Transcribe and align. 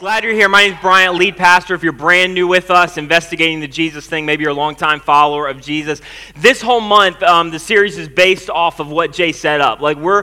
Glad 0.00 0.24
you're 0.24 0.32
here. 0.32 0.48
My 0.48 0.62
name 0.62 0.72
is 0.72 0.80
Bryant, 0.80 1.16
lead 1.16 1.36
pastor. 1.36 1.74
If 1.74 1.82
you're 1.82 1.92
brand 1.92 2.32
new 2.32 2.48
with 2.48 2.70
us, 2.70 2.96
investigating 2.96 3.60
the 3.60 3.68
Jesus 3.68 4.06
thing, 4.06 4.24
maybe 4.24 4.44
you're 4.44 4.52
a 4.52 4.54
longtime 4.54 5.00
follower 5.00 5.46
of 5.46 5.60
Jesus. 5.60 6.00
This 6.36 6.62
whole 6.62 6.80
month, 6.80 7.22
um, 7.22 7.50
the 7.50 7.58
series 7.58 7.98
is 7.98 8.08
based 8.08 8.48
off 8.48 8.80
of 8.80 8.88
what 8.88 9.12
Jay 9.12 9.30
set 9.30 9.60
up. 9.60 9.80
Like, 9.80 9.98
we're 9.98 10.22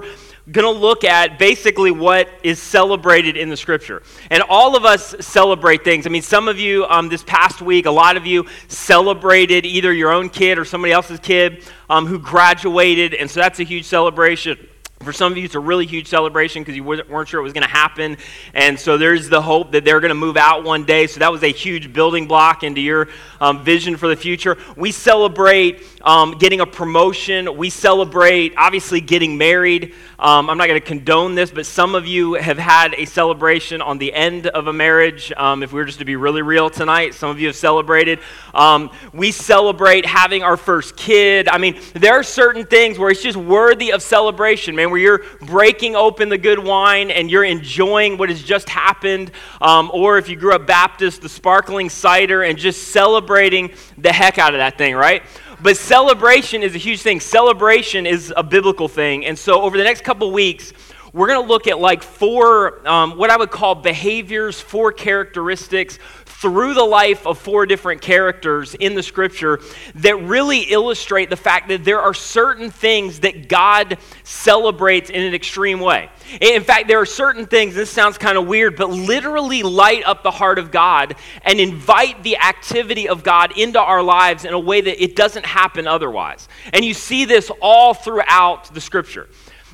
going 0.51 0.65
to 0.65 0.71
look 0.71 1.03
at 1.03 1.37
basically 1.37 1.91
what 1.91 2.27
is 2.41 2.59
celebrated 2.59 3.37
in 3.37 3.49
the 3.49 3.57
scripture. 3.57 4.01
And 4.31 4.41
all 4.49 4.75
of 4.75 4.83
us 4.83 5.13
celebrate 5.19 5.84
things. 5.84 6.07
I 6.07 6.09
mean, 6.09 6.23
some 6.23 6.48
of 6.48 6.57
you 6.57 6.86
um, 6.86 7.07
this 7.07 7.23
past 7.23 7.62
week, 7.62 7.86
a 7.86 7.91
lot 7.91 8.18
of 8.18 8.25
you 8.25 8.48
celebrated 8.68 9.64
either 9.64 9.94
your 9.94 10.12
own 10.12 10.30
kid 10.30 10.57
or 10.57 10.66
somebody 10.66 10.91
else's 10.91 11.20
kid 11.20 11.64
um, 11.88 12.07
who 12.07 12.18
graduated. 12.18 13.14
And 13.14 13.30
so 13.30 13.41
that's 13.41 13.59
a 13.59 13.64
huge 13.64 13.86
celebration. 13.86 14.57
For 15.02 15.14
some 15.14 15.32
of 15.32 15.38
you, 15.38 15.45
it's 15.45 15.54
a 15.54 15.59
really 15.59 15.86
huge 15.86 16.07
celebration 16.07 16.63
because 16.63 16.75
you 16.75 16.84
weren't 16.84 17.27
sure 17.27 17.39
it 17.39 17.43
was 17.43 17.54
going 17.54 17.63
to 17.63 17.70
happen. 17.70 18.18
And 18.55 18.80
so 18.80 18.98
there's 18.98 19.30
the 19.30 19.41
hope 19.41 19.71
that 19.73 19.86
they're 19.86 20.00
going 20.00 20.09
to 20.09 20.16
move 20.16 20.38
out 20.38 20.63
one 20.63 20.86
day. 20.86 21.05
So 21.05 21.20
that 21.20 21.31
was 21.31 21.43
a 21.43 21.52
huge 21.52 21.94
building 21.94 22.27
block 22.27 22.63
into 22.63 22.81
your 22.81 23.07
um, 23.40 23.63
vision 23.63 23.95
for 23.95 24.07
the 24.07 24.16
future. 24.16 24.57
We 24.76 24.91
celebrate 24.91 25.84
um, 26.02 26.40
getting 26.40 26.62
a 26.62 26.66
promotion. 26.66 27.57
We 27.57 27.70
celebrate, 27.70 28.55
obviously, 28.57 28.99
getting 28.99 29.38
married. 29.38 29.94
Um, 30.20 30.49
I'm 30.49 30.57
not 30.57 30.68
going 30.68 30.81
to 30.81 30.85
condone 30.85 31.35
this, 31.35 31.52
but 31.52 31.68
some 31.68 31.93
of 31.93 32.07
you 32.07 32.34
have 32.34 32.57
had 32.57 32.95
a 32.95 33.05
celebration 33.05 33.84
on 33.84 33.99
the 33.99 34.12
end 34.13 34.48
of 34.48 34.66
a 34.66 34.73
marriage. 34.73 35.32
Um, 35.38 35.62
if 35.62 35.71
we 35.71 35.79
were 35.79 35.85
just 35.85 35.99
to 35.99 36.05
be 36.05 36.16
really 36.16 36.41
real 36.41 36.71
tonight, 36.71 37.13
some 37.13 37.29
of 37.29 37.40
you 37.40 37.48
have 37.48 37.55
celebrated. 37.55 38.20
Um, 38.55 38.90
we 39.13 39.32
celebrate 39.32 40.07
having 40.07 40.41
our 40.41 40.57
first 40.57 40.98
kid. 40.98 41.48
I 41.48 41.59
mean, 41.59 41.79
there 41.93 42.13
are 42.13 42.23
certain 42.23 42.66
things 42.66 42.98
where 42.98 43.12
it's 43.12 43.21
just 43.21 43.38
worthy 43.38 43.91
of 43.91 44.02
celebration, 44.02 44.76
man, 44.76 44.87
where 44.91 45.00
you're 45.00 45.23
breaking 45.41 45.96
open 45.96 46.30
the 46.30 46.38
good 46.38 46.59
wine 46.59 47.12
and 47.12 47.30
you're 47.30 47.44
enjoying 47.44 48.18
what 48.18 48.30
has 48.30 48.41
just 48.41 48.70
happened. 48.70 49.32
Um, 49.62 49.90
or 49.94 50.18
if 50.18 50.30
you 50.30 50.36
grew 50.36 50.54
up 50.54 50.68
Baptist, 50.68 51.22
the 51.22 51.30
sparkling 51.30 51.90
cider 51.90 52.44
and 52.44 52.58
just 52.58 52.90
celebrating 52.90 53.74
the 53.98 54.12
heck 54.12 54.38
out 54.38 54.54
of 54.54 54.60
that 54.60 54.77
thing, 54.77 54.96
right? 54.96 55.24
But 55.62 55.77
celebration 55.77 56.62
is 56.62 56.76
a 56.76 56.77
huge 56.77 57.02
thing. 57.02 57.20
Celebration 57.20 58.05
is 58.05 58.34
a 58.35 58.44
biblical 58.44 58.88
thing. 58.88 59.26
And 59.26 59.38
so 59.38 59.62
over 59.62 59.77
the 59.77 59.84
next 59.84 60.04
couple 60.04 60.32
weeks, 60.32 60.74
we're 61.13 61.27
going 61.27 61.41
to 61.41 61.48
look 61.48 61.68
at 61.68 61.79
like 61.79 62.04
four, 62.04 62.88
um, 62.88 63.18
what 63.18 63.32
I 63.32 63.38
would 63.38 63.49
call 63.49 63.74
behaviors, 63.74 64.62
four 64.62 64.91
characteristics 64.91 65.97
through 66.40 66.75
the 66.75 66.84
life 66.84 67.25
of 67.25 67.40
four 67.40 67.66
different 67.66 68.00
characters 68.00 68.75
in 68.75 68.94
the 68.94 69.02
scripture 69.02 69.59
that 69.96 70.16
really 70.18 70.59
illustrate 70.62 71.31
the 71.31 71.35
fact 71.35 71.68
that 71.68 71.84
there 71.84 72.00
are 72.00 72.13
certain 72.13 72.69
things 72.69 73.22
that 73.22 73.50
God 73.50 73.97
celebrates 74.24 75.09
in 75.09 75.24
an 75.24 75.34
extreme 75.34 75.79
way. 75.79 76.09
In 76.40 76.63
fact, 76.63 76.88
there 76.88 77.00
are 77.00 77.07
certain 77.07 77.47
things, 77.47 77.74
this 77.74 77.90
sounds 77.90 78.19
kind 78.19 78.38
of 78.38 78.46
weird, 78.46 78.75
but 78.75 78.91
literally 78.91 79.63
light 79.63 80.03
up 80.06 80.22
the 80.22 80.31
heart 80.31 80.59
of 80.59 80.69
God 80.69 81.16
and 81.41 81.59
invite 81.59 82.22
the 82.22 82.38
activity 82.38 83.09
of 83.09 83.24
God 83.24 83.57
into 83.57 83.81
our 83.81 84.03
lives 84.03 84.46
in 84.46 84.53
a 84.53 84.59
way 84.59 84.81
that 84.81 85.03
it 85.03 85.16
doesn't 85.16 85.46
happen 85.46 85.88
otherwise. 85.88 86.47
And 86.72 86.85
you 86.85 86.94
see 86.94 87.25
this 87.25 87.51
all 87.62 87.96
throughout 87.96 88.72
the 88.75 88.81
scripture. 88.81 89.28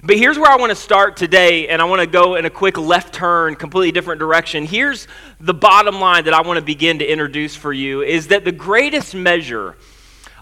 But 0.05 0.17
here's 0.17 0.37
where 0.37 0.51
I 0.51 0.57
want 0.57 0.69
to 0.71 0.75
start 0.75 1.15
today, 1.15 1.69
and 1.69 1.81
I 1.81 1.85
want 1.85 2.01
to 2.01 2.07
go 2.07 2.35
in 2.35 2.43
a 2.43 2.49
quick 2.49 2.77
left 2.77 3.13
turn, 3.13 3.55
completely 3.55 3.93
different 3.93 4.19
direction. 4.19 4.65
Here's 4.65 5.07
the 5.39 5.53
bottom 5.53 6.01
line 6.01 6.25
that 6.25 6.33
I 6.33 6.41
want 6.41 6.57
to 6.59 6.61
begin 6.61 6.99
to 6.99 7.05
introduce 7.05 7.55
for 7.55 7.71
you 7.71 8.01
is 8.01 8.27
that 8.27 8.43
the 8.43 8.51
greatest 8.51 9.15
measure 9.15 9.77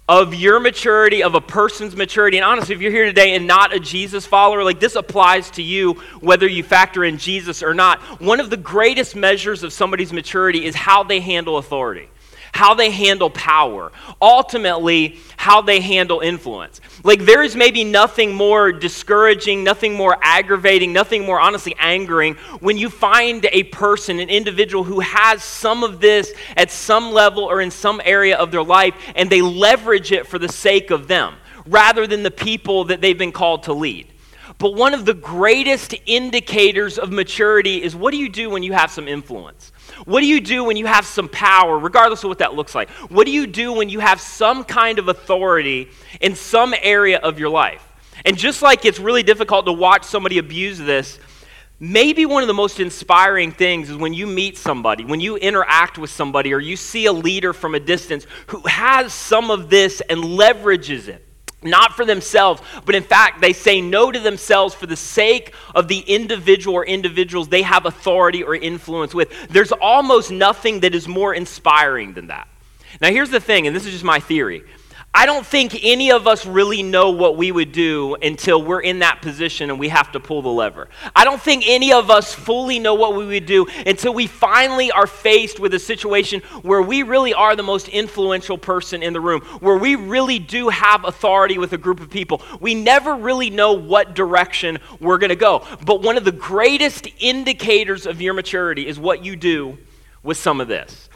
of 0.10 0.34
your 0.34 0.60
maturity, 0.60 1.22
of 1.22 1.36
a 1.36 1.42
person's 1.42 1.96
maturity, 1.96 2.38
and 2.38 2.44
honestly, 2.44 2.74
if 2.74 2.82
you're 2.82 2.92
here 2.92 3.06
today 3.06 3.36
and 3.36 3.46
not 3.46 3.72
a 3.72 3.80
Jesus 3.80 4.26
follower, 4.26 4.64
like 4.64 4.80
this 4.80 4.96
applies 4.96 5.52
to 5.52 5.62
you 5.62 5.94
whether 6.22 6.48
you 6.48 6.64
factor 6.64 7.04
in 7.04 7.20
Jesus 7.20 7.62
or 7.62 7.76
not. 7.76 8.02
One 8.20 8.40
of 8.40 8.50
the 8.50 8.58
greatest 8.58 9.16
measures 9.16 9.62
of 9.62 9.72
somebody's 9.72 10.12
maturity 10.12 10.66
is 10.66 10.74
how 10.74 11.04
they 11.04 11.20
handle 11.20 11.60
authority 11.60 12.10
how 12.54 12.74
they 12.74 12.92
handle 12.92 13.30
power, 13.30 13.92
ultimately, 14.22 15.18
how 15.38 15.62
they 15.62 15.80
handle 15.80 16.20
influence. 16.20 16.82
Like, 17.04 17.22
there 17.22 17.44
is 17.44 17.56
maybe 17.56 17.84
nothing 17.84 18.34
more 18.34 18.72
discouraging, 18.72 19.64
nothing 19.64 19.94
more 19.94 20.18
aggravating, 20.22 20.94
nothing 20.94 21.26
more 21.26 21.40
honestly 21.40 21.76
angering 21.80 22.36
when 22.60 22.78
you 22.78 22.90
find 22.90 23.48
a 23.52 23.64
person, 23.64 24.20
an 24.20 24.30
individual 24.30 24.84
who 24.84 25.00
has 25.00 25.44
some 25.44 25.84
of 25.84 26.00
this 26.00 26.34
at 26.58 26.72
some 26.72 27.12
level 27.12 27.44
or 27.44 27.62
in 27.62 27.72
some 27.72 28.02
area 28.04 28.38
of 28.38 28.52
their 28.52 28.64
life, 28.64 28.94
and 29.16 29.30
they 29.30 29.42
leverage 29.42 30.12
it 30.12 30.28
for 30.28 30.38
the 30.38 30.50
sake 30.50 30.92
of 30.92 31.08
them 31.08 31.36
rather 31.66 32.08
than 32.08 32.24
the 32.24 32.32
people 32.32 32.86
that 32.86 33.02
they've 33.02 33.18
been 33.18 33.32
called 33.32 33.64
to 33.64 33.74
lead. 33.74 34.08
But 34.58 34.76
one 34.76 34.94
of 34.94 35.06
the 35.06 35.14
greatest 35.14 35.96
indicators 36.06 37.00
of 37.00 37.12
maturity 37.12 37.82
is 37.82 37.96
what 37.96 38.12
do 38.12 38.18
you 38.18 38.30
do 38.30 38.50
when 38.50 38.62
you 38.62 38.74
have 38.74 38.92
some 38.92 39.08
influence? 39.08 39.72
What 40.06 40.22
do 40.22 40.28
you 40.28 40.42
do 40.42 40.64
when 40.64 40.78
you 40.78 40.86
have 40.86 41.06
some 41.06 41.30
power, 41.30 41.78
regardless 41.78 42.24
of 42.24 42.30
what 42.30 42.40
that 42.40 42.54
looks 42.54 42.74
like? 42.74 42.90
What 43.10 43.26
do 43.26 43.32
you 43.32 43.48
do 43.48 43.74
when 43.74 43.90
you 43.90 44.00
have 44.00 44.20
some 44.20 44.64
kind 44.64 45.00
of 45.00 45.08
authority 45.08 45.90
in 46.20 46.36
some 46.36 46.74
area 46.82 47.20
of 47.20 47.40
your 47.40 47.50
life? 47.50 47.88
And 48.26 48.38
just 48.38 48.62
like 48.62 48.86
it's 48.86 49.00
really 49.00 49.24
difficult 49.24 49.66
to 49.66 49.74
watch 49.74 50.04
somebody 50.04 50.38
abuse 50.38 50.78
this, 50.78 51.20
maybe 51.80 52.26
one 52.26 52.44
of 52.44 52.48
the 52.48 52.54
most 52.54 52.80
inspiring 52.80 53.52
things 53.52 53.90
is 53.90 53.98
when 53.98 54.14
you 54.14 54.28
meet 54.28 54.58
somebody, 54.58 55.06
when 55.06 55.20
you 55.20 55.38
interact 55.38 55.98
with 55.98 56.10
somebody, 56.10 56.54
or 56.54 56.60
you 56.60 56.76
see 56.76 57.06
a 57.06 57.14
leader 57.14 57.54
from 57.54 57.76
a 57.76 57.80
distance 57.80 58.28
who 58.48 58.62
has 58.68 59.14
some 59.14 59.50
of 59.50 59.70
this 59.70 60.02
and 60.02 60.20
leverages 60.24 61.08
it 61.08 61.26
not 61.64 61.94
for 61.94 62.06
themselves, 62.06 62.62
but 62.86 62.96
in 62.96 63.04
fact, 63.04 63.42
they 63.42 63.54
say 63.54 63.82
no 63.82 64.12
to 64.12 64.20
themselves 64.20 64.74
for 64.74 64.88
the 64.88 64.96
sake 64.96 65.54
of 65.76 65.88
the 65.88 66.00
individual 66.00 66.76
or 66.76 66.86
individuals 66.86 67.48
they 67.48 67.62
have 67.62 67.86
authority 67.86 68.44
or 68.44 68.56
influence 68.56 69.14
with. 69.14 69.32
There's 69.50 69.72
almost 69.72 70.32
nothing 70.32 70.80
that 70.82 70.96
is 70.96 71.08
more 71.08 71.34
inspiring 71.34 72.14
than 72.14 72.28
that. 72.28 72.48
Now, 73.00 73.10
here's 73.10 73.30
the 73.30 73.40
thing, 73.40 73.68
and 73.68 73.76
this 73.76 73.86
is 73.86 73.92
just 73.92 74.04
my 74.04 74.20
theory 74.20 74.64
I 75.14 75.26
don't 75.26 75.46
think 75.46 75.78
any 75.84 76.10
of 76.14 76.26
us 76.26 76.46
really 76.46 76.84
know 76.84 77.10
what 77.10 77.36
we 77.36 77.52
would 77.52 77.74
do 77.74 78.16
until 78.22 78.64
we're 78.64 78.80
in 78.80 79.00
that 79.00 79.22
position 79.22 79.70
and 79.70 79.78
we 79.78 79.90
have 79.90 80.10
to 80.14 80.22
pull 80.22 80.42
the 80.42 80.50
lever. 80.50 80.88
I 81.14 81.26
don't 81.26 81.42
think 81.42 81.66
any 81.68 81.92
of 81.92 82.10
us 82.10 82.34
fully 82.34 82.80
know 82.80 82.94
what 82.94 83.14
we 83.16 83.26
would 83.26 83.46
do 83.46 83.68
until 83.86 84.14
we 84.14 84.26
finally 84.26 84.90
are 84.90 85.06
faced 85.06 85.60
with 85.60 85.74
a 85.74 85.80
situation 85.80 86.40
where 86.62 86.82
we 86.82 87.04
really 87.04 87.34
are 87.34 87.58
the 87.58 87.64
most 87.64 87.90
influential 87.90 88.58
person 88.58 89.04
in 89.04 89.12
the 89.12 89.20
room, 89.20 89.42
where 89.60 89.78
we 89.78 89.96
really 89.96 90.40
do 90.40 90.70
have 90.70 91.04
authority 91.04 91.58
with 91.58 91.74
a 91.74 91.78
group 91.78 92.00
of 92.00 92.10
people. 92.10 92.42
We 92.62 92.74
never 92.74 93.14
really 93.14 93.50
know 93.50 93.74
what 93.74 94.16
direction 94.16 94.80
we're 95.02 95.18
going 95.18 95.30
to 95.30 95.36
go. 95.36 95.68
But 95.86 96.02
one 96.02 96.16
of 96.16 96.24
the 96.24 96.32
greatest 96.32 97.06
indicators 97.20 98.06
of 98.06 98.22
your 98.22 98.34
maturity 98.34 98.88
is 98.88 98.98
what 98.98 99.26
you 99.26 99.36
do 99.36 99.78
with 100.24 100.38
some 100.38 100.62
of 100.62 100.70
this. 100.70 101.10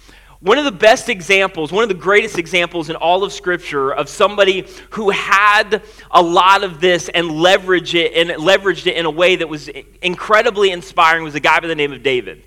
One 0.45 0.59
of 0.59 0.65
the 0.65 0.71
best 0.71 1.09
examples, 1.09 1.71
one 1.71 1.81
of 1.81 1.89
the 1.89 1.95
greatest 1.95 2.37
examples 2.37 2.91
in 2.91 2.95
all 2.95 3.23
of 3.23 3.33
Scripture 3.33 3.91
of 3.91 4.07
somebody 4.07 4.67
who 4.91 5.09
had 5.09 5.81
a 6.11 6.21
lot 6.21 6.63
of 6.63 6.79
this 6.79 7.09
and 7.09 7.31
leveraged 7.31 7.95
it 7.95 8.13
and 8.13 8.29
leveraged 8.29 8.85
it 8.85 8.95
in 8.95 9.07
a 9.07 9.09
way 9.09 9.37
that 9.37 9.49
was 9.49 9.69
incredibly 10.03 10.69
inspiring 10.69 11.23
was 11.23 11.33
a 11.33 11.39
guy 11.39 11.59
by 11.61 11.65
the 11.65 11.73
name 11.73 11.91
of 11.93 12.03
David. 12.03 12.45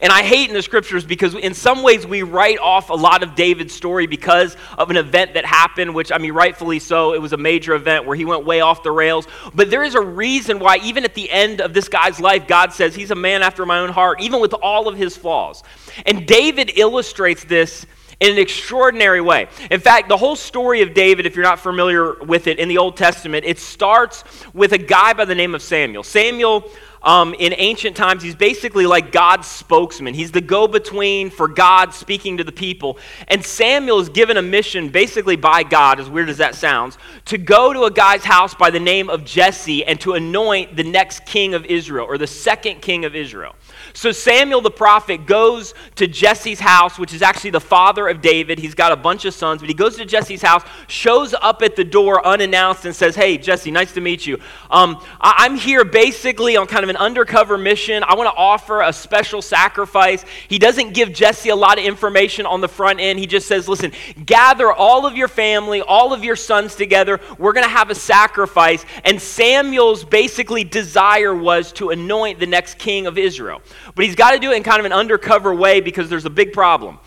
And 0.00 0.12
I 0.12 0.22
hate 0.22 0.48
in 0.48 0.54
the 0.54 0.62
scriptures 0.62 1.04
because, 1.04 1.34
in 1.34 1.54
some 1.54 1.82
ways, 1.82 2.06
we 2.06 2.22
write 2.22 2.58
off 2.58 2.90
a 2.90 2.94
lot 2.94 3.22
of 3.22 3.34
David's 3.34 3.74
story 3.74 4.06
because 4.06 4.56
of 4.76 4.90
an 4.90 4.96
event 4.96 5.34
that 5.34 5.44
happened, 5.44 5.94
which, 5.94 6.10
I 6.12 6.18
mean, 6.18 6.32
rightfully 6.32 6.78
so. 6.78 7.14
It 7.14 7.22
was 7.22 7.32
a 7.32 7.36
major 7.36 7.74
event 7.74 8.06
where 8.06 8.16
he 8.16 8.24
went 8.24 8.44
way 8.44 8.60
off 8.60 8.82
the 8.82 8.90
rails. 8.90 9.26
But 9.54 9.70
there 9.70 9.82
is 9.82 9.94
a 9.94 10.00
reason 10.00 10.58
why, 10.58 10.78
even 10.78 11.04
at 11.04 11.14
the 11.14 11.30
end 11.30 11.60
of 11.60 11.74
this 11.74 11.88
guy's 11.88 12.20
life, 12.20 12.46
God 12.46 12.72
says 12.72 12.94
he's 12.94 13.10
a 13.10 13.16
man 13.16 13.42
after 13.42 13.64
my 13.66 13.78
own 13.78 13.90
heart, 13.90 14.20
even 14.20 14.40
with 14.40 14.54
all 14.54 14.88
of 14.88 14.96
his 14.96 15.16
flaws. 15.16 15.62
And 16.06 16.26
David 16.26 16.72
illustrates 16.76 17.44
this 17.44 17.86
in 18.20 18.32
an 18.32 18.38
extraordinary 18.38 19.20
way. 19.20 19.48
In 19.70 19.80
fact, 19.80 20.08
the 20.08 20.16
whole 20.16 20.36
story 20.36 20.82
of 20.82 20.94
David, 20.94 21.26
if 21.26 21.34
you're 21.34 21.44
not 21.44 21.58
familiar 21.58 22.14
with 22.14 22.46
it 22.46 22.58
in 22.58 22.68
the 22.68 22.78
Old 22.78 22.96
Testament, 22.96 23.44
it 23.44 23.58
starts 23.58 24.24
with 24.52 24.72
a 24.72 24.78
guy 24.78 25.12
by 25.12 25.24
the 25.24 25.34
name 25.34 25.54
of 25.54 25.62
Samuel. 25.62 26.02
Samuel 26.02 26.70
um, 27.04 27.34
in 27.34 27.54
ancient 27.58 27.96
times, 27.96 28.22
he's 28.22 28.34
basically 28.34 28.86
like 28.86 29.12
God's 29.12 29.46
spokesman. 29.46 30.14
He's 30.14 30.32
the 30.32 30.40
go 30.40 30.66
between 30.66 31.30
for 31.30 31.46
God 31.46 31.92
speaking 31.92 32.38
to 32.38 32.44
the 32.44 32.52
people. 32.52 32.98
And 33.28 33.44
Samuel 33.44 34.00
is 34.00 34.08
given 34.08 34.38
a 34.38 34.42
mission, 34.42 34.88
basically 34.88 35.36
by 35.36 35.62
God, 35.62 36.00
as 36.00 36.08
weird 36.08 36.30
as 36.30 36.38
that 36.38 36.54
sounds, 36.54 36.96
to 37.26 37.36
go 37.36 37.72
to 37.72 37.84
a 37.84 37.90
guy's 37.90 38.24
house 38.24 38.54
by 38.54 38.70
the 38.70 38.80
name 38.80 39.10
of 39.10 39.24
Jesse 39.24 39.84
and 39.84 40.00
to 40.00 40.14
anoint 40.14 40.76
the 40.76 40.82
next 40.82 41.26
king 41.26 41.54
of 41.54 41.66
Israel, 41.66 42.06
or 42.06 42.16
the 42.16 42.26
second 42.26 42.80
king 42.80 43.04
of 43.04 43.14
Israel. 43.14 43.54
So 43.96 44.10
Samuel 44.10 44.60
the 44.60 44.72
prophet 44.72 45.24
goes 45.24 45.72
to 45.94 46.08
Jesse's 46.08 46.58
house, 46.58 46.98
which 46.98 47.14
is 47.14 47.22
actually 47.22 47.50
the 47.50 47.60
father 47.60 48.08
of 48.08 48.20
David. 48.20 48.58
He's 48.58 48.74
got 48.74 48.90
a 48.90 48.96
bunch 48.96 49.24
of 49.24 49.32
sons, 49.34 49.60
but 49.60 49.68
he 49.68 49.74
goes 49.74 49.96
to 49.96 50.04
Jesse's 50.04 50.42
house, 50.42 50.64
shows 50.88 51.32
up 51.32 51.62
at 51.62 51.76
the 51.76 51.84
door 51.84 52.26
unannounced, 52.26 52.84
and 52.86 52.94
says, 52.94 53.14
Hey, 53.14 53.38
Jesse, 53.38 53.70
nice 53.70 53.94
to 53.94 54.00
meet 54.00 54.26
you. 54.26 54.38
Um, 54.68 55.00
I- 55.20 55.34
I'm 55.38 55.54
here 55.54 55.84
basically 55.84 56.56
on 56.56 56.66
kind 56.66 56.82
of 56.82 56.90
an 56.90 56.96
undercover 56.96 57.56
mission. 57.56 58.02
I 58.02 58.16
want 58.16 58.28
to 58.28 58.36
offer 58.36 58.82
a 58.82 58.92
special 58.92 59.40
sacrifice. 59.40 60.24
He 60.48 60.58
doesn't 60.58 60.92
give 60.92 61.12
Jesse 61.12 61.50
a 61.50 61.56
lot 61.56 61.78
of 61.78 61.84
information 61.84 62.46
on 62.46 62.60
the 62.60 62.68
front 62.68 62.98
end. 62.98 63.20
He 63.20 63.26
just 63.28 63.46
says, 63.46 63.68
Listen, 63.68 63.92
gather 64.26 64.72
all 64.72 65.06
of 65.06 65.16
your 65.16 65.28
family, 65.28 65.82
all 65.82 66.12
of 66.12 66.24
your 66.24 66.36
sons 66.36 66.74
together. 66.74 67.20
We're 67.38 67.52
going 67.52 67.64
to 67.64 67.70
have 67.70 67.90
a 67.90 67.94
sacrifice. 67.94 68.84
And 69.04 69.22
Samuel's 69.22 70.02
basically 70.02 70.64
desire 70.64 71.34
was 71.34 71.70
to 71.74 71.90
anoint 71.90 72.40
the 72.40 72.46
next 72.46 72.78
king 72.78 73.06
of 73.06 73.16
Israel. 73.18 73.62
But 73.94 74.04
he's 74.04 74.16
got 74.16 74.32
to 74.32 74.38
do 74.38 74.50
it 74.52 74.56
in 74.56 74.62
kind 74.62 74.80
of 74.80 74.86
an 74.86 74.92
undercover 74.92 75.54
way 75.54 75.80
because 75.80 76.08
there's 76.08 76.24
a 76.24 76.30
big 76.30 76.52
problem. 76.52 76.98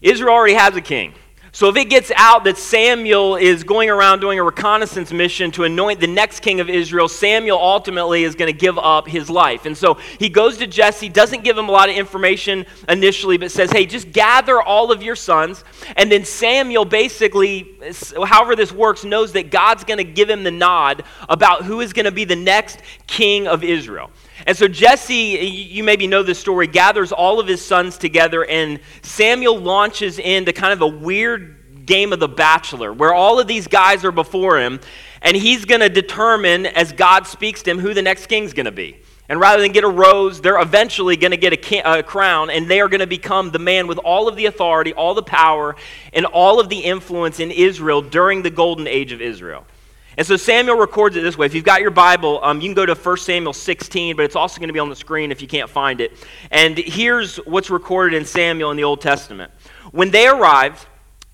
Israel 0.00 0.34
already 0.34 0.54
has 0.54 0.76
a 0.76 0.82
king. 0.82 1.14
So 1.54 1.68
if 1.68 1.76
it 1.76 1.84
gets 1.84 2.10
out 2.16 2.42
that 2.44 2.58
Samuel 2.58 3.36
is 3.36 3.62
going 3.62 3.88
around 3.88 4.18
doing 4.18 4.40
a 4.40 4.42
reconnaissance 4.42 5.12
mission 5.12 5.52
to 5.52 5.62
anoint 5.62 6.00
the 6.00 6.08
next 6.08 6.40
king 6.40 6.58
of 6.58 6.68
Israel, 6.68 7.06
Samuel 7.06 7.58
ultimately 7.58 8.24
is 8.24 8.34
going 8.34 8.52
to 8.52 8.58
give 8.58 8.76
up 8.76 9.06
his 9.06 9.30
life. 9.30 9.64
And 9.64 9.78
so 9.78 9.94
he 10.18 10.28
goes 10.28 10.58
to 10.58 10.66
Jesse, 10.66 11.08
doesn't 11.08 11.44
give 11.44 11.56
him 11.56 11.68
a 11.68 11.70
lot 11.70 11.88
of 11.88 11.94
information 11.94 12.66
initially, 12.88 13.38
but 13.38 13.52
says, 13.52 13.70
hey, 13.70 13.86
just 13.86 14.10
gather 14.10 14.60
all 14.60 14.90
of 14.90 15.00
your 15.00 15.14
sons. 15.14 15.62
And 15.94 16.10
then 16.10 16.24
Samuel 16.24 16.84
basically, 16.84 17.78
however 18.26 18.56
this 18.56 18.72
works, 18.72 19.04
knows 19.04 19.30
that 19.34 19.52
God's 19.52 19.84
going 19.84 19.98
to 19.98 20.04
give 20.04 20.28
him 20.28 20.42
the 20.42 20.50
nod 20.50 21.04
about 21.28 21.62
who 21.62 21.80
is 21.80 21.92
going 21.92 22.06
to 22.06 22.12
be 22.12 22.24
the 22.24 22.34
next 22.34 22.80
king 23.06 23.46
of 23.46 23.62
Israel. 23.62 24.10
And 24.46 24.56
so 24.56 24.68
Jesse, 24.68 25.14
you 25.14 25.82
maybe 25.82 26.06
know 26.06 26.22
this 26.22 26.38
story, 26.38 26.66
gathers 26.66 27.12
all 27.12 27.40
of 27.40 27.46
his 27.46 27.64
sons 27.64 27.96
together, 27.96 28.44
and 28.44 28.78
Samuel 29.02 29.58
launches 29.58 30.18
into 30.18 30.52
kind 30.52 30.72
of 30.72 30.82
a 30.82 30.86
weird 30.86 31.86
game 31.86 32.12
of 32.12 32.20
the 32.20 32.28
bachelor 32.28 32.92
where 32.92 33.14
all 33.14 33.40
of 33.40 33.46
these 33.46 33.66
guys 33.66 34.04
are 34.04 34.12
before 34.12 34.58
him, 34.58 34.80
and 35.22 35.36
he's 35.36 35.64
going 35.64 35.80
to 35.80 35.88
determine, 35.88 36.66
as 36.66 36.92
God 36.92 37.26
speaks 37.26 37.62
to 37.62 37.70
him, 37.70 37.78
who 37.78 37.94
the 37.94 38.02
next 38.02 38.26
king's 38.26 38.52
going 38.52 38.66
to 38.66 38.72
be. 38.72 38.98
And 39.28 39.40
rather 39.40 39.62
than 39.62 39.72
get 39.72 39.84
a 39.84 39.88
rose, 39.88 40.42
they're 40.42 40.60
eventually 40.60 41.16
going 41.16 41.30
to 41.30 41.38
get 41.38 41.52
a, 41.54 41.98
a, 41.98 42.02
crown, 42.02 42.50
and 42.50 42.68
they 42.68 42.80
are 42.80 42.88
going 42.88 43.00
to 43.00 43.06
become 43.06 43.50
the 43.50 43.58
man 43.58 43.86
with 43.86 43.96
all 43.98 44.28
of 44.28 44.36
the 44.36 44.44
authority, 44.46 44.92
all 44.92 45.14
the 45.14 45.22
power, 45.22 45.76
and 46.12 46.26
all 46.26 46.60
of 46.60 46.68
the 46.68 46.80
influence 46.80 47.40
in 47.40 47.50
Israel 47.50 48.02
during 48.02 48.42
the 48.42 48.50
golden 48.50 48.86
age 48.86 49.12
of 49.12 49.22
Israel. 49.22 49.66
And 50.16 50.26
so 50.26 50.36
Samuel 50.36 50.76
records 50.76 51.16
it 51.16 51.22
this 51.22 51.36
way. 51.36 51.46
If 51.46 51.54
you've 51.54 51.64
got 51.64 51.80
your 51.80 51.90
Bible, 51.90 52.40
um, 52.42 52.60
you 52.60 52.68
can 52.68 52.74
go 52.74 52.86
to 52.86 52.94
1 52.94 53.16
Samuel 53.16 53.52
16, 53.52 54.16
but 54.16 54.24
it's 54.24 54.36
also 54.36 54.58
going 54.58 54.68
to 54.68 54.72
be 54.72 54.78
on 54.78 54.88
the 54.88 54.96
screen 54.96 55.32
if 55.32 55.42
you 55.42 55.48
can't 55.48 55.68
find 55.68 56.00
it. 56.00 56.12
And 56.50 56.78
here's 56.78 57.36
what's 57.38 57.70
recorded 57.70 58.16
in 58.16 58.24
Samuel 58.24 58.70
in 58.70 58.76
the 58.76 58.84
Old 58.84 59.00
Testament. 59.00 59.50
When 59.90 60.10
they 60.10 60.28
arrived, 60.28 60.86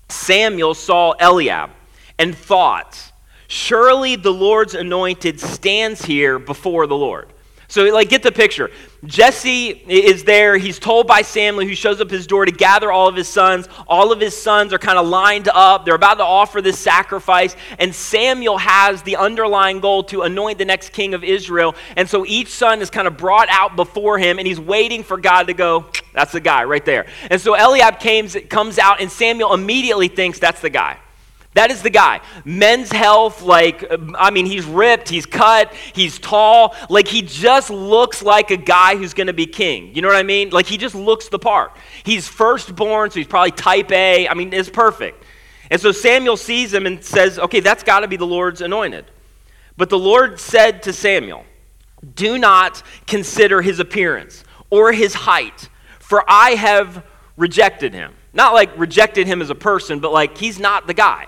Samuel 0.09 0.73
saw 0.73 1.13
Eliab 1.19 1.69
and 2.17 2.35
thought, 2.35 3.11
Surely 3.47 4.15
the 4.15 4.31
Lord's 4.31 4.75
anointed 4.75 5.37
stands 5.37 6.05
here 6.05 6.39
before 6.39 6.87
the 6.87 6.95
Lord. 6.95 7.33
So, 7.71 7.85
like, 7.85 8.09
get 8.09 8.21
the 8.21 8.33
picture. 8.33 8.69
Jesse 9.05 9.69
is 9.69 10.25
there. 10.25 10.57
He's 10.57 10.77
told 10.77 11.07
by 11.07 11.21
Samuel, 11.21 11.65
who 11.65 11.73
shows 11.73 12.01
up 12.01 12.09
his 12.09 12.27
door 12.27 12.45
to 12.45 12.51
gather 12.51 12.91
all 12.91 13.07
of 13.07 13.15
his 13.15 13.29
sons. 13.29 13.69
All 13.87 14.11
of 14.11 14.19
his 14.19 14.35
sons 14.35 14.73
are 14.73 14.77
kind 14.77 14.99
of 14.99 15.07
lined 15.07 15.47
up. 15.47 15.85
They're 15.85 15.95
about 15.95 16.15
to 16.15 16.25
offer 16.25 16.61
this 16.61 16.77
sacrifice. 16.77 17.55
And 17.79 17.95
Samuel 17.95 18.57
has 18.57 19.03
the 19.03 19.15
underlying 19.15 19.79
goal 19.79 20.03
to 20.03 20.23
anoint 20.23 20.57
the 20.57 20.65
next 20.65 20.89
king 20.89 21.13
of 21.13 21.23
Israel. 21.23 21.73
And 21.95 22.09
so 22.09 22.25
each 22.25 22.49
son 22.49 22.81
is 22.81 22.89
kind 22.89 23.07
of 23.07 23.15
brought 23.15 23.47
out 23.49 23.77
before 23.77 24.17
him, 24.17 24.37
and 24.37 24.45
he's 24.45 24.59
waiting 24.59 25.01
for 25.01 25.15
God 25.15 25.47
to 25.47 25.53
go, 25.53 25.85
that's 26.13 26.33
the 26.33 26.41
guy 26.41 26.65
right 26.65 26.83
there. 26.83 27.05
And 27.29 27.39
so 27.39 27.55
Eliab 27.55 28.01
comes 28.49 28.79
out, 28.79 28.99
and 28.99 29.09
Samuel 29.09 29.53
immediately 29.53 30.09
thinks, 30.09 30.39
that's 30.39 30.59
the 30.59 30.69
guy. 30.69 30.99
That 31.53 31.69
is 31.69 31.81
the 31.81 31.89
guy. 31.89 32.21
Men's 32.45 32.89
health, 32.91 33.41
like, 33.41 33.85
I 34.17 34.31
mean, 34.31 34.45
he's 34.45 34.63
ripped, 34.63 35.09
he's 35.09 35.25
cut, 35.25 35.73
he's 35.93 36.17
tall. 36.17 36.75
Like, 36.89 37.09
he 37.09 37.21
just 37.21 37.69
looks 37.69 38.23
like 38.23 38.51
a 38.51 38.57
guy 38.57 38.95
who's 38.95 39.13
going 39.13 39.27
to 39.27 39.33
be 39.33 39.45
king. 39.45 39.93
You 39.93 40.01
know 40.01 40.07
what 40.07 40.15
I 40.15 40.23
mean? 40.23 40.51
Like, 40.51 40.65
he 40.65 40.77
just 40.77 40.95
looks 40.95 41.27
the 41.27 41.39
part. 41.39 41.75
He's 42.03 42.25
firstborn, 42.25 43.11
so 43.11 43.19
he's 43.19 43.27
probably 43.27 43.51
type 43.51 43.91
A. 43.91 44.29
I 44.29 44.33
mean, 44.33 44.53
it's 44.53 44.69
perfect. 44.69 45.25
And 45.69 45.79
so 45.81 45.91
Samuel 45.91 46.37
sees 46.37 46.73
him 46.73 46.85
and 46.85 47.03
says, 47.03 47.37
okay, 47.37 47.59
that's 47.59 47.83
got 47.83 48.01
to 48.01 48.07
be 48.07 48.15
the 48.15 48.27
Lord's 48.27 48.61
anointed. 48.61 49.05
But 49.75 49.89
the 49.89 49.99
Lord 49.99 50.39
said 50.39 50.83
to 50.83 50.93
Samuel, 50.93 51.45
do 52.15 52.37
not 52.37 52.81
consider 53.07 53.61
his 53.61 53.79
appearance 53.79 54.43
or 54.69 54.93
his 54.93 55.13
height, 55.13 55.69
for 55.99 56.23
I 56.27 56.51
have 56.51 57.05
rejected 57.35 57.93
him. 57.93 58.13
Not 58.33 58.53
like 58.53 58.77
rejected 58.77 59.27
him 59.27 59.41
as 59.41 59.49
a 59.49 59.55
person, 59.55 59.99
but 59.99 60.13
like 60.13 60.37
he's 60.37 60.59
not 60.59 60.87
the 60.87 60.93
guy. 60.93 61.27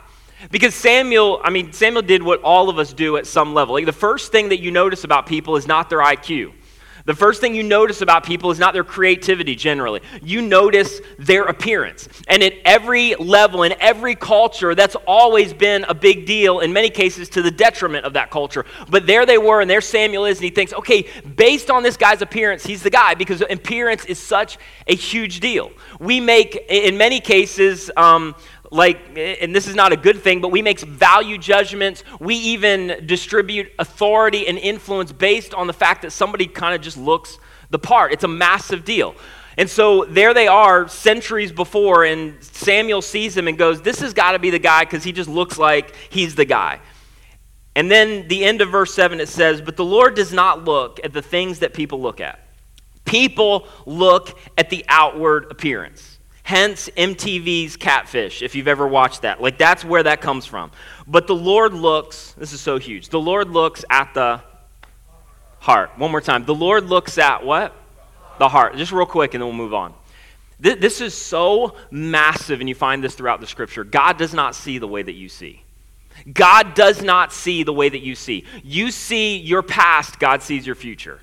Because 0.52 0.76
Samuel, 0.76 1.42
I 1.44 1.50
mean, 1.50 1.74
Samuel 1.74 2.02
did 2.02 2.24
what 2.24 2.42
all 2.42 2.70
of 2.70 2.80
us 2.80 2.94
do 2.94 3.18
at 3.18 3.28
some 3.28 3.54
level. 3.54 3.76
Like 3.76 3.86
the 3.86 3.92
first 3.92 4.32
thing 4.32 4.50
that 4.50 4.60
you 4.60 4.72
notice 4.72 5.04
about 5.04 5.26
people 5.26 5.56
is 5.56 5.68
not 5.68 5.90
their 5.90 6.00
IQ. 6.00 6.54
The 7.06 7.14
first 7.14 7.42
thing 7.42 7.54
you 7.54 7.64
notice 7.64 8.02
about 8.02 8.24
people 8.24 8.50
is 8.52 8.60
not 8.60 8.74
their 8.74 8.86
creativity 8.86 9.56
generally. 9.56 10.00
You 10.22 10.42
notice 10.42 11.02
their 11.20 11.44
appearance. 11.44 12.08
And 12.30 12.42
at 12.42 12.54
every 12.64 13.16
level, 13.16 13.64
in 13.64 13.74
every 13.82 14.16
culture, 14.16 14.74
that's 14.74 14.96
always 15.06 15.54
been 15.54 15.84
a 15.90 15.94
big 15.94 16.26
deal, 16.26 16.62
in 16.62 16.72
many 16.72 16.90
cases 16.90 17.28
to 17.30 17.42
the 17.42 17.52
detriment 17.52 18.06
of 18.06 18.14
that 18.14 18.32
culture. 18.32 18.66
But 18.90 19.06
there 19.06 19.26
they 19.26 19.38
were, 19.38 19.60
and 19.60 19.70
there 19.70 19.82
Samuel 19.82 20.24
is, 20.26 20.38
and 20.38 20.46
he 20.46 20.50
thinks, 20.50 20.72
okay, 20.72 21.06
based 21.36 21.70
on 21.70 21.84
this 21.84 21.98
guy's 21.98 22.22
appearance, 22.22 22.66
he's 22.66 22.84
the 22.84 22.90
guy, 22.90 23.16
because 23.16 23.42
appearance 23.42 24.06
is 24.06 24.18
such 24.18 24.58
a 24.88 24.96
huge 24.96 25.42
deal. 25.42 25.74
We 26.00 26.22
make, 26.22 26.56
in 26.70 26.98
many 26.98 27.20
cases, 27.20 27.92
um, 27.98 28.34
like, 28.74 29.16
and 29.16 29.56
this 29.56 29.68
is 29.68 29.76
not 29.76 29.94
a 29.94 29.96
good 29.96 30.22
thing, 30.22 30.42
but 30.42 30.50
we 30.50 30.64
make 30.64 30.80
value 30.80 31.38
judgments. 31.38 32.04
We 32.20 32.36
even 32.36 33.06
distribute 33.06 33.72
authority 33.78 34.48
and 34.48 34.58
influence 34.58 35.12
based 35.12 35.54
on 35.54 35.68
the 35.68 35.74
fact 35.74 36.02
that 36.02 36.12
somebody 36.12 36.48
kind 36.48 36.74
of 36.74 36.82
just 36.82 36.98
looks 36.98 37.38
the 37.70 37.78
part. 37.78 38.14
It's 38.14 38.24
a 38.24 38.28
massive 38.28 38.84
deal. 38.84 39.16
And 39.60 39.70
so 39.70 40.06
there 40.06 40.34
they 40.34 40.48
are 40.48 40.88
centuries 40.88 41.52
before, 41.52 42.04
and 42.04 42.44
Samuel 42.44 43.04
sees 43.04 43.38
him 43.38 43.48
and 43.48 43.60
goes, 43.60 43.84
This 43.84 44.00
has 44.00 44.12
got 44.12 44.32
to 44.32 44.40
be 44.40 44.50
the 44.50 44.58
guy 44.58 44.84
because 44.84 45.04
he 45.04 45.12
just 45.12 45.30
looks 45.30 45.60
like 45.60 45.96
he's 46.10 46.34
the 46.34 46.46
guy. 46.46 46.80
And 47.76 47.92
then 47.92 48.28
the 48.28 48.44
end 48.44 48.62
of 48.62 48.70
verse 48.70 48.94
7 48.96 49.20
it 49.20 49.30
says, 49.30 49.62
But 49.62 49.78
the 49.78 49.86
Lord 49.86 50.16
does 50.16 50.34
not 50.34 50.64
look 50.64 51.00
at 51.04 51.14
the 51.14 51.22
things 51.22 51.60
that 51.60 51.76
people 51.76 52.02
look 52.02 52.20
at. 52.20 52.40
People 53.06 53.68
look 53.86 54.40
at 54.58 54.72
the 54.72 54.84
outward 54.88 55.52
appearance. 55.52 56.13
Hence 56.44 56.90
MTV's 56.98 57.78
Catfish, 57.78 58.42
if 58.42 58.54
you've 58.54 58.68
ever 58.68 58.86
watched 58.86 59.22
that. 59.22 59.42
Like, 59.42 59.58
that's 59.58 59.86
where 59.86 60.04
that 60.04 60.20
comes 60.20 60.46
from. 60.46 60.72
But 61.08 61.26
the 61.26 61.36
Lord 61.36 61.74
looks, 61.74 62.34
this 62.34 62.52
is 62.52 62.60
so 62.60 62.78
huge. 62.78 63.10
The 63.10 63.20
Lord 63.20 63.50
looks 63.50 63.86
at 63.90 64.14
the 64.14 64.42
heart. 65.60 65.92
One 65.98 66.12
more 66.12 66.20
time. 66.20 66.44
The 66.44 66.54
Lord 66.54 66.86
looks 66.90 67.18
at 67.18 67.46
what? 67.46 67.74
The 68.40 68.50
heart. 68.50 68.76
Just 68.76 68.92
real 68.92 69.06
quick, 69.06 69.34
and 69.34 69.42
then 69.42 69.48
we'll 69.48 69.58
move 69.58 69.74
on. 69.74 69.94
This 70.60 71.02
is 71.02 71.14
so 71.14 71.76
massive, 71.92 72.60
and 72.60 72.70
you 72.70 72.76
find 72.76 73.04
this 73.04 73.16
throughout 73.16 73.42
the 73.42 73.48
scripture. 73.48 73.84
God 73.84 74.18
does 74.18 74.34
not 74.34 74.56
see 74.56 74.78
the 74.78 74.88
way 74.88 75.02
that 75.02 75.14
you 75.14 75.30
see. 75.30 75.62
God 76.32 76.74
does 76.74 77.02
not 77.02 77.34
see 77.34 77.64
the 77.64 77.74
way 77.74 77.90
that 77.90 78.02
you 78.02 78.16
see. 78.16 78.46
You 78.64 78.92
see 78.92 79.38
your 79.38 79.62
past, 79.62 80.20
God 80.20 80.42
sees 80.42 80.66
your 80.66 80.76
future. 80.76 81.20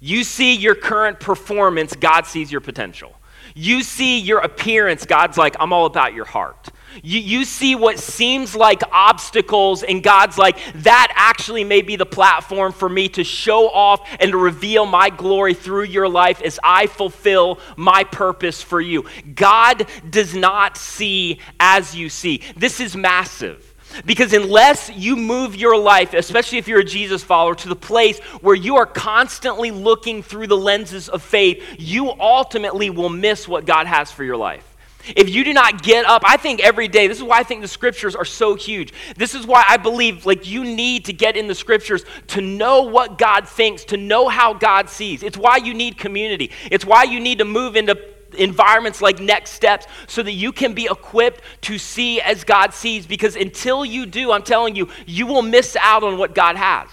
You 0.00 0.22
see 0.22 0.54
your 0.54 0.74
current 0.74 1.18
performance, 1.18 1.96
God 1.96 2.26
sees 2.26 2.52
your 2.52 2.60
potential. 2.60 3.14
You 3.54 3.84
see 3.84 4.18
your 4.18 4.40
appearance, 4.40 5.06
God's 5.06 5.38
like, 5.38 5.54
I'm 5.60 5.72
all 5.72 5.86
about 5.86 6.12
your 6.12 6.24
heart. 6.24 6.70
You, 7.02 7.20
you 7.20 7.44
see 7.44 7.74
what 7.74 7.98
seems 7.98 8.54
like 8.54 8.82
obstacles, 8.92 9.82
and 9.82 10.02
God's 10.02 10.38
like, 10.38 10.58
that 10.82 11.12
actually 11.16 11.64
may 11.64 11.82
be 11.82 11.96
the 11.96 12.06
platform 12.06 12.72
for 12.72 12.88
me 12.88 13.08
to 13.10 13.24
show 13.24 13.68
off 13.68 14.08
and 14.20 14.32
to 14.32 14.38
reveal 14.38 14.86
my 14.86 15.10
glory 15.10 15.54
through 15.54 15.84
your 15.84 16.08
life 16.08 16.42
as 16.42 16.58
I 16.62 16.86
fulfill 16.86 17.60
my 17.76 18.04
purpose 18.04 18.62
for 18.62 18.80
you. 18.80 19.04
God 19.34 19.86
does 20.08 20.34
not 20.34 20.76
see 20.76 21.40
as 21.58 21.94
you 21.94 22.08
see. 22.08 22.42
This 22.56 22.80
is 22.80 22.96
massive. 22.96 23.73
Because 24.04 24.32
unless 24.32 24.90
you 24.94 25.16
move 25.16 25.56
your 25.56 25.76
life, 25.76 26.14
especially 26.14 26.58
if 26.58 26.68
you're 26.68 26.80
a 26.80 26.84
Jesus 26.84 27.22
follower, 27.22 27.54
to 27.54 27.68
the 27.68 27.76
place 27.76 28.18
where 28.40 28.54
you 28.54 28.76
are 28.76 28.86
constantly 28.86 29.70
looking 29.70 30.22
through 30.22 30.46
the 30.46 30.56
lenses 30.56 31.08
of 31.08 31.22
faith, 31.22 31.62
you 31.78 32.10
ultimately 32.10 32.90
will 32.90 33.08
miss 33.08 33.46
what 33.46 33.66
God 33.66 33.86
has 33.86 34.10
for 34.10 34.24
your 34.24 34.36
life. 34.36 34.74
If 35.16 35.28
you 35.28 35.44
do 35.44 35.52
not 35.52 35.82
get 35.82 36.06
up, 36.06 36.22
I 36.24 36.38
think 36.38 36.60
every 36.60 36.88
day, 36.88 37.08
this 37.08 37.18
is 37.18 37.22
why 37.22 37.38
I 37.38 37.42
think 37.42 37.60
the 37.60 37.68
scriptures 37.68 38.16
are 38.16 38.24
so 38.24 38.54
huge. 38.54 38.92
This 39.16 39.34
is 39.34 39.46
why 39.46 39.64
I 39.68 39.76
believe 39.76 40.24
like 40.24 40.48
you 40.48 40.64
need 40.64 41.04
to 41.06 41.12
get 41.12 41.36
in 41.36 41.46
the 41.46 41.54
scriptures 41.54 42.04
to 42.28 42.40
know 42.40 42.82
what 42.82 43.18
God 43.18 43.46
thinks, 43.46 43.84
to 43.86 43.98
know 43.98 44.28
how 44.28 44.54
God 44.54 44.88
sees. 44.88 45.22
It's 45.22 45.36
why 45.36 45.58
you 45.58 45.74
need 45.74 45.98
community. 45.98 46.50
It's 46.70 46.86
why 46.86 47.04
you 47.04 47.20
need 47.20 47.38
to 47.38 47.44
move 47.44 47.76
into 47.76 48.13
environments 48.34 49.00
like 49.00 49.20
Next 49.20 49.52
Steps 49.52 49.86
so 50.06 50.22
that 50.22 50.32
you 50.32 50.52
can 50.52 50.74
be 50.74 50.86
equipped 50.90 51.42
to 51.62 51.78
see 51.78 52.20
as 52.20 52.44
God 52.44 52.74
sees. 52.74 53.06
Because 53.06 53.36
until 53.36 53.84
you 53.84 54.06
do, 54.06 54.32
I'm 54.32 54.42
telling 54.42 54.76
you, 54.76 54.88
you 55.06 55.26
will 55.26 55.42
miss 55.42 55.76
out 55.76 56.02
on 56.02 56.18
what 56.18 56.34
God 56.34 56.56
has. 56.56 56.88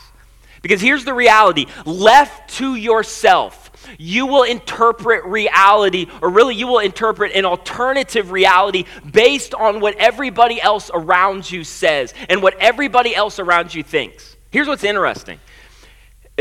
Because 0.61 0.81
here's 0.81 1.05
the 1.05 1.13
reality 1.13 1.65
left 1.85 2.51
to 2.57 2.75
yourself, 2.75 3.71
you 3.97 4.27
will 4.27 4.43
interpret 4.43 5.25
reality, 5.25 6.05
or 6.21 6.29
really, 6.29 6.55
you 6.55 6.67
will 6.67 6.79
interpret 6.79 7.31
an 7.33 7.45
alternative 7.45 8.31
reality 8.31 8.85
based 9.11 9.55
on 9.55 9.79
what 9.79 9.95
everybody 9.97 10.61
else 10.61 10.91
around 10.93 11.49
you 11.49 11.63
says 11.63 12.13
and 12.29 12.43
what 12.43 12.55
everybody 12.59 13.15
else 13.15 13.39
around 13.39 13.73
you 13.73 13.81
thinks. 13.81 14.37
Here's 14.51 14.67
what's 14.67 14.83
interesting 14.83 15.39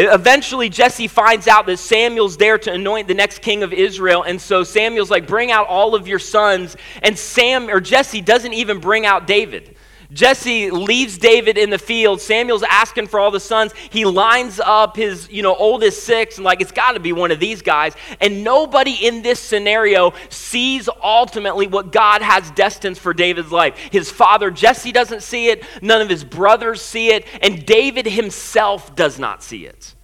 Eventually, 0.09 0.69
Jesse 0.69 1.09
finds 1.09 1.47
out 1.47 1.66
that 1.66 1.78
Samuel's 1.78 2.37
there 2.37 2.59
to 2.59 2.73
anoint 2.73 3.09
the 3.09 3.14
next 3.14 3.40
king 3.40 3.62
of 3.62 3.73
Israel. 3.73 4.23
And 4.23 4.40
so 4.40 4.62
Samuel's 4.62 5.11
like, 5.11 5.26
bring 5.26 5.50
out 5.50 5.66
all 5.66 5.95
of 5.95 6.09
your 6.09 6.19
sons. 6.19 6.76
And 7.02 7.19
Sam 7.19 7.69
or 7.69 7.80
Jesse 7.80 8.21
doesn't 8.21 8.52
even 8.52 8.80
bring 8.80 9.04
out 9.04 9.26
David. 9.26 9.76
Jesse 10.12 10.71
leaves 10.71 11.19
David 11.19 11.57
in 11.57 11.71
the 11.71 11.79
field. 11.79 12.21
Samuel's 12.21 12.62
asking 12.64 13.07
for 13.07 13.21
all 13.21 13.31
the 13.31 13.40
sons. 13.40 13.73
He 13.90 14.05
lines 14.05 14.61
up 14.61 14.97
his, 14.97 15.31
you 15.31 15.43
know, 15.43 15.55
oldest 15.55 16.05
six 16.05 16.37
and 16.37 16.45
like 16.45 16.61
it's 16.61 16.73
got 16.73 16.93
to 16.93 17.00
be 17.00 17.12
one 17.12 17.31
of 17.31 17.40
these 17.40 17.62
guys. 17.62 17.95
And 18.21 18.43
nobody 18.43 19.07
in 19.07 19.23
this 19.23 19.40
scenario 19.40 20.12
sees 20.29 20.88
ultimately 21.02 21.67
what 21.67 21.93
God 21.93 22.23
has 22.23 22.50
destined 22.52 22.99
for 22.99 23.14
David's 23.14 23.52
life. 23.52 23.76
His 23.76 24.11
father 24.11 24.50
Jesse 24.50 24.93
doesn't 24.93 25.23
see 25.23 25.49
it, 25.49 25.64
none 25.81 26.00
of 26.00 26.09
his 26.09 26.25
brothers 26.25 26.83
see 26.83 27.11
it, 27.11 27.26
and 27.40 27.64
David 27.64 28.07
himself 28.07 28.95
does 28.97 29.19
not 29.19 29.43
see 29.43 29.67
it. 29.67 29.95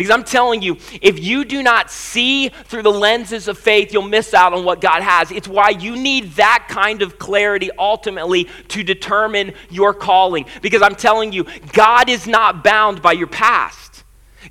Because 0.00 0.14
I'm 0.14 0.24
telling 0.24 0.62
you, 0.62 0.78
if 1.02 1.22
you 1.22 1.44
do 1.44 1.62
not 1.62 1.90
see 1.90 2.48
through 2.48 2.84
the 2.84 2.90
lenses 2.90 3.48
of 3.48 3.58
faith, 3.58 3.92
you'll 3.92 4.00
miss 4.00 4.32
out 4.32 4.54
on 4.54 4.64
what 4.64 4.80
God 4.80 5.02
has. 5.02 5.30
It's 5.30 5.46
why 5.46 5.68
you 5.68 5.94
need 5.94 6.32
that 6.36 6.68
kind 6.70 7.02
of 7.02 7.18
clarity 7.18 7.68
ultimately 7.78 8.48
to 8.68 8.82
determine 8.82 9.52
your 9.68 9.92
calling. 9.92 10.46
Because 10.62 10.80
I'm 10.80 10.94
telling 10.94 11.32
you, 11.32 11.44
God 11.74 12.08
is 12.08 12.26
not 12.26 12.64
bound 12.64 13.02
by 13.02 13.12
your 13.12 13.26
past. 13.26 13.89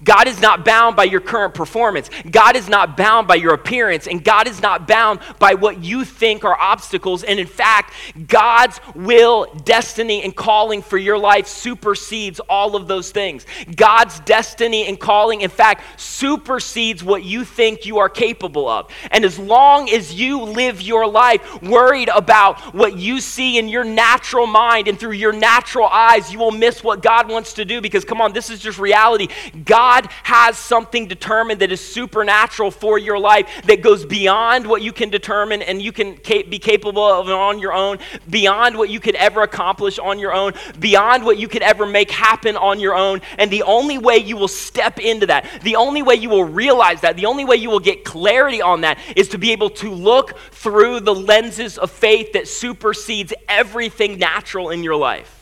God 0.04 0.28
is 0.28 0.40
not 0.40 0.64
bound 0.64 0.96
by 0.96 1.04
your 1.04 1.20
current 1.20 1.54
performance. 1.54 2.10
God 2.30 2.56
is 2.56 2.70
not 2.70 2.96
bound 2.96 3.28
by 3.28 3.36
your 3.36 3.54
appearance. 3.54 4.08
And 4.08 4.24
God 4.24 4.48
is 4.48 4.62
not 4.62 4.88
bound 4.88 5.20
by 5.40 5.56
what 5.56 5.84
you 5.84 6.06
think 6.06 6.44
are 6.44 6.58
obstacles. 6.58 7.24
And 7.24 7.40
in 7.40 7.48
fact, 7.48 7.94
God's 8.28 8.80
will, 8.96 9.46
destiny, 9.66 10.24
and 10.24 10.36
calling 10.36 10.82
for 10.82 10.98
your 10.98 11.18
life 11.18 11.48
supersedes 11.48 12.40
all 12.42 12.76
of 12.76 12.88
those 12.88 13.12
things. 13.12 13.46
God's 13.76 14.20
destiny 14.22 14.88
and 14.88 15.00
calling, 15.00 15.42
in 15.42 15.50
fact, 15.50 16.00
supersedes 16.00 17.04
what 17.04 17.24
you 17.24 17.44
think 17.44 17.86
you 17.86 17.98
are 17.98 18.10
capable 18.10 18.68
of. 18.70 18.90
And 19.12 19.26
as 19.26 19.38
long 19.38 19.90
as 19.90 20.14
you 20.14 20.44
live 20.44 20.82
your 20.82 21.08
life 21.08 21.62
worried 21.62 22.10
about 22.10 22.74
what 22.74 22.98
you 22.98 23.20
see 23.20 23.58
in 23.58 23.68
your 23.68 23.84
natural 23.84 24.48
mind 24.48 24.88
and 24.88 25.00
through 25.00 25.14
your 25.14 25.34
natural 25.34 25.88
eyes, 25.88 26.32
you 26.32 26.40
will 26.40 26.52
miss 26.52 26.84
what 26.84 27.02
God 27.02 27.30
wants 27.30 27.54
to 27.54 27.66
do 27.66 27.82
because, 27.82 28.06
come 28.06 28.22
on, 28.22 28.32
this 28.34 28.50
is 28.50 28.60
just 28.60 28.80
reality. 28.80 29.28
God 29.66 29.89
God 29.90 30.08
has 30.22 30.56
something 30.56 31.08
determined 31.08 31.62
that 31.62 31.72
is 31.72 31.82
supernatural 31.82 32.70
for 32.70 33.00
your 33.00 33.18
life 33.18 33.64
that 33.66 33.82
goes 33.82 34.06
beyond 34.06 34.68
what 34.68 34.84
you 34.84 34.94
can 34.94 35.10
determine 35.10 35.64
and 35.64 35.82
you 35.82 35.92
can 35.92 36.14
be 36.14 36.60
capable 36.60 37.04
of 37.04 37.28
on 37.28 37.58
your 37.58 37.74
own, 37.74 37.98
beyond 38.30 38.78
what 38.78 38.92
you 38.92 39.00
could 39.00 39.16
ever 39.16 39.42
accomplish 39.42 39.98
on 39.98 40.20
your 40.20 40.32
own, 40.32 40.54
beyond 40.80 41.26
what 41.26 41.40
you 41.40 41.48
could 41.48 41.64
ever 41.64 41.88
make 41.88 42.12
happen 42.12 42.56
on 42.56 42.80
your 42.80 42.94
own. 42.94 43.20
And 43.40 43.50
the 43.50 43.64
only 43.64 43.98
way 43.98 44.18
you 44.18 44.38
will 44.38 44.48
step 44.48 45.00
into 45.00 45.26
that, 45.26 45.50
the 45.64 45.76
only 45.76 46.04
way 46.04 46.14
you 46.14 46.30
will 46.30 46.46
realize 46.46 47.02
that, 47.02 47.16
the 47.16 47.26
only 47.26 47.46
way 47.46 47.56
you 47.56 47.72
will 47.72 47.80
get 47.80 48.06
clarity 48.06 48.62
on 48.62 48.82
that 48.82 49.00
is 49.16 49.30
to 49.30 49.40
be 49.40 49.52
able 49.54 49.72
to 49.72 49.90
look 49.90 50.38
through 50.52 51.00
the 51.00 51.16
lenses 51.16 51.80
of 51.80 51.90
faith 51.90 52.34
that 52.34 52.48
supersedes 52.48 53.34
everything 53.48 54.20
natural 54.20 54.70
in 54.70 54.84
your 54.84 54.98
life. 54.98 55.36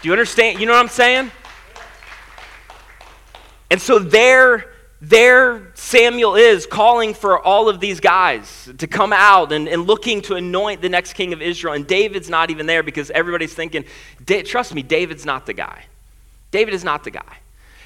Do 0.00 0.08
you 0.08 0.14
understand? 0.14 0.58
You 0.58 0.64
know 0.64 0.72
what 0.72 0.80
I'm 0.80 0.88
saying? 0.88 1.30
And 3.74 3.82
so 3.82 3.98
there, 3.98 4.66
there 5.00 5.72
Samuel 5.74 6.36
is 6.36 6.64
calling 6.64 7.12
for 7.12 7.44
all 7.44 7.68
of 7.68 7.80
these 7.80 7.98
guys 7.98 8.70
to 8.78 8.86
come 8.86 9.12
out 9.12 9.50
and, 9.50 9.66
and 9.66 9.84
looking 9.88 10.22
to 10.22 10.36
anoint 10.36 10.80
the 10.80 10.88
next 10.88 11.14
king 11.14 11.32
of 11.32 11.42
Israel. 11.42 11.74
And 11.74 11.84
David's 11.84 12.30
not 12.30 12.52
even 12.52 12.66
there 12.66 12.84
because 12.84 13.10
everybody's 13.10 13.52
thinking, 13.52 13.84
trust 14.44 14.76
me, 14.76 14.82
David's 14.82 15.26
not 15.26 15.44
the 15.44 15.54
guy. 15.54 15.86
David 16.52 16.72
is 16.72 16.84
not 16.84 17.02
the 17.02 17.10
guy. 17.10 17.38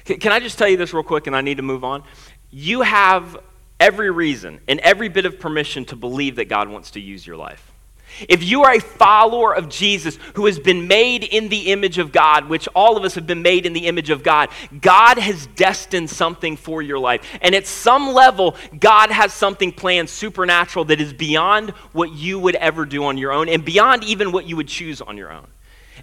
Can 0.05 0.31
I 0.31 0.39
just 0.39 0.59
tell 0.59 0.69
you 0.69 0.77
this 0.77 0.93
real 0.93 1.01
quick 1.01 1.25
and 1.25 1.35
I 1.35 1.41
need 1.41 1.57
to 1.57 1.63
move 1.63 1.83
on? 1.83 2.03
You 2.51 2.81
have 2.81 3.35
every 3.79 4.11
reason 4.11 4.59
and 4.67 4.79
every 4.81 5.09
bit 5.09 5.25
of 5.25 5.39
permission 5.39 5.85
to 5.85 5.95
believe 5.95 6.35
that 6.35 6.49
God 6.49 6.69
wants 6.69 6.91
to 6.91 6.99
use 6.99 7.25
your 7.25 7.35
life. 7.35 7.68
If 8.27 8.43
you 8.43 8.63
are 8.63 8.73
a 8.73 8.81
follower 8.81 9.55
of 9.55 9.69
Jesus 9.69 10.17
who 10.33 10.45
has 10.45 10.59
been 10.59 10.87
made 10.87 11.23
in 11.23 11.49
the 11.49 11.71
image 11.71 11.97
of 11.97 12.11
God, 12.11 12.49
which 12.49 12.67
all 12.75 12.97
of 12.97 13.03
us 13.03 13.15
have 13.15 13.27
been 13.27 13.41
made 13.41 13.65
in 13.65 13.73
the 13.73 13.87
image 13.87 14.09
of 14.09 14.23
God, 14.23 14.49
God 14.81 15.17
has 15.17 15.47
destined 15.47 16.09
something 16.09 16.57
for 16.57 16.81
your 16.81 16.99
life. 16.99 17.25
And 17.41 17.55
at 17.55 17.67
some 17.67 18.13
level, 18.13 18.55
God 18.77 19.11
has 19.11 19.33
something 19.33 19.71
planned 19.71 20.09
supernatural 20.09 20.85
that 20.85 20.99
is 20.99 21.13
beyond 21.13 21.69
what 21.91 22.11
you 22.11 22.39
would 22.39 22.55
ever 22.55 22.85
do 22.85 23.05
on 23.05 23.17
your 23.17 23.31
own 23.31 23.47
and 23.49 23.63
beyond 23.63 24.03
even 24.03 24.31
what 24.31 24.45
you 24.45 24.55
would 24.57 24.67
choose 24.67 25.01
on 25.01 25.17
your 25.17 25.31
own. 25.31 25.47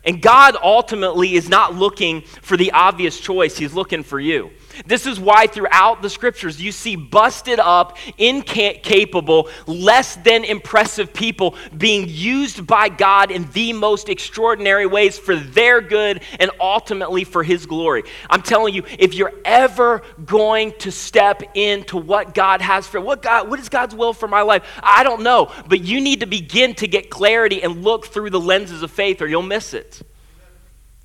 And 0.04 0.22
God 0.22 0.56
ultimately 0.62 1.34
is 1.34 1.48
not 1.48 1.74
looking 1.74 2.22
for 2.22 2.56
the 2.56 2.72
obvious 2.72 3.18
choice, 3.18 3.56
He's 3.56 3.74
looking 3.74 4.02
for 4.02 4.20
you. 4.20 4.50
This 4.84 5.06
is 5.06 5.18
why 5.18 5.46
throughout 5.46 6.02
the 6.02 6.10
scriptures 6.10 6.60
you 6.60 6.72
see 6.72 6.96
busted 6.96 7.58
up, 7.58 7.96
incapable, 8.18 9.48
less 9.66 10.16
than 10.16 10.44
impressive 10.44 11.12
people 11.14 11.54
being 11.76 12.06
used 12.08 12.66
by 12.66 12.88
God 12.88 13.30
in 13.30 13.50
the 13.52 13.72
most 13.72 14.08
extraordinary 14.08 14.86
ways 14.86 15.18
for 15.18 15.36
their 15.36 15.80
good 15.80 16.22
and 16.38 16.50
ultimately 16.60 17.24
for 17.24 17.42
His 17.42 17.66
glory. 17.66 18.04
I'm 18.28 18.42
telling 18.42 18.74
you, 18.74 18.84
if 18.98 19.14
you're 19.14 19.32
ever 19.44 20.02
going 20.24 20.72
to 20.78 20.92
step 20.92 21.42
into 21.54 21.96
what 21.96 22.34
God 22.34 22.60
has 22.60 22.86
for 22.86 23.00
what 23.00 23.22
God, 23.22 23.48
what 23.48 23.60
is 23.60 23.68
God's 23.68 23.94
will 23.94 24.12
for 24.12 24.28
my 24.28 24.42
life? 24.42 24.64
I 24.82 25.02
don't 25.02 25.22
know, 25.22 25.52
but 25.68 25.80
you 25.80 26.00
need 26.00 26.20
to 26.20 26.26
begin 26.26 26.74
to 26.76 26.88
get 26.88 27.10
clarity 27.10 27.62
and 27.62 27.82
look 27.82 28.06
through 28.06 28.30
the 28.30 28.40
lenses 28.40 28.82
of 28.82 28.90
faith, 28.90 29.22
or 29.22 29.26
you'll 29.26 29.42
miss 29.42 29.74
it. 29.74 30.02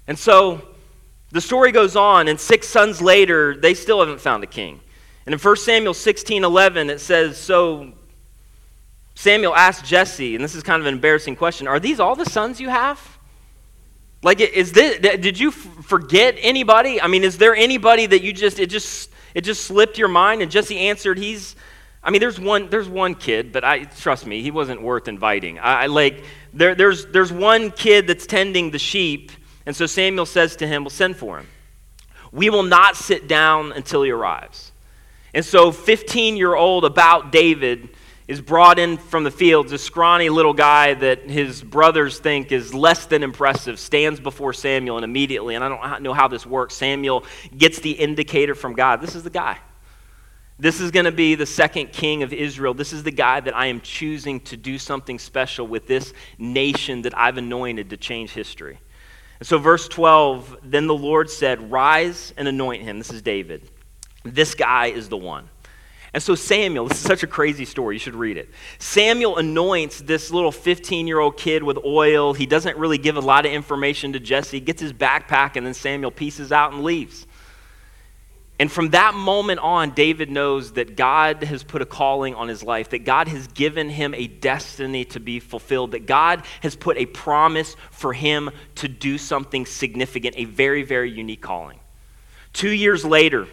And 0.08 0.18
so 0.18 0.62
the 1.32 1.42
story 1.42 1.72
goes 1.72 1.96
on, 1.96 2.28
and 2.28 2.40
six 2.40 2.68
sons 2.68 3.02
later, 3.02 3.56
they 3.56 3.74
still 3.74 4.00
haven't 4.00 4.20
found 4.20 4.44
a 4.44 4.48
king. 4.48 4.82
And 5.26 5.34
in 5.34 5.40
1 5.40 5.56
Samuel 5.58 5.94
16 5.94 6.44
11, 6.44 6.90
it 6.90 7.00
says, 7.00 7.38
So 7.38 7.94
Samuel 9.16 9.56
asked 9.56 9.86
Jesse, 9.86 10.36
and 10.36 10.44
this 10.44 10.56
is 10.56 10.64
kind 10.64 10.82
of 10.82 10.88
an 10.88 10.94
embarrassing 10.94 11.36
question 11.36 11.68
Are 11.68 11.80
these 11.80 12.00
all 12.00 12.16
the 12.16 12.26
sons 12.26 12.60
you 12.60 12.70
have? 12.70 13.18
Like, 14.24 14.40
is 14.40 14.72
this, 14.72 15.00
did 15.00 15.40
you 15.40 15.50
forget 15.50 16.36
anybody? 16.40 17.02
I 17.02 17.08
mean, 17.08 17.24
is 17.24 17.40
there 17.40 17.56
anybody 17.56 18.06
that 18.06 18.22
you 18.22 18.34
just, 18.34 18.60
it 18.60 18.68
just, 18.68 19.10
it 19.34 19.42
just 19.42 19.64
slipped 19.66 19.98
your 19.98 20.10
mind? 20.10 20.44
And 20.44 20.52
Jesse 20.52 20.78
answered, 20.78 21.18
He's, 21.18 21.56
I 22.04 22.12
mean, 22.12 22.20
there's 22.20 22.40
one, 22.40 22.70
there's 22.70 22.90
one 22.90 23.16
kid, 23.16 23.52
but 23.52 23.64
I, 23.64 23.86
trust 23.86 24.26
me, 24.28 24.42
he 24.42 24.52
wasn't 24.52 24.82
worth 24.82 25.08
inviting. 25.08 25.60
I, 25.60 25.84
I 25.84 25.86
like, 25.88 26.24
there, 26.54 26.76
there's, 26.76 27.06
there's 27.08 27.32
one 27.32 27.72
kid 27.72 28.06
that's 28.06 28.28
tending 28.28 28.72
the 28.72 28.80
sheep 28.80 29.32
and 29.66 29.76
so 29.76 29.86
Samuel 29.86 30.26
says 30.26 30.56
to 30.58 30.68
him, 30.68 30.84
Well, 30.84 30.90
send 30.90 31.18
for 31.18 31.40
him. 31.40 31.48
We 32.32 32.50
will 32.50 32.64
not 32.64 32.96
sit 32.96 33.28
down 33.28 33.72
until 33.74 34.04
he 34.04 34.12
arrives. 34.12 34.72
And 35.34 35.46
so 35.46 35.72
15 35.72 36.38
year 36.38 36.56
old 36.56 36.86
about 36.86 37.32
David 37.32 37.90
is 38.28 38.42
brought 38.42 38.80
in 38.80 38.98
from 38.98 39.24
the 39.24 39.32
fields. 39.32 39.72
A 39.72 39.78
scrawny 39.78 40.30
little 40.30 40.54
guy 40.54 40.94
that 40.94 41.30
his 41.30 41.62
brothers 41.62 42.20
think 42.20 42.52
is 42.52 42.74
less 42.74 43.06
than 43.06 43.24
impressive 43.24 43.80
stands 43.80 44.20
before 44.20 44.54
Samuel, 44.54 44.98
and 44.98 45.04
immediately, 45.04 45.56
and 45.56 45.64
I 45.64 45.70
don't 45.70 46.04
know 46.04 46.14
how 46.14 46.28
this 46.28 46.46
works, 46.46 46.76
Samuel 46.76 47.26
gets 47.56 47.80
the 47.80 47.92
indicator 47.92 48.56
from 48.56 48.74
God. 48.74 49.02
This 49.02 49.16
is 49.16 49.24
the 49.24 49.30
guy. 49.30 49.58
This 50.58 50.80
is 50.80 50.92
going 50.92 51.06
to 51.06 51.12
be 51.12 51.36
the 51.36 51.46
second 51.46 51.92
king 51.92 52.24
of 52.24 52.32
Israel. 52.32 52.74
This 52.74 52.94
is 52.94 53.04
the 53.04 53.12
guy 53.12 53.40
that 53.40 53.56
I 53.56 53.66
am 53.66 53.82
choosing 53.82 54.40
to 54.42 54.56
do 54.56 54.78
something 54.78 55.18
special 55.18 55.66
with 55.66 55.88
this 55.88 56.14
nation 56.38 57.02
that 57.02 57.18
I've 57.18 57.38
anointed 57.38 57.90
to 57.90 57.98
change 57.98 58.32
history. 58.32 58.80
And 59.42 59.48
so, 59.48 59.58
verse 59.58 59.88
12 59.88 60.60
then 60.62 60.86
the 60.86 60.94
Lord 60.94 61.28
said, 61.28 61.72
Rise 61.72 62.32
and 62.38 62.48
anoint 62.48 62.84
him. 62.84 63.00
This 63.00 63.12
is 63.12 63.24
David. 63.24 63.68
This 64.24 64.54
guy 64.54 64.88
is 64.88 65.10
the 65.10 65.18
one. 65.18 65.50
And 66.14 66.22
so, 66.22 66.36
Samuel, 66.36 66.88
this 66.88 67.00
is 67.00 67.04
such 67.04 67.24
a 67.24 67.28
crazy 67.28 67.66
story. 67.66 67.96
You 67.96 68.00
should 68.00 68.14
read 68.14 68.38
it. 68.38 68.52
Samuel 68.78 69.38
anoints 69.38 70.02
this 70.02 70.30
little 70.30 70.52
15 70.52 71.08
year 71.08 71.18
old 71.18 71.38
kid 71.38 71.64
with 71.64 71.80
oil. 71.84 72.36
He 72.36 72.46
doesn't 72.46 72.78
really 72.78 73.00
give 73.00 73.18
a 73.18 73.20
lot 73.20 73.48
of 73.48 73.52
information 73.52 74.14
to 74.14 74.20
Jesse. 74.20 74.60
Gets 74.60 74.80
his 74.80 74.94
backpack, 74.94 75.56
and 75.56 75.66
then 75.66 75.74
Samuel 75.74 76.12
pieces 76.12 76.52
out 76.52 76.74
and 76.74 76.84
leaves. 76.84 77.26
And 78.62 78.72
from 78.72 78.92
that 78.92 79.16
moment 79.16 79.60
on, 79.60 79.90
David 79.96 80.30
knows 80.30 80.74
that 80.74 80.96
God 80.96 81.44
has 81.44 81.64
put 81.64 81.82
a 81.82 81.86
calling 81.88 82.36
on 82.36 82.48
his 82.48 82.62
life, 82.62 82.92
that 82.92 83.06
God 83.06 83.28
has 83.28 83.48
given 83.48 83.90
him 83.90 84.14
a 84.14 84.28
destiny 84.28 85.04
to 85.06 85.20
be 85.20 85.40
fulfilled, 85.40 85.94
that 85.94 86.06
God 86.06 86.44
has 86.62 86.76
put 86.76 86.96
a 86.98 87.08
promise 87.08 87.76
for 87.90 88.14
him 88.14 88.52
to 88.76 88.88
do 88.88 89.18
something 89.18 89.66
significant, 89.66 90.36
a 90.38 90.46
very, 90.46 90.84
very 90.84 91.10
unique 91.10 91.42
calling. 91.42 91.80
Two 92.54 92.70
years 92.70 93.04
later, 93.04 93.48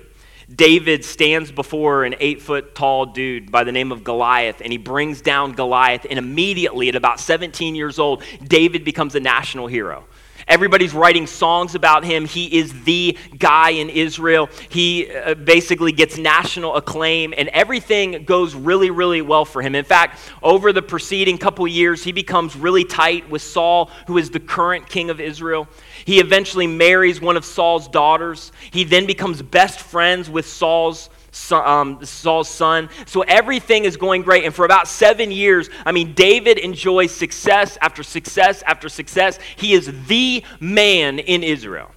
David 0.55 1.07
stands 1.07 1.51
before 1.51 2.05
an 2.05 2.15
eight 2.21 2.43
foot 2.43 2.75
tall 2.75 3.07
dude 3.07 3.51
by 3.51 3.65
the 3.65 3.73
name 3.73 3.93
of 3.93 4.05
Goliath, 4.05 4.61
and 4.61 4.71
he 4.71 4.77
brings 4.77 5.23
down 5.23 5.53
Goliath. 5.53 6.05
And 6.11 6.19
immediately, 6.19 6.91
at 6.91 6.95
about 6.95 7.19
17 7.19 7.75
years 7.75 7.99
old, 7.99 8.23
David 8.45 8.85
becomes 8.85 9.15
a 9.15 9.21
national 9.21 9.69
hero. 9.69 10.05
Everybody's 10.49 10.95
writing 10.95 11.27
songs 11.27 11.75
about 11.75 12.05
him. 12.05 12.25
He 12.25 12.59
is 12.59 12.85
the 12.85 13.17
guy 13.39 13.71
in 13.71 13.91
Israel. 13.91 14.49
He 14.69 15.11
uh, 15.11 15.35
basically 15.35 15.93
gets 15.93 16.17
national 16.17 16.77
acclaim, 16.77 17.35
and 17.37 17.49
everything 17.51 18.25
goes 18.25 18.55
really, 18.55 18.91
really 18.91 19.21
well 19.21 19.45
for 19.45 19.61
him. 19.61 19.75
In 19.75 19.85
fact, 19.85 20.19
over 20.43 20.73
the 20.73 20.83
preceding 20.83 21.39
couple 21.39 21.67
years, 21.69 22.03
he 22.03 22.13
becomes 22.13 22.57
really 22.57 22.85
tight 22.85 23.29
with 23.29 23.43
Saul, 23.43 23.91
who 24.07 24.19
is 24.19 24.31
the 24.31 24.41
current 24.41 24.89
king 24.89 25.11
of 25.11 25.21
Israel. 25.21 25.69
He 26.05 26.19
eventually 26.19 26.67
marries 26.67 27.21
one 27.21 27.37
of 27.37 27.45
Saul's 27.45 27.87
daughters. 27.89 28.53
He 28.71 28.85
then 28.85 29.07
becomes 29.07 29.43
best 29.43 29.81
friends 29.81 30.31
with 30.31 30.47
Saul's 30.47 31.11
um, 31.53 32.05
Saul's 32.05 32.49
son. 32.49 32.89
So 33.07 33.23
everything 33.23 33.85
is 33.85 33.97
going 33.97 34.23
great. 34.23 34.45
And 34.45 34.55
for 34.55 34.65
about 34.65 34.89
seven 34.89 35.31
years, 35.31 35.69
I 35.85 35.93
mean, 35.93 36.15
David 36.15 36.59
enjoys 36.59 37.15
success 37.15 37.79
after 37.81 38.03
success 38.03 38.63
after 38.67 38.89
success. 38.89 39.39
He 39.57 39.73
is 39.73 39.93
the 40.07 40.45
man 40.61 41.19
in 41.19 41.43
Israel. 41.43 41.91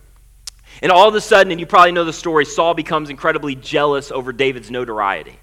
And 0.82 0.92
all 0.92 1.08
of 1.08 1.16
a 1.16 1.22
sudden, 1.22 1.52
and 1.52 1.60
you 1.60 1.68
probably 1.68 1.92
know 1.92 2.06
the 2.06 2.14
story, 2.14 2.46
Saul 2.46 2.74
becomes 2.74 3.10
incredibly 3.10 3.56
jealous 3.56 4.12
over 4.12 4.34
David's 4.34 4.72
notoriety. 4.72 5.38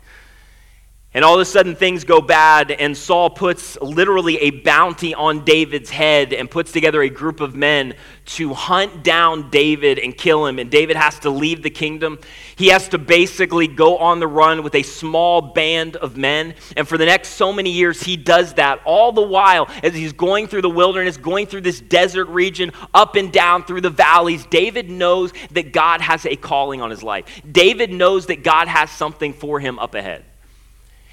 And 1.15 1.25
all 1.25 1.35
of 1.35 1.41
a 1.41 1.47
sudden, 1.47 1.75
things 1.75 2.05
go 2.05 2.21
bad, 2.21 2.71
and 2.71 2.95
Saul 2.95 3.31
puts 3.31 3.81
literally 3.81 4.37
a 4.41 4.51
bounty 4.51 5.15
on 5.15 5.43
David's 5.43 5.89
head 5.89 6.35
and 6.35 6.51
puts 6.51 6.71
together 6.71 7.01
a 7.01 7.09
group 7.09 7.41
of 7.41 7.57
men 7.57 7.95
to 8.27 8.53
hunt 8.53 9.03
down 9.05 9.49
David 9.49 9.99
and 9.99 10.15
kill 10.15 10.45
him. 10.45 10.59
And 10.59 10.71
David 10.71 10.97
has 10.99 11.19
to 11.21 11.31
leave 11.31 11.63
the 11.63 11.71
kingdom. 11.71 12.19
He 12.57 12.69
has 12.69 12.89
to 12.91 12.99
basically 12.99 13.67
go 13.67 13.97
on 13.97 14.21
the 14.21 14.27
run 14.27 14.63
with 14.63 14.75
a 14.75 14.83
small 14.83 15.41
band 15.41 15.97
of 15.97 16.19
men. 16.19 16.55
And 16.77 16.87
for 16.87 16.99
the 16.99 17.07
next 17.07 17.31
so 17.31 17.55
many 17.55 17.71
years, 17.71 18.03
he 18.03 18.19
does 18.19 18.53
that 18.55 18.83
all 18.85 19.11
the 19.11 19.23
while 19.23 19.67
as 19.83 19.95
he's 19.95 20.13
going 20.13 20.47
through 20.47 20.63
the 20.63 20.69
wilderness, 20.69 21.17
going 21.17 21.47
through 21.47 21.63
this 21.63 21.81
desert 21.81 22.27
region, 22.27 22.71
up 22.93 23.17
and 23.17 23.33
down 23.33 23.65
through 23.65 23.81
the 23.81 23.89
valleys. 23.89 24.45
David 24.45 24.91
knows 24.91 25.33
that 25.53 25.73
God 25.73 26.03
has 26.03 26.27
a 26.27 26.37
calling 26.37 26.83
on 26.83 26.91
his 26.91 27.03
life, 27.03 27.41
David 27.51 27.91
knows 27.91 28.27
that 28.27 28.45
God 28.45 28.69
has 28.69 28.91
something 28.91 29.33
for 29.33 29.59
him 29.59 29.79
up 29.79 29.95
ahead. 29.95 30.27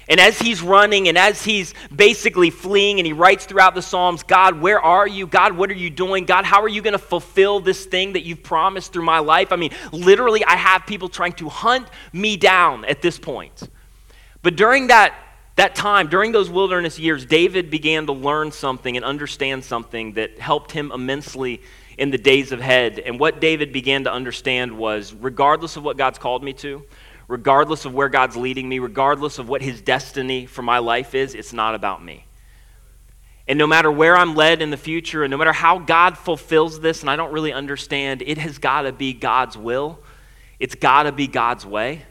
And 0.08 0.20
as 0.20 0.38
he's 0.38 0.62
running 0.62 1.08
and 1.08 1.18
as 1.18 1.42
he's 1.42 1.74
basically 1.94 2.50
fleeing, 2.50 3.00
and 3.00 3.06
he 3.06 3.12
writes 3.12 3.44
throughout 3.44 3.74
the 3.74 3.82
Psalms, 3.82 4.22
God, 4.22 4.60
where 4.60 4.80
are 4.80 5.06
you? 5.06 5.26
God, 5.26 5.56
what 5.56 5.68
are 5.70 5.74
you 5.74 5.90
doing? 5.90 6.24
God, 6.24 6.44
how 6.44 6.62
are 6.62 6.68
you 6.68 6.80
going 6.80 6.92
to 6.92 6.98
fulfill 6.98 7.58
this 7.58 7.84
thing 7.86 8.12
that 8.12 8.22
you've 8.22 8.42
promised 8.42 8.92
through 8.92 9.04
my 9.04 9.18
life? 9.18 9.50
I 9.50 9.56
mean, 9.56 9.72
literally, 9.90 10.44
I 10.44 10.56
have 10.56 10.86
people 10.86 11.08
trying 11.08 11.32
to 11.34 11.48
hunt 11.48 11.88
me 12.12 12.36
down 12.36 12.84
at 12.84 13.02
this 13.02 13.18
point. 13.18 13.68
But 14.42 14.54
during 14.54 14.86
that, 14.88 15.12
that 15.56 15.74
time, 15.74 16.08
during 16.08 16.30
those 16.30 16.48
wilderness 16.48 17.00
years, 17.00 17.26
David 17.26 17.68
began 17.68 18.06
to 18.06 18.12
learn 18.12 18.52
something 18.52 18.96
and 18.96 19.04
understand 19.04 19.64
something 19.64 20.12
that 20.12 20.38
helped 20.38 20.70
him 20.70 20.92
immensely 20.92 21.62
in 21.98 22.10
the 22.10 22.18
days 22.18 22.52
ahead. 22.52 23.00
And 23.00 23.18
what 23.18 23.40
David 23.40 23.72
began 23.72 24.04
to 24.04 24.12
understand 24.12 24.76
was 24.76 25.14
regardless 25.14 25.76
of 25.76 25.82
what 25.82 25.96
God's 25.96 26.18
called 26.18 26.44
me 26.44 26.52
to, 26.54 26.84
regardless 27.28 27.84
of 27.84 27.94
where 27.94 28.08
God's 28.08 28.36
leading 28.36 28.68
me, 28.68 28.78
regardless 28.78 29.38
of 29.38 29.48
what 29.48 29.62
His 29.62 29.80
destiny 29.80 30.46
for 30.46 30.62
my 30.62 30.78
life 30.78 31.14
is, 31.14 31.34
it's 31.34 31.52
not 31.52 31.74
about 31.74 32.04
me. 32.04 32.24
And 33.48 33.58
no 33.58 33.66
matter 33.66 33.90
where 33.90 34.16
I'm 34.16 34.34
led 34.34 34.60
in 34.60 34.70
the 34.70 34.76
future, 34.76 35.22
and 35.22 35.30
no 35.30 35.36
matter 35.36 35.52
how 35.52 35.78
God 35.78 36.18
fulfills 36.18 36.80
this, 36.80 37.02
and 37.02 37.10
I 37.10 37.16
don't 37.16 37.32
really 37.32 37.52
understand, 37.52 38.22
it 38.26 38.38
has 38.38 38.58
got 38.58 38.82
to 38.82 38.92
be 38.92 39.12
God's 39.12 39.56
will, 39.56 40.00
it's 40.58 40.74
got 40.74 41.04
to 41.04 41.12
be 41.12 41.26
God's 41.26 41.64
way, 41.64 42.02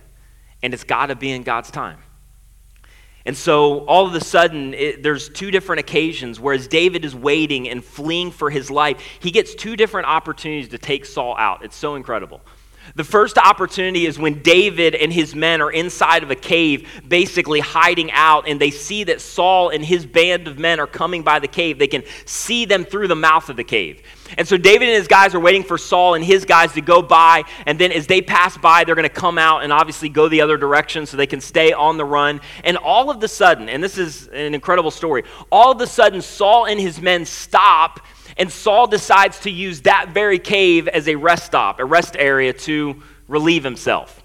and 0.64 0.74
it's 0.74 0.84
got 0.84 1.08
to 1.08 1.16
be 1.16 1.32
in 1.32 1.44
God's 1.44 1.72
time. 1.72 1.98
And 3.26 3.36
so 3.36 3.86
all 3.86 4.06
of 4.06 4.14
a 4.14 4.22
sudden, 4.22 4.76
it, 4.76 5.02
there's 5.02 5.30
two 5.30 5.50
different 5.50 5.80
occasions. 5.80 6.40
Whereas 6.40 6.68
David 6.68 7.04
is 7.04 7.16
waiting 7.16 7.68
and 7.68 7.84
fleeing 7.84 8.30
for 8.30 8.52
his 8.52 8.70
life, 8.70 9.02
he 9.20 9.32
gets 9.32 9.56
two 9.56 9.76
different 9.76 10.08
opportunities 10.08 10.70
to 10.70 10.78
take 10.78 11.06
Saul 11.06 11.36
out. 11.38 11.66
It's 11.66 11.76
so 11.76 11.96
incredible. 11.96 12.40
The 12.94 13.04
first 13.04 13.38
opportunity 13.38 14.06
is 14.06 14.20
when 14.20 14.42
David 14.42 14.94
and 14.94 15.12
his 15.12 15.34
men 15.34 15.62
are 15.62 15.72
inside 15.72 16.22
of 16.24 16.32
a 16.32 16.36
cave, 16.36 16.88
basically 17.08 17.60
hiding 17.60 18.12
out, 18.12 18.48
and 18.48 18.62
they 18.62 18.70
see 18.70 19.06
that 19.06 19.22
Saul 19.22 19.70
and 19.70 19.84
his 19.84 20.06
band 20.06 20.48
of 20.48 20.60
men 20.60 20.80
are 20.80 20.88
coming 20.88 21.24
by 21.24 21.39
the 21.39 21.48
cave. 21.48 21.80
They 21.80 21.88
can 21.88 22.04
see 22.25 22.65
them 22.65 22.86
through 22.86 23.08
the 23.08 23.15
mouth 23.15 23.50
of 23.50 23.56
the 23.56 23.63
cave. 23.63 24.04
And 24.38 24.48
so 24.48 24.58
David 24.58 24.88
and 24.89 24.98
his 24.98 25.08
guys 25.08 25.36
are 25.36 25.39
waiting 25.39 25.63
for 25.63 25.77
Saul 25.77 26.13
and 26.13 26.24
his 26.24 26.46
guys 26.46 26.74
to 26.74 26.82
go 26.82 27.01
by, 27.01 27.44
and 27.65 27.80
then 27.80 27.92
as 27.92 28.08
they 28.08 28.22
pass 28.22 28.58
by, 28.58 28.84
they're 28.84 28.96
going 28.96 29.04
to 29.04 29.10
come 29.10 29.38
out 29.38 29.63
and 29.63 29.74
obviously 29.74 30.10
go 30.10 30.27
the 30.27 30.42
other 30.42 30.58
direction 30.58 31.06
so 31.06 31.18
they 31.18 31.27
can 31.27 31.42
stay 31.42 31.74
on 31.74 31.98
the 31.98 32.06
run. 32.06 32.42
And 32.63 32.77
all 32.77 33.10
of 33.10 33.20
the 33.20 33.27
sudden, 33.27 33.70
and 33.70 33.84
this 33.84 33.98
is 33.98 34.27
an 34.27 34.54
incredible 34.54 34.92
story, 34.92 35.24
all 35.51 35.72
of 35.72 35.82
a 35.82 35.88
sudden, 35.88 36.22
Saul 36.22 36.65
and 36.65 36.80
his 36.80 37.01
men 37.01 37.25
stop 37.25 38.00
and 38.38 38.51
Saul 38.51 38.88
decides 38.88 39.39
to 39.42 39.51
use 39.51 39.82
that 39.82 40.10
very 40.10 40.39
cave 40.39 40.88
as 40.88 41.08
a 41.08 41.15
rest 41.15 41.46
stop, 41.46 41.80
a 41.80 41.86
rest 41.86 42.15
area 42.18 42.54
to 42.54 43.01
relieve 43.27 43.63
himself. 43.63 44.22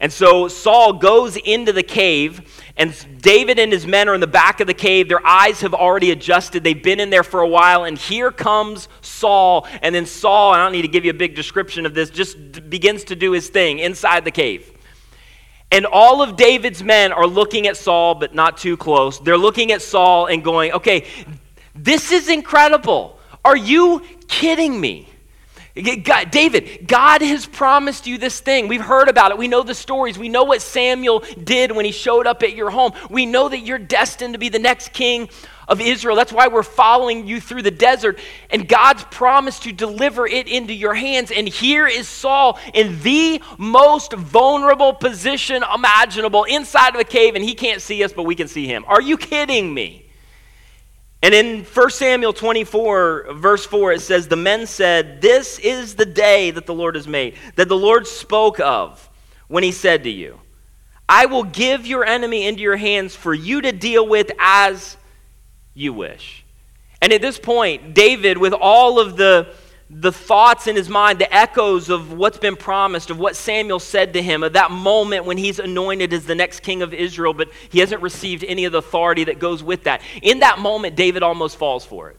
And 0.00 0.10
so 0.10 0.48
Saul 0.48 0.94
goes 0.94 1.36
into 1.36 1.74
the 1.74 1.82
cave, 1.82 2.64
and 2.76 2.94
David 3.20 3.58
and 3.58 3.70
his 3.70 3.86
men 3.86 4.08
are 4.08 4.14
in 4.14 4.20
the 4.20 4.26
back 4.26 4.60
of 4.60 4.66
the 4.66 4.72
cave. 4.72 5.08
Their 5.08 5.24
eyes 5.26 5.60
have 5.60 5.74
already 5.74 6.10
adjusted. 6.10 6.64
They've 6.64 6.82
been 6.82 7.00
in 7.00 7.10
there 7.10 7.22
for 7.22 7.40
a 7.40 7.48
while, 7.48 7.84
and 7.84 7.98
here 7.98 8.30
comes 8.30 8.88
Saul. 9.02 9.66
And 9.82 9.94
then 9.94 10.06
Saul, 10.06 10.52
I 10.52 10.56
don't 10.56 10.72
need 10.72 10.82
to 10.82 10.88
give 10.88 11.04
you 11.04 11.10
a 11.10 11.14
big 11.14 11.34
description 11.34 11.84
of 11.84 11.92
this, 11.92 12.08
just 12.08 12.70
begins 12.70 13.04
to 13.04 13.16
do 13.16 13.32
his 13.32 13.50
thing 13.50 13.78
inside 13.78 14.24
the 14.24 14.30
cave. 14.30 14.72
And 15.70 15.84
all 15.84 16.22
of 16.22 16.34
David's 16.34 16.82
men 16.82 17.12
are 17.12 17.26
looking 17.26 17.66
at 17.66 17.76
Saul, 17.76 18.14
but 18.14 18.34
not 18.34 18.56
too 18.56 18.78
close. 18.78 19.18
They're 19.18 19.36
looking 19.36 19.70
at 19.70 19.82
Saul 19.82 20.26
and 20.26 20.42
going, 20.42 20.72
okay, 20.72 21.06
this 21.74 22.10
is 22.10 22.30
incredible. 22.30 23.19
Are 23.44 23.56
you 23.56 24.02
kidding 24.28 24.80
me? 24.80 25.08
God, 26.02 26.30
David, 26.32 26.86
God 26.88 27.22
has 27.22 27.46
promised 27.46 28.06
you 28.06 28.18
this 28.18 28.40
thing. 28.40 28.66
We've 28.66 28.80
heard 28.80 29.08
about 29.08 29.30
it. 29.30 29.38
We 29.38 29.46
know 29.48 29.62
the 29.62 29.74
stories. 29.74 30.18
We 30.18 30.28
know 30.28 30.42
what 30.44 30.62
Samuel 30.62 31.22
did 31.42 31.70
when 31.72 31.84
he 31.84 31.92
showed 31.92 32.26
up 32.26 32.42
at 32.42 32.54
your 32.54 32.70
home. 32.70 32.92
We 33.08 33.24
know 33.24 33.48
that 33.48 33.60
you're 33.60 33.78
destined 33.78 34.34
to 34.34 34.38
be 34.38 34.48
the 34.48 34.58
next 34.58 34.92
king 34.92 35.28
of 35.68 35.80
Israel. 35.80 36.16
That's 36.16 36.32
why 36.32 36.48
we're 36.48 36.64
following 36.64 37.28
you 37.28 37.40
through 37.40 37.62
the 37.62 37.70
desert. 37.70 38.18
And 38.50 38.68
God's 38.68 39.04
promised 39.04 39.62
to 39.62 39.72
deliver 39.72 40.26
it 40.26 40.48
into 40.48 40.74
your 40.74 40.94
hands. 40.94 41.30
And 41.30 41.48
here 41.48 41.86
is 41.86 42.08
Saul 42.08 42.58
in 42.74 43.00
the 43.02 43.40
most 43.56 44.12
vulnerable 44.12 44.92
position 44.92 45.62
imaginable 45.72 46.44
inside 46.44 46.96
of 46.96 47.00
a 47.00 47.04
cave, 47.04 47.36
and 47.36 47.44
he 47.44 47.54
can't 47.54 47.80
see 47.80 48.02
us, 48.02 48.12
but 48.12 48.24
we 48.24 48.34
can 48.34 48.48
see 48.48 48.66
him. 48.66 48.84
Are 48.88 49.00
you 49.00 49.16
kidding 49.16 49.72
me? 49.72 50.09
And 51.22 51.34
in 51.34 51.64
1 51.64 51.90
Samuel 51.90 52.32
24, 52.32 53.34
verse 53.34 53.66
4, 53.66 53.92
it 53.92 54.00
says, 54.00 54.26
The 54.26 54.36
men 54.36 54.66
said, 54.66 55.20
This 55.20 55.58
is 55.58 55.94
the 55.94 56.06
day 56.06 56.50
that 56.50 56.66
the 56.66 56.74
Lord 56.74 56.94
has 56.94 57.06
made, 57.06 57.34
that 57.56 57.68
the 57.68 57.76
Lord 57.76 58.06
spoke 58.06 58.58
of 58.58 59.08
when 59.48 59.62
he 59.62 59.72
said 59.72 60.04
to 60.04 60.10
you, 60.10 60.40
I 61.08 61.26
will 61.26 61.42
give 61.42 61.86
your 61.86 62.04
enemy 62.04 62.46
into 62.46 62.62
your 62.62 62.76
hands 62.76 63.14
for 63.14 63.34
you 63.34 63.60
to 63.62 63.72
deal 63.72 64.06
with 64.06 64.30
as 64.38 64.96
you 65.74 65.92
wish. 65.92 66.44
And 67.02 67.12
at 67.12 67.20
this 67.20 67.38
point, 67.38 67.94
David, 67.94 68.38
with 68.38 68.52
all 68.52 68.98
of 68.98 69.16
the 69.16 69.52
the 69.92 70.12
thoughts 70.12 70.68
in 70.68 70.76
his 70.76 70.88
mind, 70.88 71.18
the 71.18 71.34
echoes 71.34 71.88
of 71.88 72.12
what's 72.12 72.38
been 72.38 72.54
promised, 72.54 73.10
of 73.10 73.18
what 73.18 73.34
Samuel 73.34 73.80
said 73.80 74.12
to 74.12 74.22
him, 74.22 74.44
of 74.44 74.52
that 74.52 74.70
moment 74.70 75.24
when 75.24 75.36
he's 75.36 75.58
anointed 75.58 76.12
as 76.12 76.26
the 76.26 76.34
next 76.36 76.60
king 76.60 76.80
of 76.80 76.94
Israel, 76.94 77.34
but 77.34 77.50
he 77.70 77.80
hasn't 77.80 78.00
received 78.00 78.44
any 78.44 78.64
of 78.64 78.72
the 78.72 78.78
authority 78.78 79.24
that 79.24 79.40
goes 79.40 79.64
with 79.64 79.84
that. 79.84 80.00
In 80.22 80.40
that 80.40 80.60
moment, 80.60 80.94
David 80.94 81.24
almost 81.24 81.56
falls 81.56 81.84
for 81.84 82.08
it. 82.08 82.16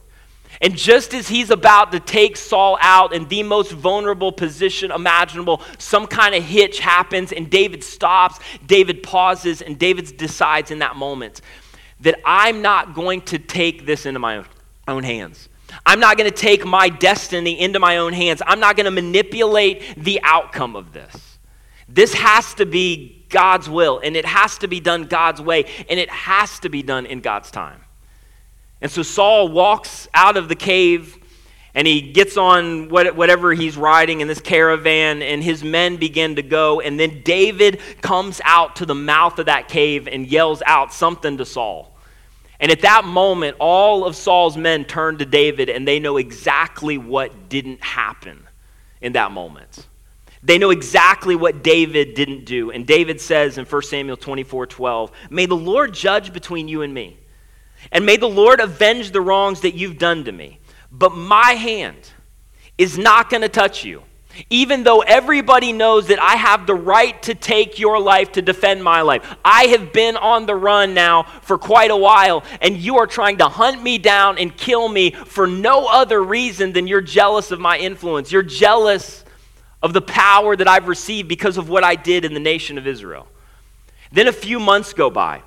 And 0.60 0.75
just 0.77 1.13
as 1.13 1.29
he's 1.29 1.49
about 1.49 1.93
to 1.93 2.01
take 2.01 2.36
Saul 2.36 2.77
out 2.81 3.13
in 3.13 3.29
the 3.29 3.41
most 3.41 3.71
vulnerable 3.71 4.34
position 4.34 4.91
imaginable, 4.91 5.62
some 5.77 6.07
kind 6.07 6.36
of 6.36 6.43
hitch 6.43 6.79
happens 6.79 7.31
and 7.31 7.49
David 7.49 7.86
stops, 7.86 8.38
David 8.67 9.01
pauses, 9.01 9.62
and 9.62 9.79
David 9.79 10.17
decides 10.17 10.71
in 10.71 10.79
that 10.79 10.97
moment 10.97 11.39
that 12.01 12.19
I'm 12.25 12.62
not 12.62 12.93
going 12.93 13.21
to 13.21 13.39
take 13.39 13.86
this 13.86 14.05
into 14.05 14.19
my 14.19 14.43
own 14.89 15.03
hands. 15.03 15.47
I'm 15.86 15.99
not 15.99 16.17
going 16.17 16.29
to 16.29 16.36
take 16.36 16.65
my 16.65 16.89
destiny 16.89 17.60
into 17.60 17.79
my 17.79 17.97
own 17.97 18.13
hands. 18.13 18.41
I'm 18.45 18.60
not 18.60 18.75
going 18.75 18.86
to 18.86 18.91
manipulate 18.91 19.95
the 19.97 20.19
outcome 20.23 20.75
of 20.75 20.93
this. 20.93 21.38
This 21.88 22.13
has 22.13 22.53
to 22.55 22.65
be 22.65 23.25
God's 23.29 23.69
will, 23.69 23.99
and 24.03 24.15
it 24.15 24.25
has 24.25 24.57
to 24.60 24.67
be 24.67 24.79
done 24.79 25.03
God's 25.05 25.41
way, 25.41 25.65
and 25.89 25.99
it 25.99 26.10
has 26.10 26.60
to 26.60 26.69
be 26.69 26.84
done 26.84 27.05
in 27.05 27.21
God's 27.21 27.51
time. 27.51 27.81
And 28.81 28.89
so 28.89 29.03
Saul 29.03 29.49
walks 29.49 30.07
out 30.13 30.38
of 30.38 30.49
the 30.49 30.55
cave 30.55 31.17
and 31.73 31.88
he 31.88 32.01
gets 32.01 32.36
on 32.36 32.89
whatever 32.89 33.53
he's 33.53 33.77
riding 33.77 34.19
in 34.19 34.27
this 34.27 34.41
caravan, 34.41 35.21
and 35.21 35.41
his 35.41 35.63
men 35.63 35.95
begin 35.95 36.36
to 36.36 36.41
go. 36.41 36.81
And 36.81 36.99
then 36.99 37.21
David 37.23 37.79
comes 38.01 38.41
out 38.43 38.75
to 38.77 38.86
the 38.86 38.95
mouth 38.95 39.39
of 39.39 39.45
that 39.45 39.69
cave 39.69 40.07
and 40.07 40.27
yells 40.27 40.62
out 40.65 40.93
something 40.93 41.38
to 41.38 41.45
Saul. 41.45 41.90
And 42.62 42.71
at 42.71 42.82
that 42.82 43.06
moment, 43.06 43.58
all 43.60 44.06
of 44.06 44.15
Saul's 44.15 44.56
men 44.56 44.86
turn 44.86 45.17
to 45.17 45.26
David 45.26 45.67
and 45.67 45.88
they 45.88 46.00
know 46.00 46.17
exactly 46.17 47.00
what 47.00 47.50
didn't 47.50 47.84
happen 47.84 48.47
in 49.02 49.13
that 49.13 49.32
moment. 49.32 49.88
They 50.43 50.60
know 50.60 50.69
exactly 50.69 51.36
what 51.36 51.63
David 51.63 52.13
didn't 52.13 52.45
do. 52.45 52.69
And 52.69 52.86
David 52.86 53.19
says 53.19 53.58
in 53.58 53.65
1 53.65 53.82
Samuel 53.82 54.15
24 54.15 54.67
12, 54.67 55.12
May 55.32 55.47
the 55.47 55.56
Lord 55.56 55.93
judge 55.93 56.32
between 56.32 56.67
you 56.67 56.84
and 56.84 56.93
me, 56.93 57.17
and 57.91 58.06
may 58.06 58.17
the 58.17 58.30
Lord 58.30 58.60
avenge 58.60 59.10
the 59.12 59.21
wrongs 59.21 59.62
that 59.62 59.74
you've 59.74 59.97
done 59.97 60.24
to 60.26 60.32
me. 60.32 60.60
But 60.91 61.15
my 61.15 61.54
hand 61.54 62.12
is 62.78 62.97
not 62.97 63.32
going 63.32 63.41
to 63.41 63.50
touch 63.50 63.84
you 63.84 64.04
even 64.49 64.84
though 64.84 65.01
everybody 65.01 65.73
knows 65.73 66.08
that 66.08 66.21
I 66.21 66.36
have 66.36 66.67
the 66.67 66.75
right 66.75 67.21
to 67.23 67.36
take 67.36 67.80
your 67.80 67.99
life 67.99 68.32
to 68.34 68.41
defend 68.41 68.84
my 68.84 69.01
life. 69.01 69.36
I 69.43 69.65
have 69.65 69.93
been 69.93 70.17
on 70.17 70.45
the 70.45 70.56
run 70.56 70.93
now 70.93 71.23
for 71.23 71.58
quite 71.58 71.91
a 71.91 71.97
while, 71.97 72.43
and 72.62 72.77
you 72.77 72.97
are 72.97 73.08
trying 73.08 73.38
to 73.38 73.47
hunt 73.47 73.82
me 73.82 73.97
down 73.97 74.38
and 74.38 74.56
kill 74.56 74.88
me 74.88 75.12
for 75.12 75.47
no 75.47 75.88
other 75.88 76.23
reason 76.23 76.73
than 76.73 76.88
you're 76.88 77.01
jealous 77.01 77.51
of 77.51 77.60
my 77.60 77.77
influence. 77.77 78.32
You're 78.32 78.43
jealous 78.43 79.23
of 79.82 79.93
the 79.93 80.01
power 80.01 80.56
that 80.56 80.67
I've 80.67 80.88
received 80.88 81.27
because 81.27 81.58
of 81.58 81.69
what 81.69 81.84
I 81.84 81.95
did 81.95 82.25
in 82.25 82.34
the 82.34 82.39
nation 82.39 82.77
of 82.77 82.88
Israel. 82.88 83.27
Then 84.12 84.27
a 84.27 84.34
few 84.34 84.60
months 84.60 84.93
go 84.93 85.10
by. 85.10 85.41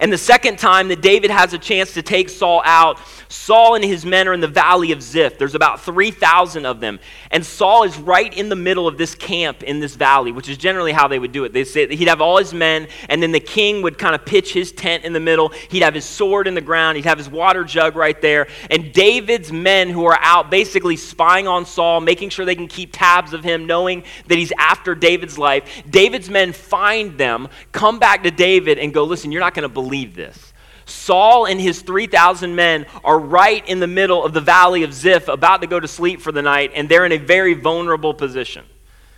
And 0.00 0.12
the 0.12 0.18
second 0.18 0.58
time 0.58 0.88
that 0.88 1.00
David 1.00 1.30
has 1.30 1.52
a 1.52 1.58
chance 1.58 1.94
to 1.94 2.02
take 2.02 2.28
Saul 2.28 2.62
out, 2.64 2.98
Saul 3.28 3.74
and 3.74 3.84
his 3.84 4.04
men 4.04 4.28
are 4.28 4.32
in 4.32 4.40
the 4.40 4.48
valley 4.48 4.92
of 4.92 5.02
Ziph. 5.02 5.38
There's 5.38 5.54
about 5.54 5.80
3,000 5.80 6.66
of 6.66 6.80
them. 6.80 7.00
And 7.30 7.44
Saul 7.44 7.84
is 7.84 7.96
right 7.98 8.32
in 8.32 8.48
the 8.48 8.56
middle 8.56 8.86
of 8.86 8.96
this 8.96 9.14
camp 9.14 9.62
in 9.62 9.80
this 9.80 9.94
valley, 9.94 10.32
which 10.32 10.48
is 10.48 10.56
generally 10.56 10.92
how 10.92 11.08
they 11.08 11.18
would 11.18 11.32
do 11.32 11.44
it. 11.44 11.52
They 11.52 11.64
say 11.64 11.94
he'd 11.94 12.08
have 12.08 12.20
all 12.20 12.38
his 12.38 12.54
men, 12.54 12.88
and 13.08 13.22
then 13.22 13.32
the 13.32 13.40
king 13.40 13.82
would 13.82 13.98
kind 13.98 14.14
of 14.14 14.24
pitch 14.24 14.52
his 14.52 14.72
tent 14.72 15.04
in 15.04 15.12
the 15.12 15.20
middle. 15.20 15.48
He'd 15.48 15.82
have 15.82 15.94
his 15.94 16.04
sword 16.04 16.46
in 16.46 16.54
the 16.54 16.60
ground, 16.60 16.96
he'd 16.96 17.04
have 17.04 17.18
his 17.18 17.28
water 17.28 17.64
jug 17.64 17.96
right 17.96 18.20
there. 18.20 18.46
And 18.70 18.92
David's 18.92 19.52
men 19.52 19.90
who 19.90 20.04
are 20.06 20.18
out 20.20 20.50
basically 20.50 20.96
spying 20.96 21.48
on 21.48 21.66
Saul, 21.66 22.00
making 22.00 22.30
sure 22.30 22.44
they 22.44 22.54
can 22.54 22.68
keep 22.68 22.90
tabs 22.92 23.32
of 23.32 23.44
him, 23.44 23.66
knowing 23.66 24.04
that 24.28 24.38
he's 24.38 24.52
after 24.58 24.94
David's 24.94 25.38
life. 25.38 25.82
David's 25.88 26.30
men 26.30 26.52
find 26.52 27.18
them, 27.18 27.48
come 27.72 27.98
back 27.98 28.22
to 28.22 28.30
David, 28.30 28.78
and 28.78 28.92
go, 28.94 29.04
Listen, 29.04 29.30
you're 29.30 29.40
not 29.40 29.54
going 29.54 29.68
to 29.68 29.73
believe 29.74 30.14
this. 30.14 30.52
Saul 30.86 31.46
and 31.46 31.60
his 31.60 31.82
3,000 31.82 32.54
men 32.54 32.86
are 33.02 33.18
right 33.18 33.66
in 33.68 33.80
the 33.80 33.86
middle 33.86 34.24
of 34.24 34.32
the 34.32 34.40
valley 34.40 34.82
of 34.82 34.92
Ziph, 34.92 35.28
about 35.28 35.62
to 35.62 35.66
go 35.66 35.80
to 35.80 35.88
sleep 35.88 36.20
for 36.20 36.32
the 36.32 36.42
night, 36.42 36.72
and 36.74 36.88
they're 36.88 37.06
in 37.06 37.12
a 37.12 37.18
very 37.18 37.54
vulnerable 37.54 38.14
position. 38.14 38.64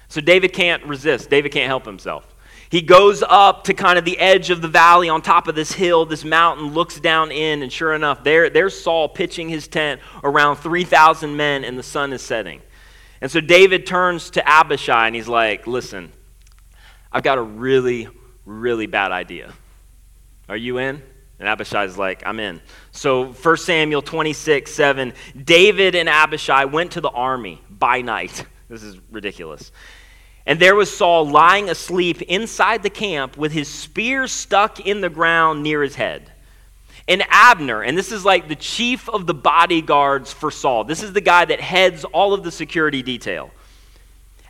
So 0.09 0.21
David 0.21 0.53
can't 0.53 0.85
resist. 0.85 1.29
David 1.29 1.53
can't 1.53 1.67
help 1.67 1.85
himself. 1.85 2.35
He 2.69 2.83
goes 2.83 3.23
up 3.23 3.65
to 3.65 3.75
kind 3.75 3.99
of 3.99 4.05
the 4.05 4.19
edge 4.19 4.51
of 4.51 4.61
the 4.61 4.69
valley 4.69 5.09
on 5.09 5.23
top 5.23 5.47
of 5.47 5.55
this 5.55 5.73
hill, 5.73 6.05
this 6.05 6.25
mountain, 6.25 6.73
looks 6.73 6.99
down 6.99 7.31
in, 7.31 7.63
and 7.63 7.73
sure 7.73 7.95
enough, 7.95 8.25
there, 8.25 8.51
there's 8.51 8.79
Saul 8.79 9.09
pitching 9.09 9.49
his 9.49 9.69
tent 9.69 10.01
around 10.25 10.57
3,000 10.57 11.37
men, 11.37 11.65
and 11.65 11.79
the 11.79 11.85
sun 11.85 12.13
is 12.13 12.23
setting. 12.23 12.61
And 13.21 13.31
so 13.31 13.41
David 13.41 13.87
turns 13.87 14.31
to 14.31 14.49
Abishai 14.49 15.07
and 15.07 15.17
he's 15.17 15.29
like, 15.29 15.67
Listen, 15.67 16.13
I've 17.11 17.23
got 17.23 17.39
a 17.39 17.43
really, 17.43 18.09
really 18.45 18.87
bad 18.87 19.13
idea. 19.13 19.53
Are 20.49 20.57
you 20.57 20.79
in? 20.79 21.03
And 21.39 21.49
Abishai's 21.49 21.99
like, 21.99 22.23
I'm 22.25 22.41
in. 22.41 22.63
So 22.93 23.33
1 23.33 23.57
Samuel 23.59 24.03
26, 24.03 24.73
7, 24.73 25.13
David 25.45 25.95
and 25.95 26.09
Abishai 26.09 26.65
went 26.65 26.93
to 26.93 27.01
the 27.01 27.11
army 27.11 27.63
by 27.71 28.03
night. 28.03 28.45
This 28.69 28.83
is 28.83 28.99
ridiculous. 29.13 29.71
And 30.45 30.59
there 30.59 30.75
was 30.75 30.93
Saul 30.93 31.29
lying 31.29 31.71
asleep 31.71 32.21
inside 32.23 32.83
the 32.83 32.91
camp 32.91 33.37
with 33.37 33.53
his 33.53 33.69
spear 33.69 34.27
stuck 34.27 34.81
in 34.81 35.01
the 35.01 35.09
ground 35.09 35.63
near 35.63 35.85
his 35.85 35.95
head. 35.95 36.33
And 37.07 37.23
Abner, 37.29 37.83
and 37.83 37.97
this 37.97 38.11
is 38.11 38.25
like 38.25 38.49
the 38.49 38.57
chief 38.57 39.09
of 39.09 39.29
the 39.29 39.35
bodyguards 39.35 40.33
for 40.33 40.51
Saul, 40.51 40.83
this 40.83 41.01
is 41.01 41.13
the 41.13 41.21
guy 41.21 41.45
that 41.45 41.61
heads 41.61 42.05
all 42.05 42.35
of 42.35 42.43
the 42.43 42.51
security 42.51 43.03
detail. 43.03 43.53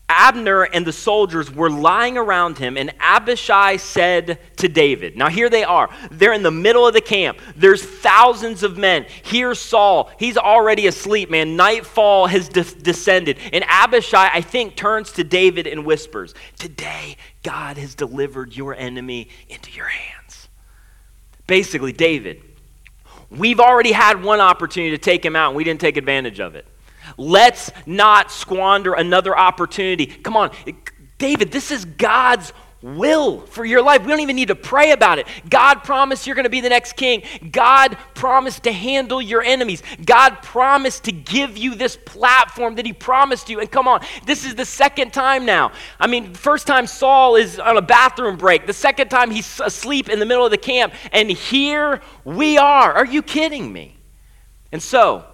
Abner 0.08 0.62
and 0.62 0.86
the 0.86 0.92
soldiers 0.92 1.50
were 1.52 1.68
lying 1.68 2.16
around 2.16 2.58
him, 2.58 2.76
and 2.76 2.94
Abishai 3.00 3.76
said 3.76 4.38
to 4.56 4.68
David, 4.68 5.16
Now 5.16 5.28
here 5.28 5.50
they 5.50 5.64
are. 5.64 5.90
They're 6.12 6.32
in 6.32 6.44
the 6.44 6.50
middle 6.52 6.86
of 6.86 6.94
the 6.94 7.00
camp. 7.00 7.40
There's 7.56 7.82
thousands 7.82 8.62
of 8.62 8.78
men. 8.78 9.06
Here's 9.24 9.58
Saul. 9.58 10.10
He's 10.16 10.36
already 10.36 10.86
asleep, 10.86 11.28
man. 11.28 11.56
Nightfall 11.56 12.28
has 12.28 12.48
de- 12.48 12.62
descended. 12.62 13.38
And 13.52 13.64
Abishai, 13.66 14.30
I 14.32 14.42
think, 14.42 14.76
turns 14.76 15.10
to 15.12 15.24
David 15.24 15.66
and 15.66 15.84
whispers, 15.84 16.34
Today, 16.56 17.16
God 17.42 17.76
has 17.76 17.96
delivered 17.96 18.54
your 18.54 18.76
enemy 18.76 19.28
into 19.48 19.72
your 19.72 19.86
hands. 19.86 20.48
Basically, 21.48 21.92
David, 21.92 22.42
we've 23.28 23.60
already 23.60 23.92
had 23.92 24.22
one 24.22 24.38
opportunity 24.40 24.96
to 24.96 25.02
take 25.02 25.24
him 25.24 25.34
out, 25.34 25.48
and 25.48 25.56
we 25.56 25.64
didn't 25.64 25.80
take 25.80 25.96
advantage 25.96 26.38
of 26.38 26.54
it. 26.54 26.64
Let's 27.16 27.70
not 27.86 28.30
squander 28.30 28.94
another 28.94 29.36
opportunity. 29.36 30.06
Come 30.06 30.36
on, 30.36 30.50
David, 31.18 31.52
this 31.52 31.70
is 31.70 31.84
God's 31.84 32.52
will 32.82 33.40
for 33.40 33.64
your 33.64 33.82
life. 33.82 34.02
We 34.02 34.08
don't 34.08 34.20
even 34.20 34.36
need 34.36 34.48
to 34.48 34.54
pray 34.54 34.92
about 34.92 35.18
it. 35.18 35.26
God 35.48 35.82
promised 35.82 36.26
you're 36.26 36.36
going 36.36 36.44
to 36.44 36.50
be 36.50 36.60
the 36.60 36.68
next 36.68 36.94
king. 36.94 37.22
God 37.50 37.96
promised 38.14 38.64
to 38.64 38.72
handle 38.72 39.20
your 39.20 39.42
enemies. 39.42 39.82
God 40.04 40.42
promised 40.42 41.04
to 41.04 41.12
give 41.12 41.56
you 41.56 41.74
this 41.74 41.96
platform 41.96 42.76
that 42.76 42.86
He 42.86 42.92
promised 42.92 43.48
you. 43.48 43.60
And 43.60 43.70
come 43.70 43.88
on, 43.88 44.02
this 44.24 44.44
is 44.44 44.54
the 44.54 44.64
second 44.64 45.12
time 45.12 45.44
now. 45.46 45.72
I 45.98 46.06
mean, 46.06 46.34
first 46.34 46.66
time 46.66 46.86
Saul 46.86 47.36
is 47.36 47.58
on 47.58 47.76
a 47.76 47.82
bathroom 47.82 48.36
break, 48.36 48.66
the 48.66 48.72
second 48.72 49.08
time 49.08 49.30
he's 49.30 49.60
asleep 49.60 50.08
in 50.08 50.20
the 50.20 50.26
middle 50.26 50.44
of 50.44 50.50
the 50.50 50.58
camp, 50.58 50.94
and 51.12 51.30
here 51.30 52.00
we 52.24 52.58
are. 52.58 52.92
Are 52.92 53.06
you 53.06 53.22
kidding 53.22 53.72
me? 53.72 53.96
And 54.70 54.82
so, 54.82 55.24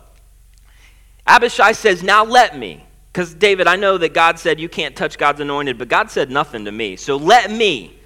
Abishai 1.26 1.72
says, 1.72 2.02
Now 2.02 2.24
let 2.24 2.58
me. 2.58 2.84
Because, 3.12 3.34
David, 3.34 3.66
I 3.66 3.76
know 3.76 3.98
that 3.98 4.14
God 4.14 4.38
said 4.38 4.58
you 4.58 4.70
can't 4.70 4.96
touch 4.96 5.18
God's 5.18 5.40
anointed, 5.40 5.76
but 5.76 5.88
God 5.88 6.10
said 6.10 6.30
nothing 6.30 6.64
to 6.64 6.72
me. 6.72 6.96
So 6.96 7.16
let 7.16 7.50
me 7.50 7.98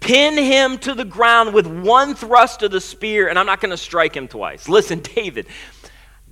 pin 0.00 0.36
him 0.36 0.76
to 0.78 0.94
the 0.94 1.06
ground 1.06 1.54
with 1.54 1.66
one 1.66 2.14
thrust 2.14 2.62
of 2.62 2.70
the 2.70 2.80
spear, 2.80 3.28
and 3.28 3.38
I'm 3.38 3.46
not 3.46 3.60
going 3.60 3.70
to 3.70 3.78
strike 3.78 4.14
him 4.14 4.28
twice. 4.28 4.68
Listen, 4.68 5.00
David, 5.00 5.46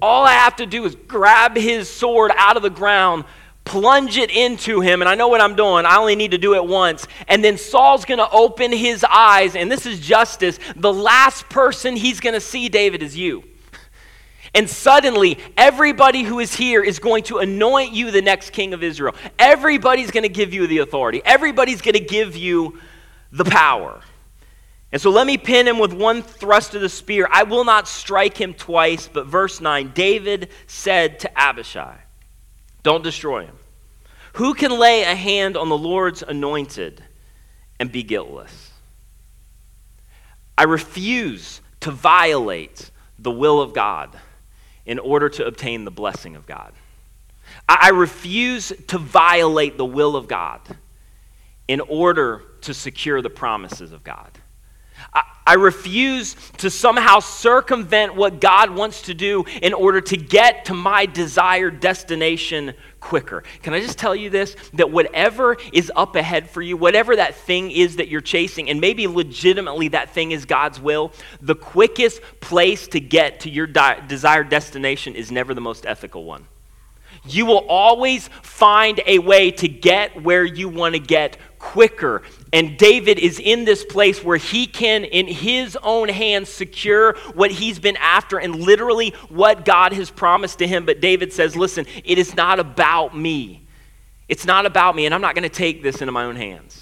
all 0.03 0.25
I 0.25 0.33
have 0.33 0.57
to 0.57 0.67
do 0.67 0.85
is 0.85 0.95
grab 0.95 1.57
his 1.57 1.89
sword 1.89 2.31
out 2.37 2.59
of 2.59 2.63
the 2.63 2.71
ground, 2.71 3.25
plunge 3.65 4.19
it 4.19 4.31
into 4.31 4.81
him, 4.81 5.01
and 5.01 5.09
I 5.09 5.15
know 5.15 5.29
what 5.29 5.41
I'm 5.41 5.57
doing. 5.57 5.87
I 5.87 5.97
only 5.97 6.15
need 6.15 6.33
to 6.33 6.39
do 6.39 6.55
it 6.55 6.65
once. 6.67 7.07
And 7.27 7.43
then 7.43 7.57
Saul's 7.57 8.05
going 8.05 8.19
to 8.19 8.31
open 8.31 8.71
his 8.71 9.03
eyes, 9.05 9.57
and 9.57 9.73
this 9.73 9.87
is 9.87 9.99
justice. 9.99 10.59
The 10.77 10.93
last 10.93 11.49
person 11.49 11.97
he's 11.97 12.21
going 12.21 12.35
to 12.35 12.41
see, 12.41 12.69
David, 12.69 13.03
is 13.03 13.17
you. 13.17 13.45
And 14.55 14.69
suddenly, 14.69 15.39
everybody 15.57 16.23
who 16.23 16.39
is 16.39 16.55
here 16.55 16.83
is 16.83 16.99
going 16.99 17.25
to 17.25 17.39
anoint 17.39 17.93
you 17.93 18.11
the 18.11 18.23
next 18.23 18.51
king 18.51 18.73
of 18.73 18.83
Israel. 18.83 19.15
Everybody's 19.39 20.11
going 20.11 20.23
to 20.23 20.29
give 20.29 20.53
you 20.55 20.67
the 20.67 20.79
authority, 20.79 21.23
everybody's 21.25 21.83
going 21.83 21.95
to 21.95 22.01
give 22.01 22.37
you 22.37 22.79
the 23.33 23.45
power. 23.45 24.01
And 24.91 25.03
so 25.03 25.11
let 25.11 25.27
me 25.27 25.37
pin 25.37 25.69
him 25.69 25.79
with 25.79 25.93
one 25.93 26.23
thrust 26.23 26.75
of 26.75 26.81
the 26.81 26.89
spear. 26.89 27.29
I 27.31 27.43
will 27.43 27.65
not 27.65 27.87
strike 27.87 28.39
him 28.39 28.55
twice. 28.55 29.07
But 29.07 29.27
verse 29.27 29.61
9 29.61 29.93
David 29.95 30.49
said 30.67 31.21
to 31.21 31.39
Abishai, 31.39 31.97
Don't 32.83 33.05
destroy 33.05 33.45
him. 33.45 33.57
Who 34.35 34.55
can 34.55 34.71
lay 34.71 35.03
a 35.03 35.15
hand 35.15 35.57
on 35.57 35.69
the 35.69 35.77
Lord's 35.77 36.23
anointed 36.23 37.05
and 37.79 37.93
be 37.93 38.03
guiltless? 38.03 38.71
I 40.57 40.65
refuse 40.65 41.61
to 41.81 41.91
violate 41.91 42.91
the 43.19 43.31
will 43.31 43.61
of 43.61 43.75
God 43.75 44.17
in 44.89 44.99
order 44.99 45.29
to 45.29 45.47
obtain 45.47 45.85
the 45.85 45.91
blessing 45.91 46.35
of 46.35 46.47
God. 46.47 46.73
I 47.69 47.91
refuse 47.91 48.73
to 48.89 48.99
violate 48.99 49.77
the 49.77 49.85
will 49.85 50.17
of 50.17 50.27
God 50.27 50.61
in 51.69 51.81
order 51.83 52.43
to 52.63 52.73
secure 52.73 53.21
the 53.21 53.31
promises 53.31 53.93
of 53.93 54.03
God. 54.03 54.31
I 55.49 55.55
refuse 55.55 56.37
to 56.59 56.69
somehow 56.69 57.21
circumvent 57.21 58.15
what 58.15 58.39
God 58.39 58.71
wants 58.71 59.01
to 59.03 59.15
do 59.15 59.47
in 59.63 59.73
order 59.73 60.03
to 60.03 60.17
get 60.19 60.67
to 60.67 60.75
my 60.75 61.07
desired 61.07 61.81
destination 61.81 62.75
quicker. 63.01 63.43
Can 63.63 63.73
I 63.73 63.81
just 63.81 63.97
tell 63.97 64.15
you 64.15 64.29
this? 64.29 64.57
That 64.75 64.91
whatever 64.91 65.57
is 65.73 65.91
up 65.97 66.17
ahead 66.17 66.51
for 66.51 66.61
you, 66.61 66.77
whatever 66.77 67.17
that 67.17 67.35
thing 67.35 67.71
is 67.71 67.97
that 67.97 68.09
you're 68.09 68.21
chasing, 68.21 68.69
and 68.69 68.79
maybe 68.79 69.07
legitimately 69.07 69.89
that 69.89 70.11
thing 70.11 70.33
is 70.33 70.45
God's 70.45 70.79
will, 70.79 71.13
the 71.41 71.55
quickest 71.55 72.21
place 72.41 72.87
to 72.89 73.01
get 73.01 73.41
to 73.41 73.51
your 73.51 73.67
di- 73.67 74.05
desired 74.07 74.51
destination 74.51 75.15
is 75.15 75.33
never 75.33 75.55
the 75.55 75.63
most 75.63 75.87
ethical 75.87 76.25
one. 76.25 76.45
You 77.25 77.47
will 77.47 77.67
always 77.69 78.29
find 78.43 79.01
a 79.07 79.19
way 79.19 79.51
to 79.53 79.69
get 79.69 80.23
where 80.23 80.45
you 80.45 80.69
want 80.69 80.95
to 80.95 81.01
get 81.01 81.39
quicker. 81.59 82.23
And 82.53 82.79
David 82.79 83.19
is 83.19 83.39
in 83.39 83.65
this 83.65 83.85
place 83.85 84.25
where 84.25 84.39
he 84.39 84.67
can, 84.67 85.05
in 85.05 85.27
his 85.27 85.77
own 85.83 86.09
hands, 86.09 86.49
secure 86.49 87.15
what 87.35 87.51
he's 87.51 87.79
been 87.79 87.97
after 87.99 88.39
and 88.39 88.57
literally 88.57 89.11
what 89.29 89.65
God 89.65 89.93
has 89.93 90.11
promised 90.11 90.59
to 90.61 90.67
him. 90.67 90.87
But 90.87 91.01
David 91.01 91.33
says, 91.33 91.57
Listen, 91.57 91.87
it 92.05 92.19
is 92.19 92.35
not 92.35 92.59
about 92.59 93.17
me. 93.17 93.67
It's 94.29 94.45
not 94.45 94.67
about 94.67 94.95
me, 94.95 95.07
and 95.07 95.15
I'm 95.15 95.23
not 95.23 95.35
going 95.35 95.49
to 95.49 95.55
take 95.55 95.83
this 95.83 96.01
into 96.01 96.13
my 96.13 96.25
own 96.25 96.37
hands. 96.37 96.78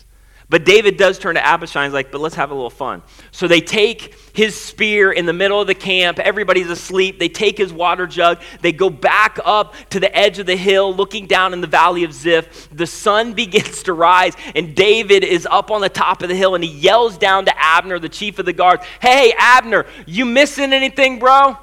But 0.48 0.64
David 0.64 0.96
does 0.96 1.18
turn 1.18 1.34
to 1.34 1.44
Abishai 1.44 1.84
and 1.84 1.90
is 1.90 1.94
like, 1.94 2.12
but 2.12 2.20
let's 2.20 2.36
have 2.36 2.52
a 2.52 2.54
little 2.54 2.70
fun. 2.70 3.02
So 3.32 3.48
they 3.48 3.60
take 3.60 4.14
his 4.32 4.54
spear 4.54 5.10
in 5.10 5.26
the 5.26 5.32
middle 5.32 5.60
of 5.60 5.66
the 5.66 5.74
camp. 5.74 6.20
Everybody's 6.20 6.70
asleep. 6.70 7.18
They 7.18 7.28
take 7.28 7.58
his 7.58 7.72
water 7.72 8.06
jug. 8.06 8.40
They 8.60 8.70
go 8.70 8.88
back 8.88 9.40
up 9.44 9.74
to 9.90 9.98
the 9.98 10.14
edge 10.16 10.38
of 10.38 10.46
the 10.46 10.54
hill, 10.54 10.94
looking 10.94 11.26
down 11.26 11.52
in 11.52 11.60
the 11.60 11.66
valley 11.66 12.04
of 12.04 12.12
Ziph. 12.12 12.68
The 12.70 12.86
sun 12.86 13.32
begins 13.34 13.82
to 13.84 13.92
rise, 13.92 14.34
and 14.54 14.76
David 14.76 15.24
is 15.24 15.48
up 15.50 15.72
on 15.72 15.80
the 15.80 15.88
top 15.88 16.22
of 16.22 16.28
the 16.28 16.36
hill, 16.36 16.54
and 16.54 16.62
he 16.62 16.70
yells 16.70 17.18
down 17.18 17.46
to 17.46 17.52
Abner, 17.58 17.98
the 17.98 18.08
chief 18.08 18.38
of 18.38 18.46
the 18.46 18.52
guards, 18.52 18.84
Hey, 19.00 19.34
Abner, 19.36 19.84
you 20.06 20.24
missing 20.24 20.72
anything, 20.72 21.18
bro? 21.18 21.56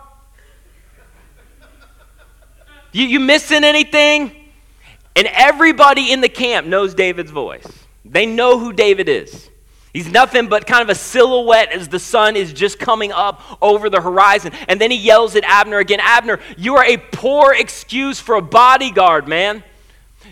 You, 2.92 3.06
you 3.06 3.22
missing 3.22 3.64
anything? 3.64 4.36
And 5.16 5.28
everybody 5.32 6.12
in 6.12 6.20
the 6.20 6.30
camp 6.30 6.68
knows 6.68 6.94
David's 6.94 7.32
voice. 7.32 7.83
They 8.06 8.26
know 8.26 8.60
who 8.60 8.74
David 8.74 9.10
is. 9.10 9.50
He's 9.94 10.12
nothing 10.12 10.48
but 10.48 10.66
kind 10.66 10.82
of 10.82 10.90
a 10.90 10.96
silhouette 10.96 11.72
as 11.72 11.88
the 11.88 12.00
sun 12.00 12.36
is 12.36 12.52
just 12.52 12.80
coming 12.80 13.12
up 13.12 13.42
over 13.62 13.92
the 13.92 14.02
horizon. 14.02 14.52
And 14.68 14.82
then 14.82 14.90
he 14.90 14.98
yells 14.98 15.36
at 15.36 15.44
Abner 15.44 15.78
again 15.78 16.00
Abner, 16.02 16.40
you 16.58 16.78
are 16.78 16.84
a 16.84 16.98
poor 16.98 17.54
excuse 17.54 18.20
for 18.20 18.36
a 18.36 18.42
bodyguard, 18.42 19.28
man. 19.28 19.64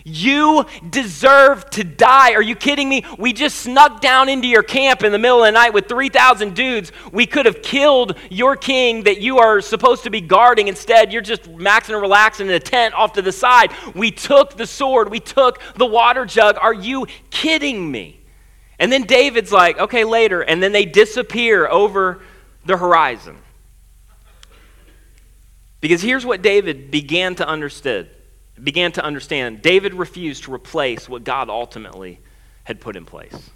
You 0.04 0.66
deserve 0.88 1.68
to 1.70 1.84
die. 1.84 2.32
Are 2.32 2.42
you 2.42 2.56
kidding 2.56 2.88
me? 2.88 3.04
We 3.18 3.32
just 3.32 3.58
snuck 3.60 4.00
down 4.00 4.28
into 4.28 4.48
your 4.48 4.62
camp 4.62 5.02
in 5.02 5.12
the 5.12 5.18
middle 5.18 5.44
of 5.44 5.46
the 5.46 5.52
night 5.52 5.72
with 5.72 5.88
3,000 5.88 6.54
dudes. 6.54 6.90
We 7.12 7.26
could 7.26 7.46
have 7.46 7.62
killed 7.62 8.18
your 8.30 8.56
king 8.56 9.04
that 9.04 9.20
you 9.20 9.38
are 9.38 9.60
supposed 9.60 10.04
to 10.04 10.10
be 10.10 10.20
guarding. 10.20 10.68
Instead, 10.68 11.12
you're 11.12 11.22
just 11.22 11.44
maxing 11.44 11.90
and 11.90 12.02
relaxing 12.02 12.48
in 12.48 12.52
a 12.52 12.60
tent 12.60 12.94
off 12.94 13.12
to 13.14 13.22
the 13.22 13.32
side. 13.32 13.72
We 13.94 14.10
took 14.10 14.56
the 14.56 14.66
sword, 14.66 15.10
we 15.10 15.20
took 15.20 15.60
the 15.74 15.86
water 15.86 16.24
jug. 16.24 16.58
Are 16.60 16.74
you 16.74 17.06
kidding 17.30 17.90
me? 17.90 18.20
And 18.78 18.90
then 18.90 19.04
David's 19.04 19.52
like, 19.52 19.78
okay, 19.78 20.04
later. 20.04 20.40
And 20.40 20.60
then 20.60 20.72
they 20.72 20.84
disappear 20.84 21.68
over 21.68 22.22
the 22.64 22.76
horizon. 22.76 23.38
Because 25.80 26.02
here's 26.02 26.26
what 26.26 26.42
David 26.42 26.90
began 26.90 27.34
to 27.36 27.46
understand 27.46 28.08
began 28.62 28.92
to 28.92 29.04
understand 29.04 29.62
David 29.62 29.94
refused 29.94 30.44
to 30.44 30.54
replace 30.54 31.08
what 31.08 31.24
God 31.24 31.48
ultimately 31.48 32.20
had 32.64 32.80
put 32.80 32.96
in 32.96 33.04
place. 33.04 33.50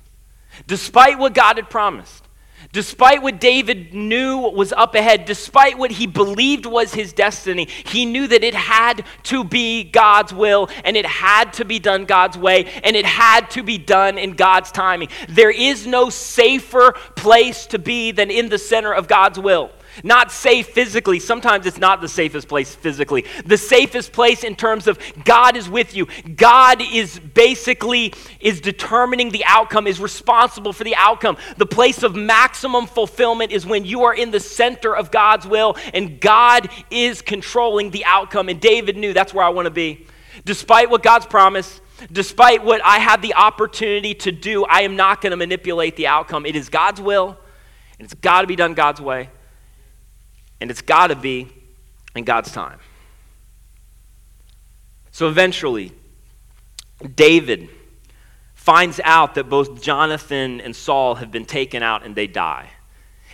Despite 0.67 1.19
what 1.19 1.35
God 1.35 1.57
had 1.57 1.69
promised, 1.69 2.25
despite 2.73 3.23
what 3.23 3.41
David 3.41 3.93
knew 3.93 4.39
was 4.39 4.73
up 4.73 4.95
ahead, 4.95 5.27
despite 5.27 5.79
what 5.79 5.91
he 5.91 6.07
believed 6.07 6.67
was 6.67 6.95
his 6.95 7.13
destiny, 7.13 7.69
he 7.85 8.07
knew 8.07 8.27
that 8.27 8.43
it 8.43 8.55
had 8.55 9.05
to 9.25 9.45
be 9.45 9.85
God's 9.85 10.33
will 10.33 10.69
and 10.85 10.97
it 10.97 11.07
had 11.07 11.53
to 11.55 11.65
be 11.65 11.79
done 11.79 12.07
God's 12.07 12.39
way 12.39 12.65
and 12.83 12.97
it 12.97 13.05
had 13.05 13.51
to 13.51 13.63
be 13.63 13.79
done 13.79 14.19
in 14.19 14.33
God's 14.33 14.73
timing. 14.73 15.09
There 15.29 15.51
is 15.51 15.87
no 15.87 16.09
safer 16.11 16.93
place 17.15 17.67
to 17.67 17.79
be 17.79 18.13
than 18.13 18.31
in 18.31 18.49
the 18.49 18.59
center 18.59 18.93
of 18.93 19.09
God's 19.09 19.39
will. 19.39 19.71
Not 20.05 20.31
safe 20.31 20.69
physically. 20.69 21.19
Sometimes 21.19 21.67
it's 21.67 21.79
not 21.79 22.01
the 22.01 22.09
safest 22.09 22.49
place 22.49 22.75
physically. 22.75 23.25
The 23.45 23.57
safest 23.57 24.13
place 24.13 24.45
in 24.45 24.57
terms 24.57 24.87
of 24.87 24.99
God 25.25 25.57
is 25.57 25.69
with 25.69 25.95
you. 25.95 26.07
God 26.37 26.83
is 26.83 27.19
basically 27.19 28.13
is 28.41 28.61
determining 28.61 29.31
the 29.31 29.45
outcome, 29.47 29.87
is 29.87 30.01
responsible 30.01 30.73
for 30.73 30.85
the 30.85 30.95
outcome. 30.97 31.37
The 31.57 31.67
place 31.67 32.03
of 32.03 32.15
maximum 32.15 32.87
fulfillment 32.87 33.53
is 33.53 33.65
when 33.65 33.85
you 33.85 34.05
are 34.05 34.15
in 34.15 34.31
the 34.31 34.41
center 34.41 34.95
of 34.95 35.11
God's 35.11 35.47
will 35.47 35.77
and 35.95 36.21
God 36.21 36.69
is 36.91 37.23
controlling 37.23 37.91
the 37.91 38.05
outcome. 38.05 38.49
And 38.49 38.61
David 38.61 38.97
knew 38.97 39.13
that's 39.13 39.33
where 39.33 39.45
I 39.45 39.51
want 39.51 39.67
to 39.67 39.71
be. 39.71 40.07
Despite 40.45 40.91
what 40.91 41.03
God's 41.03 41.27
promised, 41.27 41.81
despite 42.13 42.63
what 42.63 42.85
I 42.85 42.99
have 42.99 43.23
the 43.23 43.35
opportunity 43.35 44.15
to 44.15 44.33
do, 44.33 44.65
I 44.67 44.83
am 44.83 44.97
not 44.97 45.23
going 45.23 45.31
to 45.31 45.37
manipulate 45.37 45.97
the 45.97 46.09
outcome. 46.09 46.45
It 46.45 46.55
is 46.55 46.69
God's 46.69 47.01
will, 47.01 47.39
and 47.99 48.05
it's 48.05 48.15
got 48.15 48.43
to 48.43 48.47
be 48.47 48.57
done 48.57 48.75
God's 48.75 49.01
way 49.01 49.31
and 50.61 50.71
it's 50.71 50.83
got 50.83 51.09
to 51.09 51.17
be 51.17 51.49
in 52.15 52.25
God's 52.25 52.53
time. 52.53 52.79
So 55.13 55.29
eventually, 55.29 55.93
David 57.15 57.69
finds 58.55 59.01
out 59.05 59.35
that 59.37 59.49
both 59.49 59.81
Jonathan 59.81 60.61
and 60.61 60.75
Saul 60.75 61.15
have 61.17 61.31
been 61.31 61.45
taken 61.45 61.83
out 61.83 62.05
and 62.05 62.15
they 62.15 62.27
die. 62.27 62.69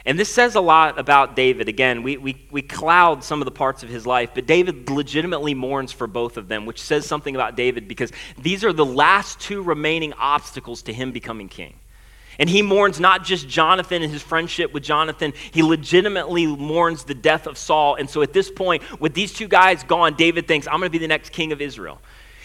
And 0.05 0.19
this 0.19 0.29
says 0.29 0.57
a 0.57 0.61
lot 0.61 0.99
about 0.99 1.37
David. 1.37 1.69
Again, 1.69 2.03
we, 2.03 2.17
we, 2.17 2.47
we 2.51 2.61
cloud 2.61 3.23
some 3.23 3.41
of 3.41 3.45
the 3.45 3.53
parts 3.53 3.85
of 3.85 3.89
his 3.89 4.05
life, 4.05 4.31
but 4.35 4.47
David 4.47 4.91
legitimately 4.91 5.55
mourns 5.55 5.93
for 5.93 6.09
both 6.09 6.37
of 6.37 6.49
them, 6.49 6.67
which 6.67 6.81
says 6.81 7.07
something 7.07 7.37
about 7.37 7.57
David 7.57 7.87
because 7.87 8.13
these 8.37 8.65
are 8.65 8.73
the 8.73 8.85
last 8.85 9.39
two 9.41 9.63
remaining 9.63 10.13
obstacles 10.15 10.83
to 10.83 10.93
him 10.93 11.13
becoming 11.13 11.49
king. 11.49 11.75
And 12.39 12.49
he 12.49 12.63
mourns 12.63 12.99
not 12.99 13.25
just 13.25 13.49
Jonathan 13.49 14.03
and 14.03 14.13
his 14.13 14.23
friendship 14.23 14.73
with 14.73 14.83
Jonathan, 14.83 15.33
he 15.53 15.63
legitimately 15.63 16.47
mourns 16.47 17.05
the 17.05 17.15
death 17.15 17.47
of 17.47 17.59
Saul. 17.59 17.97
And 17.97 18.09
so 18.09 18.23
at 18.23 18.33
this 18.33 18.51
point, 18.51 18.83
with 19.01 19.15
these 19.15 19.33
two 19.33 19.49
guys 19.49 19.85
gone, 19.85 20.15
David 20.15 20.49
thinks, 20.49 20.67
I'm 20.67 20.79
going 20.79 20.89
to 20.89 20.91
be 20.91 20.99
the 20.99 21.09
next 21.09 21.31
king 21.31 21.53
of 21.53 21.61
Israel. 21.61 22.01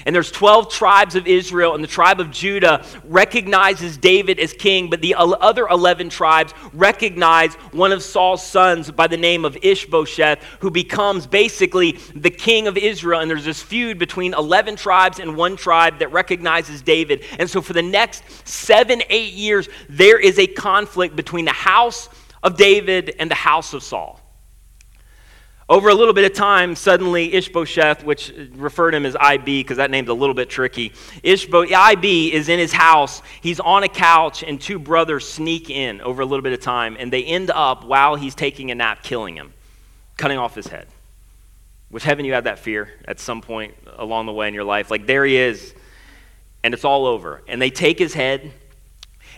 And 0.07 0.15
there's 0.15 0.31
12 0.31 0.71
tribes 0.71 1.15
of 1.15 1.27
Israel, 1.27 1.75
and 1.75 1.83
the 1.83 1.87
tribe 1.87 2.21
of 2.21 2.31
Judah 2.31 2.85
recognizes 3.03 3.97
David 3.97 4.39
as 4.39 4.53
king, 4.53 4.89
but 4.89 5.01
the 5.01 5.15
other 5.15 5.67
11 5.67 6.07
tribes 6.07 6.53
recognize 6.71 7.55
one 7.73 7.91
of 7.91 8.01
Saul's 8.01 8.41
sons 8.41 8.89
by 8.89 9.07
the 9.07 9.17
name 9.17 9.43
of 9.43 9.57
Ishbosheth, 9.61 10.41
who 10.61 10.71
becomes 10.71 11.27
basically 11.27 11.99
the 12.15 12.29
king 12.29 12.67
of 12.67 12.77
Israel. 12.77 13.19
And 13.19 13.29
there's 13.29 13.43
this 13.43 13.61
feud 13.61 13.99
between 13.99 14.33
11 14.33 14.77
tribes 14.77 15.19
and 15.19 15.35
one 15.35 15.57
tribe 15.57 15.99
that 15.99 16.13
recognizes 16.13 16.81
David. 16.81 17.25
And 17.37 17.49
so 17.49 17.61
for 17.61 17.73
the 17.73 17.83
next 17.83 18.23
seven, 18.47 19.03
eight 19.09 19.33
years, 19.33 19.67
there 19.89 20.17
is 20.17 20.39
a 20.39 20.47
conflict 20.47 21.17
between 21.17 21.43
the 21.43 21.51
house 21.51 22.07
of 22.43 22.55
David 22.55 23.13
and 23.19 23.29
the 23.29 23.35
house 23.35 23.73
of 23.73 23.83
Saul. 23.83 24.16
Over 25.69 25.89
a 25.89 25.93
little 25.93 26.13
bit 26.13 26.23
of 26.23 26.33
time, 26.33 26.75
suddenly 26.75 27.33
Ishbosheth, 27.33 28.05
which 28.05 28.31
referred 28.55 28.91
to 28.91 28.97
him 28.97 29.05
as 29.05 29.17
IB 29.19 29.63
because 29.63 29.75
that 29.77 29.91
name's 29.91 30.07
a 30.07 30.13
little 30.13 30.33
bit 30.33 30.49
tricky, 30.49 30.91
Ishbo, 31.25 31.69
IB 31.69 32.31
is 32.31 32.47
in 32.47 32.57
his 32.57 32.71
house. 32.71 33.21
He's 33.41 33.59
on 33.59 33.83
a 33.83 33.89
couch, 33.89 34.43
and 34.43 34.61
two 34.61 34.79
brothers 34.79 35.27
sneak 35.27 35.69
in 35.69 35.99
over 35.99 36.21
a 36.21 36.25
little 36.25 36.41
bit 36.41 36.53
of 36.53 36.61
time, 36.61 36.95
and 36.97 37.11
they 37.11 37.21
end 37.25 37.51
up, 37.51 37.83
while 37.83 38.15
he's 38.15 38.33
taking 38.33 38.71
a 38.71 38.75
nap, 38.75 39.03
killing 39.03 39.35
him, 39.35 39.51
cutting 40.15 40.37
off 40.37 40.55
his 40.55 40.67
head. 40.67 40.87
Which, 41.89 42.03
haven't 42.03 42.23
you 42.23 42.33
had 42.33 42.45
that 42.45 42.59
fear 42.59 42.89
at 43.05 43.19
some 43.19 43.41
point 43.41 43.73
along 43.97 44.25
the 44.25 44.33
way 44.33 44.47
in 44.47 44.53
your 44.53 44.63
life? 44.63 44.89
Like, 44.89 45.05
there 45.05 45.25
he 45.25 45.35
is, 45.35 45.75
and 46.63 46.73
it's 46.73 46.85
all 46.85 47.05
over. 47.05 47.43
And 47.45 47.61
they 47.61 47.71
take 47.71 47.99
his 47.99 48.13
head, 48.13 48.53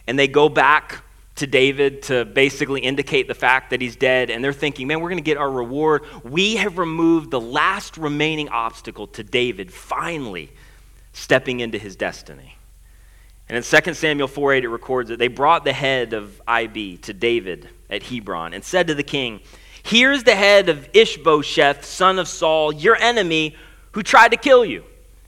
and 0.06 0.18
they 0.18 0.28
go 0.28 0.48
back 0.48 1.04
to 1.40 1.48
David 1.48 2.04
to 2.04 2.26
basically 2.26 2.82
indicate 2.82 3.28
the 3.28 3.36
fact 3.36 3.72
that 3.72 3.82
he's 3.82 3.96
dead, 3.96 4.30
and 4.30 4.44
they're 4.44 4.54
thinking, 4.54 4.88
man, 4.88 5.02
we're 5.02 5.10
going 5.10 5.18
to 5.18 5.24
get 5.24 5.38
our 5.38 5.52
reward. 5.52 6.04
We 6.24 6.58
have 6.58 6.78
removed 6.78 7.32
the 7.32 7.42
last 7.42 7.98
remaining 7.98 8.50
obstacle 8.50 9.08
to 9.08 9.24
David 9.24 9.74
finally 9.74 10.52
stepping 11.14 11.60
into 11.60 11.78
his 11.78 11.96
destiny. 11.96 12.56
And 13.48 13.58
in 13.58 13.64
2 13.64 13.94
Samuel 13.94 14.28
4 14.28 14.54
8, 14.54 14.64
it 14.64 14.70
records 14.70 15.10
that 15.10 15.18
they 15.18 15.28
brought 15.28 15.64
the 15.64 15.74
head 15.74 16.14
of 16.14 16.42
IB 16.48 16.98
to 16.98 17.14
David 17.14 17.68
at 17.90 18.04
Hebron 18.04 18.54
and 18.54 18.64
said 18.64 18.88
to 18.88 18.94
the 18.94 19.04
king, 19.04 19.42
Here's 19.82 20.24
the 20.24 20.36
head 20.36 20.70
of 20.70 20.88
Ishbosheth, 20.94 21.84
son 21.84 22.20
of 22.20 22.28
Saul, 22.28 22.72
your 22.72 22.96
enemy, 22.96 23.56
who 23.94 24.04
tried 24.04 24.30
to 24.30 24.38
kill 24.38 24.64
you. 24.64 24.84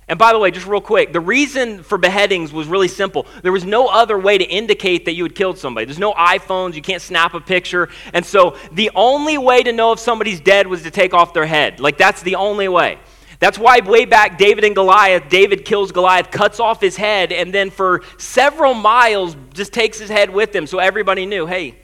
And 0.08 0.20
by 0.20 0.34
the 0.34 0.40
way, 0.40 0.52
just 0.52 0.68
real 0.68 0.82
quick, 0.82 1.14
the 1.14 1.20
reason 1.20 1.84
for 1.84 1.98
beheadings 1.98 2.52
was 2.52 2.68
really 2.68 2.90
simple. 2.90 3.26
There 3.44 3.52
was 3.52 3.64
no 3.64 3.88
other 3.88 4.18
way 4.18 4.38
to 4.38 4.44
indicate 4.44 5.06
that 5.06 5.14
you 5.14 5.24
had 5.24 5.36
killed 5.36 5.58
somebody. 5.58 5.86
There's 5.86 6.00
no 6.00 6.14
iPhones, 6.14 6.74
you 6.74 6.82
can't 6.82 7.02
snap 7.02 7.34
a 7.34 7.40
picture. 7.40 7.88
And 8.14 8.26
so 8.26 8.58
the 8.74 8.92
only 8.94 9.38
way 9.38 9.64
to 9.64 9.72
know 9.72 9.94
if 9.94 10.00
somebody's 10.00 10.42
dead 10.42 10.68
was 10.68 10.84
to 10.84 10.92
take 10.92 11.14
off 11.14 11.34
their 11.34 11.46
head. 11.46 11.80
Like, 11.80 11.98
that's 11.98 12.22
the 12.24 12.36
only 12.36 12.68
way. 12.68 13.00
That's 13.40 13.58
why, 13.58 13.80
way 13.80 14.06
back, 14.06 14.38
David 14.38 14.66
and 14.66 14.76
Goliath, 14.76 15.30
David 15.30 15.66
kills 15.66 15.92
Goliath, 15.92 16.30
cuts 16.30 16.60
off 16.60 16.80
his 16.80 16.96
head, 16.96 17.32
and 17.32 17.52
then 17.52 17.72
for 17.72 18.04
several 18.20 18.76
miles 18.76 19.36
just 19.54 19.74
takes 19.74 19.98
his 19.98 20.12
head 20.12 20.30
with 20.30 20.56
him 20.56 20.68
so 20.68 20.78
everybody 20.78 21.26
knew 21.26 21.48
hey, 21.48 21.76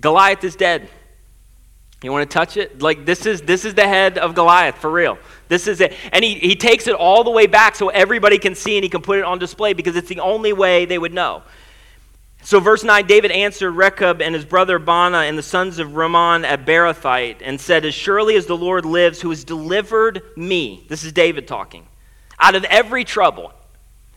Goliath 0.00 0.42
is 0.42 0.56
dead. 0.56 0.88
You 2.02 2.12
want 2.12 2.30
to 2.30 2.32
touch 2.32 2.56
it? 2.56 2.80
Like, 2.80 3.04
this 3.04 3.26
is, 3.26 3.42
this 3.42 3.64
is 3.64 3.74
the 3.74 3.86
head 3.86 4.18
of 4.18 4.34
Goliath, 4.34 4.76
for 4.76 4.90
real. 4.90 5.18
This 5.48 5.66
is 5.66 5.80
it. 5.80 5.94
And 6.12 6.24
he, 6.24 6.34
he 6.34 6.54
takes 6.54 6.86
it 6.86 6.94
all 6.94 7.24
the 7.24 7.30
way 7.30 7.46
back 7.48 7.74
so 7.74 7.88
everybody 7.88 8.38
can 8.38 8.54
see 8.54 8.76
and 8.76 8.84
he 8.84 8.88
can 8.88 9.02
put 9.02 9.18
it 9.18 9.24
on 9.24 9.38
display 9.38 9.72
because 9.72 9.96
it's 9.96 10.08
the 10.08 10.20
only 10.20 10.52
way 10.52 10.84
they 10.84 10.98
would 10.98 11.12
know. 11.12 11.42
So, 12.42 12.60
verse 12.60 12.84
9 12.84 13.06
David 13.06 13.32
answered 13.32 13.72
Rechab 13.72 14.22
and 14.22 14.32
his 14.32 14.44
brother 14.44 14.78
Baanah 14.78 15.28
and 15.28 15.36
the 15.36 15.42
sons 15.42 15.80
of 15.80 15.96
Rimmon 15.96 16.44
at 16.44 16.64
Beerothite 16.64 17.38
and 17.40 17.60
said, 17.60 17.84
As 17.84 17.94
surely 17.94 18.36
as 18.36 18.46
the 18.46 18.56
Lord 18.56 18.84
lives, 18.84 19.20
who 19.20 19.30
has 19.30 19.42
delivered 19.42 20.22
me, 20.36 20.86
this 20.88 21.02
is 21.02 21.12
David 21.12 21.48
talking, 21.48 21.86
out 22.38 22.54
of 22.54 22.62
every 22.64 23.02
trouble. 23.02 23.52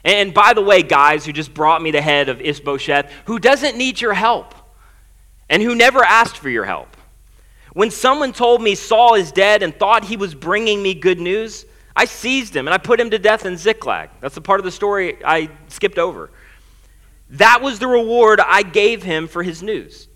And 0.03 0.33
by 0.33 0.53
the 0.53 0.61
way, 0.61 0.83
guys 0.83 1.25
who 1.25 1.33
just 1.33 1.53
brought 1.53 1.81
me 1.81 1.89
the 1.91 2.01
head 2.01 2.29
of 2.29 2.41
Ishbosheth, 2.41 3.11
who 3.25 3.39
doesn't 3.39 3.75
need 3.75 3.99
your 3.99 4.13
help 4.13 4.53
and 5.49 5.61
who 5.61 5.75
never 5.75 6.03
asked 6.03 6.37
for 6.37 6.49
your 6.49 6.65
help. 6.65 6.95
When 7.73 7.91
someone 7.91 8.33
told 8.33 8.61
me 8.61 8.75
Saul 8.75 9.15
is 9.15 9.31
dead 9.31 9.63
and 9.63 9.75
thought 9.75 10.03
he 10.03 10.17
was 10.17 10.35
bringing 10.35 10.83
me 10.83 10.93
good 10.93 11.19
news, 11.19 11.65
I 11.95 12.05
seized 12.05 12.55
him 12.55 12.67
and 12.67 12.73
I 12.73 12.77
put 12.77 12.99
him 12.99 13.09
to 13.11 13.19
death 13.19 13.45
in 13.45 13.57
Ziklag. 13.57 14.09
That's 14.19 14.35
the 14.35 14.41
part 14.41 14.59
of 14.59 14.65
the 14.65 14.71
story 14.71 15.23
I 15.23 15.49
skipped 15.67 15.97
over. 15.97 16.31
That 17.31 17.61
was 17.61 17.79
the 17.79 17.87
reward 17.87 18.41
I 18.41 18.63
gave 18.63 19.03
him 19.03 19.27
for 19.27 19.41
his 19.41 19.63
news. 19.63 20.09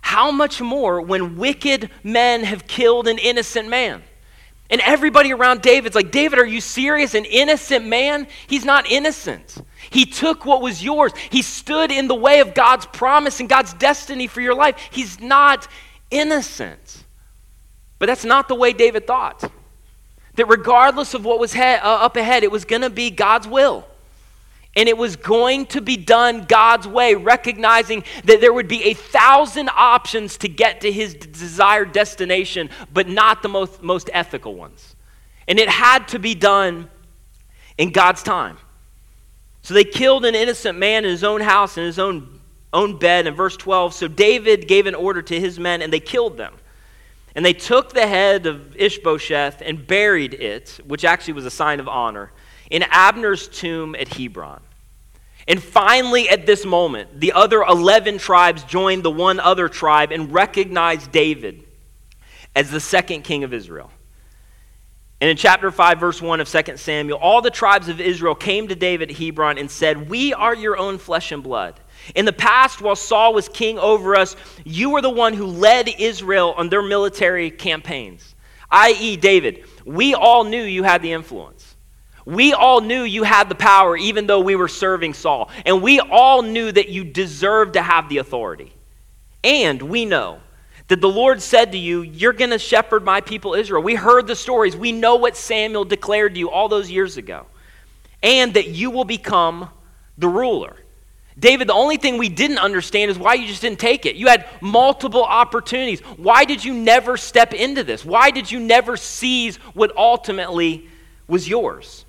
How 0.00 0.30
much 0.30 0.60
more 0.60 1.00
when 1.00 1.36
wicked 1.36 1.90
men 2.02 2.44
have 2.44 2.66
killed 2.66 3.08
an 3.08 3.18
innocent 3.18 3.68
man? 3.68 4.02
And 4.70 4.80
everybody 4.82 5.32
around 5.32 5.62
David's 5.62 5.96
like, 5.96 6.12
David, 6.12 6.38
are 6.38 6.46
you 6.46 6.60
serious? 6.60 7.14
An 7.14 7.24
innocent 7.24 7.84
man? 7.86 8.28
He's 8.46 8.64
not 8.64 8.88
innocent. 8.88 9.56
He 9.90 10.06
took 10.06 10.44
what 10.44 10.62
was 10.62 10.82
yours. 10.82 11.12
He 11.30 11.42
stood 11.42 11.90
in 11.90 12.06
the 12.06 12.14
way 12.14 12.38
of 12.38 12.54
God's 12.54 12.86
promise 12.86 13.40
and 13.40 13.48
God's 13.48 13.74
destiny 13.74 14.28
for 14.28 14.40
your 14.40 14.54
life. 14.54 14.76
He's 14.92 15.20
not 15.20 15.66
innocent. 16.10 17.04
But 17.98 18.06
that's 18.06 18.24
not 18.24 18.48
the 18.48 18.54
way 18.54 18.72
David 18.72 19.06
thought. 19.06 19.50
That 20.36 20.46
regardless 20.46 21.14
of 21.14 21.24
what 21.24 21.38
was 21.38 21.52
he- 21.52 21.60
uh, 21.60 21.88
up 21.88 22.16
ahead, 22.16 22.42
it 22.42 22.50
was 22.50 22.64
going 22.64 22.82
to 22.82 22.90
be 22.90 23.10
God's 23.10 23.46
will. 23.46 23.86
And 24.76 24.88
it 24.88 24.96
was 24.96 25.16
going 25.16 25.66
to 25.66 25.80
be 25.80 25.96
done 25.96 26.44
God's 26.44 26.86
way, 26.86 27.16
recognizing 27.16 28.04
that 28.24 28.40
there 28.40 28.52
would 28.52 28.68
be 28.68 28.84
a 28.84 28.94
thousand 28.94 29.68
options 29.70 30.38
to 30.38 30.48
get 30.48 30.82
to 30.82 30.92
his 30.92 31.14
desired 31.14 31.92
destination, 31.92 32.70
but 32.92 33.08
not 33.08 33.42
the 33.42 33.48
most, 33.48 33.82
most 33.82 34.08
ethical 34.12 34.54
ones. 34.54 34.94
And 35.48 35.58
it 35.58 35.68
had 35.68 36.06
to 36.08 36.20
be 36.20 36.36
done 36.36 36.88
in 37.76 37.90
God's 37.90 38.22
time. 38.22 38.58
So 39.62 39.74
they 39.74 39.84
killed 39.84 40.24
an 40.24 40.34
innocent 40.34 40.78
man 40.78 41.04
in 41.04 41.10
his 41.10 41.24
own 41.24 41.40
house, 41.40 41.76
in 41.76 41.84
his 41.84 41.98
own, 41.98 42.39
own 42.72 42.98
bed. 42.98 43.26
In 43.26 43.34
verse 43.34 43.56
12, 43.56 43.94
so 43.94 44.08
David 44.08 44.68
gave 44.68 44.86
an 44.86 44.94
order 44.94 45.22
to 45.22 45.40
his 45.40 45.58
men, 45.58 45.82
and 45.82 45.92
they 45.92 46.00
killed 46.00 46.36
them. 46.36 46.54
And 47.34 47.44
they 47.44 47.52
took 47.52 47.92
the 47.92 48.06
head 48.06 48.46
of 48.46 48.76
Ishbosheth 48.76 49.62
and 49.64 49.86
buried 49.86 50.34
it, 50.34 50.80
which 50.84 51.04
actually 51.04 51.34
was 51.34 51.46
a 51.46 51.50
sign 51.50 51.80
of 51.80 51.88
honor, 51.88 52.32
in 52.70 52.84
Abner's 52.90 53.48
tomb 53.48 53.94
at 53.94 54.08
Hebron. 54.08 54.60
And 55.48 55.62
finally, 55.62 56.28
at 56.28 56.46
this 56.46 56.64
moment, 56.64 57.18
the 57.18 57.32
other 57.32 57.62
11 57.62 58.18
tribes 58.18 58.62
joined 58.64 59.02
the 59.02 59.10
one 59.10 59.40
other 59.40 59.68
tribe 59.68 60.12
and 60.12 60.32
recognized 60.32 61.10
David 61.10 61.64
as 62.54 62.70
the 62.70 62.80
second 62.80 63.22
king 63.22 63.44
of 63.44 63.54
Israel. 63.54 63.90
And 65.20 65.28
in 65.28 65.36
chapter 65.36 65.70
5, 65.70 66.00
verse 66.00 66.22
1 66.22 66.40
of 66.40 66.48
2 66.48 66.76
Samuel, 66.76 67.18
all 67.18 67.42
the 67.42 67.50
tribes 67.50 67.88
of 67.88 68.00
Israel 68.00 68.34
came 68.34 68.68
to 68.68 68.74
David 68.74 69.10
at 69.10 69.16
Hebron 69.18 69.58
and 69.58 69.70
said, 69.70 70.08
We 70.08 70.32
are 70.32 70.54
your 70.54 70.78
own 70.78 70.98
flesh 70.98 71.30
and 71.30 71.42
blood. 71.42 71.78
In 72.14 72.24
the 72.24 72.32
past, 72.32 72.80
while 72.80 72.96
Saul 72.96 73.34
was 73.34 73.48
king 73.48 73.78
over 73.78 74.16
us, 74.16 74.36
you 74.64 74.90
were 74.90 75.02
the 75.02 75.10
one 75.10 75.34
who 75.34 75.46
led 75.46 75.88
Israel 75.98 76.54
on 76.56 76.68
their 76.68 76.82
military 76.82 77.50
campaigns, 77.50 78.34
i.e., 78.70 79.16
David. 79.16 79.64
We 79.84 80.14
all 80.14 80.44
knew 80.44 80.62
you 80.62 80.82
had 80.82 81.02
the 81.02 81.12
influence. 81.12 81.76
We 82.24 82.52
all 82.52 82.80
knew 82.80 83.02
you 83.02 83.22
had 83.22 83.48
the 83.48 83.54
power, 83.54 83.96
even 83.96 84.26
though 84.26 84.40
we 84.40 84.56
were 84.56 84.68
serving 84.68 85.14
Saul. 85.14 85.50
And 85.64 85.82
we 85.82 86.00
all 86.00 86.42
knew 86.42 86.70
that 86.70 86.88
you 86.88 87.04
deserved 87.04 87.74
to 87.74 87.82
have 87.82 88.08
the 88.08 88.18
authority. 88.18 88.72
And 89.42 89.80
we 89.82 90.04
know 90.04 90.40
that 90.88 91.00
the 91.00 91.08
Lord 91.08 91.40
said 91.40 91.72
to 91.72 91.78
you, 91.78 92.02
You're 92.02 92.32
going 92.32 92.50
to 92.50 92.58
shepherd 92.58 93.04
my 93.04 93.20
people 93.20 93.54
Israel. 93.54 93.82
We 93.82 93.94
heard 93.94 94.26
the 94.26 94.36
stories. 94.36 94.76
We 94.76 94.92
know 94.92 95.16
what 95.16 95.36
Samuel 95.36 95.84
declared 95.84 96.34
to 96.34 96.40
you 96.40 96.50
all 96.50 96.68
those 96.68 96.90
years 96.90 97.16
ago. 97.16 97.46
And 98.22 98.54
that 98.54 98.68
you 98.68 98.90
will 98.90 99.04
become 99.04 99.70
the 100.18 100.28
ruler. 100.28 100.76
David, 101.38 101.68
the 101.68 101.74
only 101.74 101.96
thing 101.96 102.18
we 102.18 102.28
didn't 102.28 102.58
understand 102.58 103.10
is 103.10 103.18
why 103.18 103.34
you 103.34 103.46
just 103.46 103.62
didn't 103.62 103.78
take 103.78 104.04
it. 104.04 104.16
You 104.16 104.26
had 104.26 104.46
multiple 104.60 105.24
opportunities. 105.24 106.00
Why 106.00 106.44
did 106.44 106.64
you 106.64 106.74
never 106.74 107.16
step 107.16 107.54
into 107.54 107.82
this? 107.84 108.04
Why 108.04 108.30
did 108.30 108.50
you 108.50 108.60
never 108.60 108.96
seize 108.96 109.56
what 109.74 109.96
ultimately 109.96 110.88
was 111.28 111.48
yours? 111.48 112.04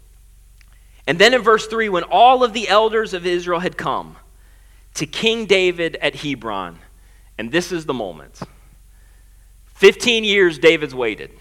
And 1.07 1.17
then 1.17 1.33
in 1.33 1.41
verse 1.41 1.67
3, 1.67 1.89
when 1.89 2.03
all 2.03 2.43
of 2.43 2.53
the 2.53 2.67
elders 2.67 3.13
of 3.13 3.25
Israel 3.25 3.59
had 3.59 3.77
come 3.77 4.17
to 4.95 5.05
King 5.05 5.45
David 5.45 5.95
at 5.97 6.15
Hebron, 6.15 6.79
and 7.37 7.51
this 7.51 7.71
is 7.71 7.85
the 7.85 7.93
moment 7.93 8.39
15 9.75 10.23
years 10.23 10.59
David's 10.59 10.93
waited. 10.93 11.31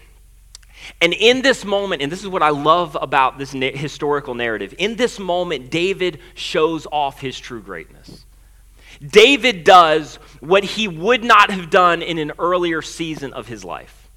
And 1.01 1.13
in 1.13 1.41
this 1.41 1.65
moment, 1.65 2.01
and 2.01 2.11
this 2.11 2.21
is 2.21 2.27
what 2.27 2.43
I 2.43 2.49
love 2.49 2.97
about 2.99 3.37
this 3.37 3.53
na- 3.53 3.71
historical 3.71 4.35
narrative, 4.35 4.73
in 4.77 4.95
this 4.95 5.19
moment, 5.19 5.69
David 5.69 6.19
shows 6.33 6.87
off 6.91 7.19
his 7.19 7.39
true 7.39 7.61
greatness. 7.61 8.25
David 9.05 9.63
does 9.63 10.17
what 10.39 10.63
he 10.63 10.87
would 10.87 11.23
not 11.23 11.49
have 11.49 11.69
done 11.69 12.01
in 12.01 12.17
an 12.17 12.33
earlier 12.37 12.81
season 12.81 13.33
of 13.33 13.47
his 13.47 13.63
life. 13.63 14.09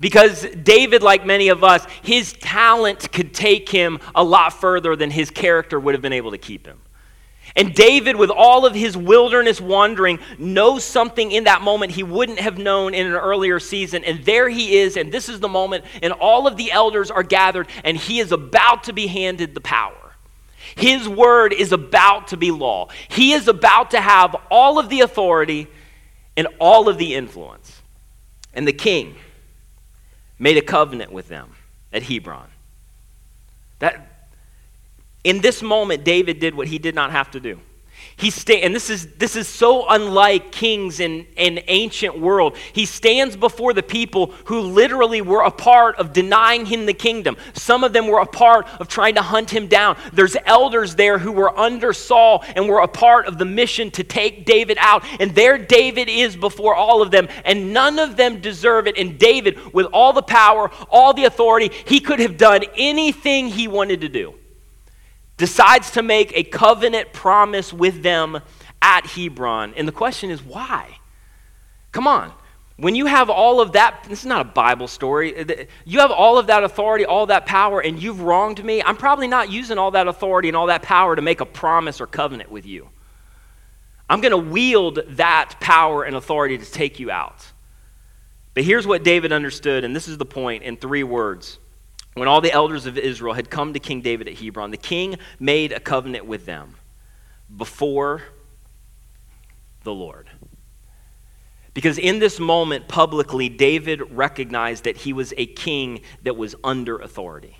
Because 0.00 0.46
David, 0.62 1.02
like 1.02 1.24
many 1.24 1.48
of 1.48 1.62
us, 1.62 1.86
his 2.02 2.32
talent 2.32 3.12
could 3.12 3.32
take 3.32 3.68
him 3.68 4.00
a 4.14 4.24
lot 4.24 4.52
further 4.52 4.96
than 4.96 5.10
his 5.10 5.30
character 5.30 5.78
would 5.78 5.94
have 5.94 6.02
been 6.02 6.12
able 6.12 6.30
to 6.32 6.38
keep 6.38 6.66
him. 6.66 6.80
And 7.56 7.72
David, 7.72 8.16
with 8.16 8.30
all 8.30 8.66
of 8.66 8.74
his 8.74 8.96
wilderness 8.96 9.60
wandering, 9.60 10.18
knows 10.38 10.84
something 10.84 11.30
in 11.30 11.44
that 11.44 11.62
moment 11.62 11.92
he 11.92 12.02
wouldn't 12.02 12.40
have 12.40 12.58
known 12.58 12.94
in 12.94 13.06
an 13.06 13.12
earlier 13.12 13.60
season. 13.60 14.02
And 14.02 14.24
there 14.24 14.48
he 14.48 14.78
is, 14.78 14.96
and 14.96 15.12
this 15.12 15.28
is 15.28 15.38
the 15.38 15.48
moment, 15.48 15.84
and 16.02 16.12
all 16.12 16.46
of 16.48 16.56
the 16.56 16.72
elders 16.72 17.10
are 17.10 17.22
gathered, 17.22 17.68
and 17.84 17.96
he 17.96 18.18
is 18.18 18.32
about 18.32 18.84
to 18.84 18.92
be 18.92 19.06
handed 19.06 19.54
the 19.54 19.60
power. 19.60 19.94
His 20.74 21.08
word 21.08 21.52
is 21.52 21.70
about 21.70 22.28
to 22.28 22.36
be 22.36 22.50
law. 22.50 22.88
He 23.08 23.32
is 23.32 23.46
about 23.46 23.92
to 23.92 24.00
have 24.00 24.34
all 24.50 24.78
of 24.78 24.88
the 24.88 25.02
authority 25.02 25.68
and 26.36 26.48
all 26.58 26.88
of 26.88 26.98
the 26.98 27.14
influence. 27.14 27.82
And 28.52 28.66
the 28.66 28.72
king 28.72 29.14
made 30.38 30.56
a 30.56 30.62
covenant 30.62 31.12
with 31.12 31.28
them 31.28 31.50
at 31.92 32.02
Hebron. 32.02 32.48
That, 33.78 34.13
in 35.24 35.40
this 35.40 35.62
moment, 35.62 36.04
David 36.04 36.38
did 36.38 36.54
what 36.54 36.68
he 36.68 36.78
did 36.78 36.94
not 36.94 37.10
have 37.10 37.30
to 37.32 37.40
do. 37.40 37.58
He 38.16 38.30
sta- 38.30 38.62
and 38.62 38.74
this 38.74 38.90
is, 38.90 39.08
this 39.14 39.34
is 39.34 39.48
so 39.48 39.88
unlike 39.88 40.52
kings 40.52 41.00
in 41.00 41.26
an 41.36 41.60
ancient 41.66 42.18
world. 42.18 42.56
He 42.72 42.86
stands 42.86 43.34
before 43.34 43.72
the 43.72 43.82
people 43.82 44.32
who 44.44 44.60
literally 44.60 45.20
were 45.20 45.40
a 45.40 45.50
part 45.50 45.96
of 45.96 46.12
denying 46.12 46.66
him 46.66 46.86
the 46.86 46.94
kingdom. 46.94 47.36
Some 47.54 47.82
of 47.82 47.92
them 47.92 48.06
were 48.06 48.20
a 48.20 48.26
part 48.26 48.68
of 48.80 48.86
trying 48.86 49.16
to 49.16 49.22
hunt 49.22 49.50
him 49.50 49.66
down. 49.66 49.96
There's 50.12 50.36
elders 50.46 50.94
there 50.94 51.18
who 51.18 51.32
were 51.32 51.58
under 51.58 51.92
Saul 51.92 52.44
and 52.54 52.68
were 52.68 52.80
a 52.80 52.88
part 52.88 53.26
of 53.26 53.38
the 53.38 53.44
mission 53.44 53.90
to 53.92 54.04
take 54.04 54.46
David 54.46 54.78
out. 54.80 55.04
And 55.18 55.34
there 55.34 55.58
David 55.58 56.08
is 56.08 56.36
before 56.36 56.74
all 56.76 57.02
of 57.02 57.10
them, 57.10 57.28
and 57.44 57.72
none 57.72 57.98
of 57.98 58.16
them 58.16 58.40
deserve 58.40 58.86
it. 58.86 58.96
And 58.96 59.18
David, 59.18 59.72
with 59.72 59.86
all 59.86 60.12
the 60.12 60.22
power, 60.22 60.70
all 60.88 61.14
the 61.14 61.24
authority, 61.24 61.70
he 61.86 61.98
could 61.98 62.20
have 62.20 62.36
done 62.36 62.62
anything 62.76 63.48
he 63.48 63.66
wanted 63.66 64.02
to 64.02 64.08
do 64.08 64.34
decides 65.36 65.90
to 65.92 66.02
make 66.02 66.36
a 66.36 66.44
covenant 66.44 67.12
promise 67.12 67.72
with 67.72 68.02
them 68.02 68.40
at 68.80 69.06
Hebron. 69.06 69.74
And 69.76 69.88
the 69.88 69.92
question 69.92 70.30
is, 70.30 70.42
why? 70.42 70.98
Come 71.92 72.06
on. 72.06 72.32
When 72.76 72.96
you 72.96 73.06
have 73.06 73.30
all 73.30 73.60
of 73.60 73.72
that, 73.72 74.04
this 74.08 74.20
is 74.20 74.26
not 74.26 74.40
a 74.40 74.50
Bible 74.50 74.88
story. 74.88 75.46
You 75.84 76.00
have 76.00 76.10
all 76.10 76.38
of 76.38 76.48
that 76.48 76.64
authority, 76.64 77.04
all 77.04 77.26
that 77.26 77.46
power, 77.46 77.80
and 77.80 78.02
you've 78.02 78.20
wronged 78.20 78.64
me. 78.64 78.82
I'm 78.82 78.96
probably 78.96 79.28
not 79.28 79.48
using 79.50 79.78
all 79.78 79.92
that 79.92 80.08
authority 80.08 80.48
and 80.48 80.56
all 80.56 80.66
that 80.66 80.82
power 80.82 81.14
to 81.14 81.22
make 81.22 81.40
a 81.40 81.46
promise 81.46 82.00
or 82.00 82.08
covenant 82.08 82.50
with 82.50 82.66
you. 82.66 82.88
I'm 84.10 84.20
going 84.20 84.32
to 84.32 84.50
wield 84.50 85.00
that 85.10 85.54
power 85.60 86.02
and 86.02 86.16
authority 86.16 86.58
to 86.58 86.70
take 86.70 86.98
you 86.98 87.12
out. 87.12 87.46
But 88.54 88.64
here's 88.64 88.86
what 88.86 89.04
David 89.04 89.32
understood, 89.32 89.84
and 89.84 89.94
this 89.94 90.08
is 90.08 90.18
the 90.18 90.26
point 90.26 90.64
in 90.64 90.76
three 90.76 91.04
words 91.04 91.58
when 92.14 92.28
all 92.28 92.40
the 92.40 92.52
elders 92.52 92.86
of 92.86 92.96
Israel 92.96 93.34
had 93.34 93.50
come 93.50 93.72
to 93.72 93.80
King 93.80 94.00
David 94.00 94.28
at 94.28 94.38
Hebron, 94.38 94.70
the 94.70 94.76
king 94.76 95.16
made 95.38 95.72
a 95.72 95.80
covenant 95.80 96.26
with 96.26 96.46
them 96.46 96.76
before 97.54 98.22
the 99.82 99.92
Lord. 99.92 100.30
Because 101.74 101.98
in 101.98 102.20
this 102.20 102.38
moment, 102.38 102.86
publicly, 102.86 103.48
David 103.48 104.00
recognized 104.12 104.84
that 104.84 104.96
he 104.96 105.12
was 105.12 105.34
a 105.36 105.46
king 105.46 106.02
that 106.22 106.36
was 106.36 106.54
under 106.62 106.98
authority. 106.98 107.58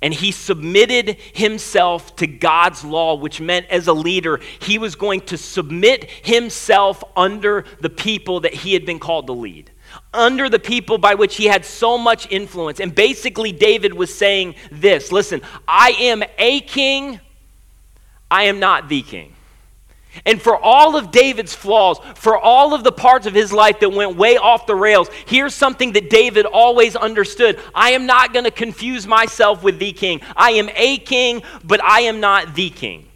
And 0.00 0.14
he 0.14 0.32
submitted 0.32 1.18
himself 1.34 2.16
to 2.16 2.26
God's 2.26 2.84
law, 2.84 3.16
which 3.16 3.40
meant 3.40 3.66
as 3.66 3.88
a 3.88 3.92
leader, 3.92 4.40
he 4.60 4.78
was 4.78 4.94
going 4.94 5.20
to 5.22 5.36
submit 5.36 6.04
himself 6.04 7.04
under 7.14 7.64
the 7.80 7.90
people 7.90 8.40
that 8.40 8.54
he 8.54 8.72
had 8.72 8.86
been 8.86 9.00
called 9.00 9.26
to 9.26 9.32
lead 9.32 9.70
under 10.12 10.48
the 10.48 10.58
people 10.58 10.98
by 10.98 11.14
which 11.14 11.36
he 11.36 11.46
had 11.46 11.64
so 11.64 11.98
much 11.98 12.30
influence. 12.30 12.80
And 12.80 12.94
basically, 12.94 13.52
David 13.52 13.92
was 13.92 14.14
saying 14.14 14.54
this 14.70 15.12
listen, 15.12 15.42
I 15.66 15.90
am 16.00 16.22
a 16.38 16.60
king, 16.60 17.20
I 18.30 18.44
am 18.44 18.58
not 18.58 18.88
the 18.88 19.02
king. 19.02 19.34
And 20.24 20.40
for 20.40 20.56
all 20.56 20.96
of 20.96 21.10
David's 21.10 21.54
flaws, 21.54 22.00
for 22.14 22.36
all 22.36 22.74
of 22.74 22.82
the 22.82 22.90
parts 22.90 23.26
of 23.26 23.34
his 23.34 23.52
life 23.52 23.78
that 23.80 23.90
went 23.90 24.16
way 24.16 24.36
off 24.36 24.66
the 24.66 24.74
rails, 24.74 25.08
here's 25.26 25.54
something 25.54 25.92
that 25.92 26.10
David 26.10 26.46
always 26.46 26.96
understood 26.96 27.60
I 27.74 27.90
am 27.90 28.06
not 28.06 28.32
going 28.32 28.44
to 28.44 28.50
confuse 28.50 29.06
myself 29.06 29.62
with 29.62 29.78
the 29.78 29.92
king. 29.92 30.20
I 30.34 30.52
am 30.52 30.70
a 30.74 30.98
king, 30.98 31.42
but 31.62 31.82
I 31.84 32.00
am 32.00 32.20
not 32.20 32.54
the 32.54 32.70
king. 32.70 33.06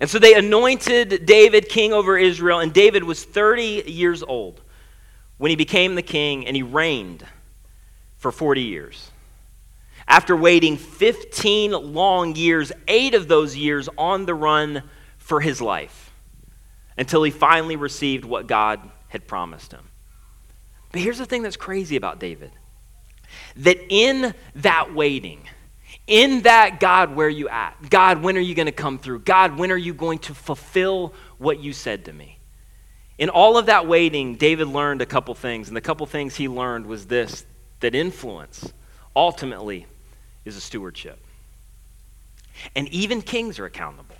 And 0.00 0.08
so 0.08 0.20
they 0.20 0.34
anointed 0.34 1.26
David 1.26 1.68
king 1.68 1.92
over 1.92 2.16
Israel, 2.16 2.60
and 2.60 2.72
David 2.72 3.02
was 3.02 3.24
30 3.24 3.84
years 3.86 4.22
old 4.22 4.60
when 5.38 5.50
he 5.50 5.56
became 5.56 5.94
the 5.94 6.02
king 6.02 6.46
and 6.46 6.54
he 6.54 6.62
reigned 6.62 7.24
for 8.16 8.30
40 8.30 8.62
years. 8.62 9.10
After 10.06 10.36
waiting 10.36 10.76
15 10.76 11.72
long 11.72 12.34
years, 12.34 12.72
eight 12.86 13.14
of 13.14 13.28
those 13.28 13.56
years 13.56 13.88
on 13.96 14.26
the 14.26 14.34
run 14.34 14.82
for 15.18 15.40
his 15.40 15.60
life, 15.60 16.12
until 16.96 17.22
he 17.22 17.30
finally 17.30 17.76
received 17.76 18.24
what 18.24 18.46
God 18.46 18.80
had 19.08 19.26
promised 19.26 19.72
him. 19.72 19.88
But 20.90 21.00
here's 21.02 21.18
the 21.18 21.26
thing 21.26 21.42
that's 21.42 21.56
crazy 21.56 21.96
about 21.96 22.18
David 22.18 22.50
that 23.56 23.78
in 23.90 24.34
that 24.56 24.94
waiting, 24.94 25.42
in 26.06 26.42
that 26.42 26.80
God, 26.80 27.14
where 27.14 27.26
are 27.26 27.30
you 27.30 27.48
at? 27.50 27.90
God, 27.90 28.22
when 28.22 28.38
are 28.38 28.40
you 28.40 28.54
going 28.54 28.66
to 28.66 28.72
come 28.72 28.98
through? 28.98 29.20
God, 29.20 29.58
when 29.58 29.70
are 29.70 29.76
you 29.76 29.92
going 29.92 30.18
to 30.20 30.34
fulfill 30.34 31.12
what 31.36 31.60
you 31.60 31.74
said 31.74 32.06
to 32.06 32.12
me? 32.12 32.37
In 33.18 33.28
all 33.28 33.58
of 33.58 33.66
that 33.66 33.86
waiting, 33.86 34.36
David 34.36 34.68
learned 34.68 35.02
a 35.02 35.06
couple 35.06 35.34
things. 35.34 35.68
And 35.68 35.76
the 35.76 35.80
couple 35.80 36.06
things 36.06 36.36
he 36.36 36.48
learned 36.48 36.86
was 36.86 37.06
this 37.06 37.44
that 37.80 37.94
influence 37.94 38.72
ultimately 39.14 39.86
is 40.44 40.56
a 40.56 40.60
stewardship. 40.60 41.18
And 42.74 42.88
even 42.88 43.22
kings 43.22 43.58
are 43.58 43.66
accountable. 43.66 44.16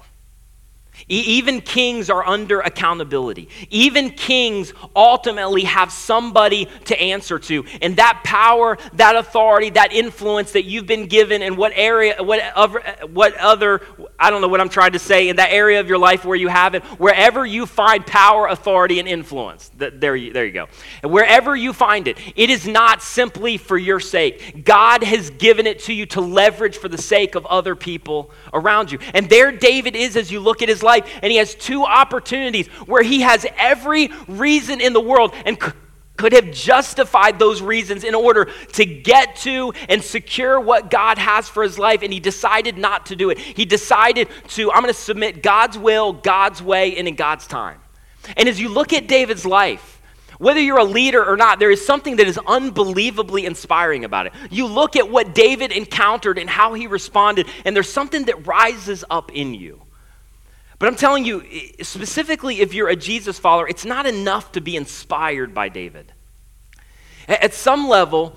Even 1.09 1.61
kings 1.61 2.11
are 2.11 2.27
under 2.27 2.61
accountability. 2.61 3.49
Even 3.71 4.11
kings 4.11 4.73
ultimately 4.97 5.65
have 5.65 5.93
somebody 5.93 6.67
to 6.87 7.01
answer 7.01 7.39
to. 7.39 7.65
And 7.81 7.97
that 7.97 8.23
power, 8.25 8.79
that 8.95 9.17
authority, 9.17 9.71
that 9.71 9.93
influence 9.93 10.53
that 10.53 10.65
you've 10.65 10.87
been 10.87 11.07
given 11.07 11.43
in 11.43 11.57
what 11.57 11.73
area, 11.75 12.23
what 12.23 12.41
other, 12.55 12.83
what 13.13 13.37
other, 13.37 13.81
I 14.19 14.31
don't 14.31 14.41
know 14.41 14.49
what 14.49 14.61
I'm 14.61 14.69
trying 14.69 14.93
to 14.93 14.99
say, 14.99 15.29
in 15.29 15.37
that 15.37 15.53
area 15.53 15.81
of 15.81 15.89
your 15.89 15.99
life 15.99 16.25
where 16.25 16.37
you 16.37 16.49
have 16.49 16.75
it, 16.75 16.83
wherever 16.99 17.47
you 17.47 17.67
find 17.67 18.05
power, 18.07 18.47
authority, 18.47 18.99
and 18.99 19.09
influence, 19.09 19.71
there 19.77 20.17
you, 20.17 20.33
there 20.33 20.47
you 20.47 20.53
go. 20.53 20.67
And 21.03 21.13
wherever 21.13 21.55
you 21.55 21.73
find 21.73 22.09
it, 22.09 22.19
it 22.37 22.51
is 22.51 22.67
not 22.67 23.03
simply 23.03 23.57
for 23.57 23.79
your 23.79 24.01
sake. 24.01 24.65
God 24.65 25.03
has 25.05 25.31
given 25.31 25.67
it 25.67 25.81
to 25.81 25.93
you 25.93 26.07
to 26.07 26.21
leverage 26.21 26.79
for 26.79 26.89
the 26.89 26.99
sake 26.99 27.35
of 27.35 27.47
other 27.47 27.75
people 27.75 28.31
around 28.53 28.91
you. 28.91 28.99
And 29.15 29.29
there 29.29 29.53
David 29.53 29.95
is 29.95 30.17
as 30.17 30.31
you 30.31 30.41
look 30.41 30.63
at 30.63 30.69
his 30.69 30.83
life 30.83 30.88
life, 30.89 31.21
and 31.23 31.31
he 31.31 31.39
has 31.39 31.55
two 31.55 31.85
opportunities 31.85 32.67
where 32.87 33.03
he 33.03 33.21
has 33.21 33.47
every 33.57 34.11
reason 34.27 34.81
in 34.81 34.93
the 34.93 35.01
world 35.01 35.35
and 35.45 35.57
could 36.17 36.33
have 36.33 36.51
justified 36.51 37.39
those 37.39 37.63
reasons 37.63 38.03
in 38.03 38.15
order 38.15 38.51
to 38.73 38.85
get 38.85 39.37
to 39.37 39.73
and 39.89 40.03
secure 40.03 40.59
what 40.61 40.91
God 40.91 41.17
has 41.17 41.49
for 41.49 41.63
his 41.63 41.79
life, 41.79 42.03
and 42.03 42.13
he 42.13 42.21
decided 42.21 42.77
not 42.77 43.07
to 43.07 43.17
do 43.17 43.31
it. 43.31 43.39
He 43.39 43.65
decided 43.65 44.29
to, 44.49 44.73
I'm 44.73 44.83
going 44.83 44.93
to 44.93 45.01
submit 45.01 45.43
God's 45.43 45.79
will, 45.79 46.13
God's 46.13 46.61
way, 46.61 46.97
and 46.97 47.07
in 47.07 47.15
God's 47.15 47.47
time. 47.47 47.81
And 48.37 48.49
as 48.49 48.61
you 48.61 48.69
look 48.69 48.93
at 48.93 49.07
David's 49.07 49.47
life, 49.47 50.03
whether 50.39 50.61
you're 50.61 50.79
a 50.79 50.85
leader 50.85 51.25
or 51.25 51.37
not, 51.37 51.59
there 51.59 51.71
is 51.71 51.85
something 51.85 52.17
that 52.17 52.27
is 52.27 52.39
unbelievably 52.47 53.47
inspiring 53.47 54.05
about 54.05 54.27
it. 54.27 54.33
You 54.51 54.67
look 54.67 54.97
at 54.97 55.09
what 55.11 55.35
David 55.35 55.73
encountered 55.73 56.39
and 56.39 56.49
how 56.51 56.75
he 56.75 56.87
responded, 56.87 57.49
and 57.65 57.75
there's 57.75 57.91
something 57.91 58.25
that 58.27 58.47
rises 58.47 59.05
up 59.11 59.33
in 59.33 59.55
you. 59.55 59.83
But 60.79 60.87
I'm 60.87 60.97
telling 60.97 61.25
you, 61.25 61.45
specifically 61.83 62.61
if 62.61 62.73
you're 62.73 62.89
a 62.89 62.97
Jesus 62.97 63.39
follower, 63.39 63.69
it's 63.69 63.85
not 63.85 64.07
enough 64.07 64.53
to 64.53 64.61
be 64.61 64.77
inspired 64.77 65.53
by 65.53 65.69
David. 65.69 66.13
At 67.27 67.53
some 67.53 67.89
level, 67.89 68.37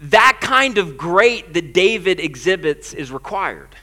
that 0.00 0.38
kind 0.40 0.78
of 0.78 0.98
great 0.98 1.54
that 1.54 1.72
David 1.72 2.18
exhibits 2.18 2.92
is 2.92 3.12
required. 3.12 3.76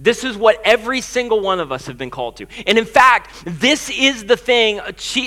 This 0.00 0.22
is 0.22 0.36
what 0.36 0.60
every 0.64 1.00
single 1.00 1.40
one 1.40 1.58
of 1.58 1.72
us 1.72 1.86
have 1.86 1.98
been 1.98 2.10
called 2.10 2.36
to. 2.36 2.46
And 2.68 2.78
in 2.78 2.84
fact, 2.84 3.42
this 3.44 3.90
is 3.90 4.24
the 4.26 4.36
thing, 4.36 4.80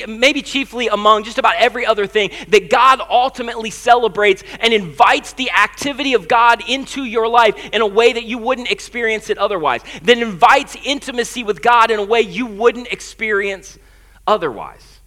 maybe 0.07 0.41
chiefly 0.41 0.87
among 0.87 1.25
just 1.25 1.37
about 1.37 1.55
every 1.57 1.85
other 1.85 2.07
thing, 2.07 2.31
that 2.47 2.69
God 2.69 3.01
ultimately 3.09 3.69
celebrates 3.69 4.43
and 4.61 4.73
invites 4.73 5.33
the 5.33 5.51
activity 5.51 6.13
of 6.13 6.29
God 6.29 6.63
into 6.69 7.03
your 7.03 7.27
life 7.27 7.57
in 7.73 7.81
a 7.81 7.87
way 7.87 8.13
that 8.13 8.23
you 8.23 8.37
wouldn't 8.37 8.71
experience 8.71 9.29
it 9.29 9.37
otherwise, 9.37 9.81
that 10.03 10.17
invites 10.17 10.77
intimacy 10.85 11.43
with 11.43 11.61
God 11.61 11.91
in 11.91 11.99
a 11.99 12.05
way 12.05 12.21
you 12.21 12.45
wouldn't 12.45 12.87
experience 12.93 13.77
otherwise. 14.25 15.01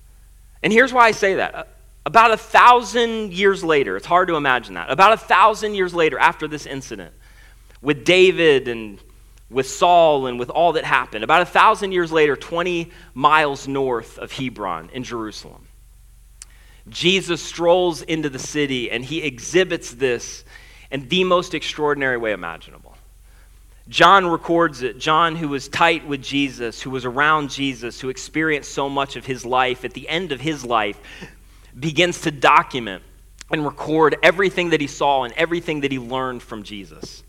And 0.62 0.74
here's 0.74 0.92
why 0.92 1.06
I 1.06 1.12
say 1.12 1.36
that. 1.36 1.54
Uh, 1.54 1.64
about 2.04 2.32
a 2.32 2.36
thousand 2.36 3.32
years 3.32 3.64
later, 3.64 3.96
it's 3.96 4.04
hard 4.04 4.28
to 4.28 4.34
imagine 4.34 4.74
that, 4.74 4.90
about 4.90 5.14
a 5.14 5.16
thousand 5.16 5.74
years 5.74 5.94
later 5.94 6.18
after 6.18 6.46
this 6.46 6.66
incident 6.66 7.14
with 7.80 8.04
David 8.04 8.68
and 8.68 8.98
with 9.54 9.68
Saul 9.68 10.26
and 10.26 10.38
with 10.38 10.50
all 10.50 10.72
that 10.72 10.84
happened. 10.84 11.24
About 11.24 11.42
a 11.42 11.46
thousand 11.46 11.92
years 11.92 12.12
later, 12.12 12.36
20 12.36 12.90
miles 13.14 13.66
north 13.66 14.18
of 14.18 14.32
Hebron 14.32 14.90
in 14.92 15.04
Jerusalem, 15.04 15.68
Jesus 16.88 17.40
strolls 17.40 18.02
into 18.02 18.28
the 18.28 18.38
city 18.38 18.90
and 18.90 19.04
he 19.04 19.22
exhibits 19.22 19.92
this 19.92 20.44
in 20.90 21.08
the 21.08 21.24
most 21.24 21.54
extraordinary 21.54 22.18
way 22.18 22.32
imaginable. 22.32 22.94
John 23.88 24.26
records 24.26 24.82
it. 24.82 24.98
John, 24.98 25.36
who 25.36 25.48
was 25.48 25.68
tight 25.68 26.06
with 26.06 26.22
Jesus, 26.22 26.80
who 26.80 26.90
was 26.90 27.04
around 27.04 27.50
Jesus, 27.50 28.00
who 28.00 28.08
experienced 28.08 28.72
so 28.72 28.88
much 28.88 29.16
of 29.16 29.26
his 29.26 29.44
life, 29.44 29.84
at 29.84 29.92
the 29.92 30.08
end 30.08 30.32
of 30.32 30.40
his 30.40 30.64
life, 30.64 30.98
begins 31.78 32.22
to 32.22 32.30
document 32.30 33.02
and 33.50 33.64
record 33.64 34.16
everything 34.22 34.70
that 34.70 34.80
he 34.80 34.86
saw 34.86 35.24
and 35.24 35.34
everything 35.34 35.80
that 35.80 35.92
he 35.92 35.98
learned 35.98 36.42
from 36.42 36.62
Jesus. 36.62 37.23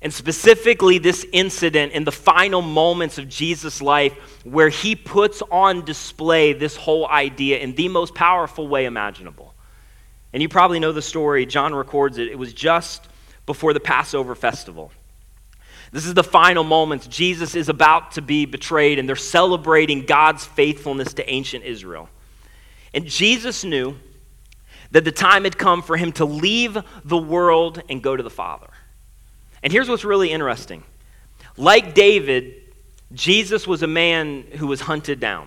And 0.00 0.14
specifically, 0.14 0.98
this 0.98 1.26
incident 1.32 1.92
in 1.92 2.04
the 2.04 2.12
final 2.12 2.62
moments 2.62 3.18
of 3.18 3.28
Jesus' 3.28 3.82
life, 3.82 4.12
where 4.44 4.68
he 4.68 4.94
puts 4.94 5.42
on 5.50 5.84
display 5.84 6.52
this 6.52 6.76
whole 6.76 7.08
idea 7.08 7.58
in 7.58 7.74
the 7.74 7.88
most 7.88 8.14
powerful 8.14 8.68
way 8.68 8.84
imaginable. 8.84 9.54
And 10.32 10.40
you 10.40 10.48
probably 10.48 10.78
know 10.78 10.92
the 10.92 11.02
story. 11.02 11.46
John 11.46 11.74
records 11.74 12.18
it. 12.18 12.28
It 12.28 12.38
was 12.38 12.52
just 12.52 13.08
before 13.44 13.72
the 13.72 13.80
Passover 13.80 14.34
festival. 14.34 14.92
This 15.90 16.06
is 16.06 16.14
the 16.14 16.22
final 16.22 16.64
moments. 16.64 17.06
Jesus 17.06 17.54
is 17.54 17.68
about 17.68 18.12
to 18.12 18.22
be 18.22 18.46
betrayed, 18.46 18.98
and 18.98 19.08
they're 19.08 19.16
celebrating 19.16 20.04
God's 20.04 20.44
faithfulness 20.44 21.14
to 21.14 21.28
ancient 21.28 21.64
Israel. 21.64 22.08
And 22.94 23.06
Jesus 23.06 23.64
knew 23.64 23.96
that 24.90 25.04
the 25.04 25.12
time 25.12 25.44
had 25.44 25.58
come 25.58 25.82
for 25.82 25.96
him 25.96 26.12
to 26.12 26.24
leave 26.24 26.78
the 27.04 27.16
world 27.16 27.82
and 27.88 28.02
go 28.02 28.16
to 28.16 28.22
the 28.22 28.30
Father. 28.30 28.68
And 29.62 29.72
here's 29.72 29.88
what's 29.88 30.04
really 30.04 30.30
interesting 30.30 30.82
like 31.56 31.94
David, 31.94 32.54
Jesus 33.12 33.66
was 33.66 33.82
a 33.82 33.86
man 33.86 34.44
who 34.56 34.66
was 34.66 34.80
hunted 34.80 35.20
down. 35.20 35.46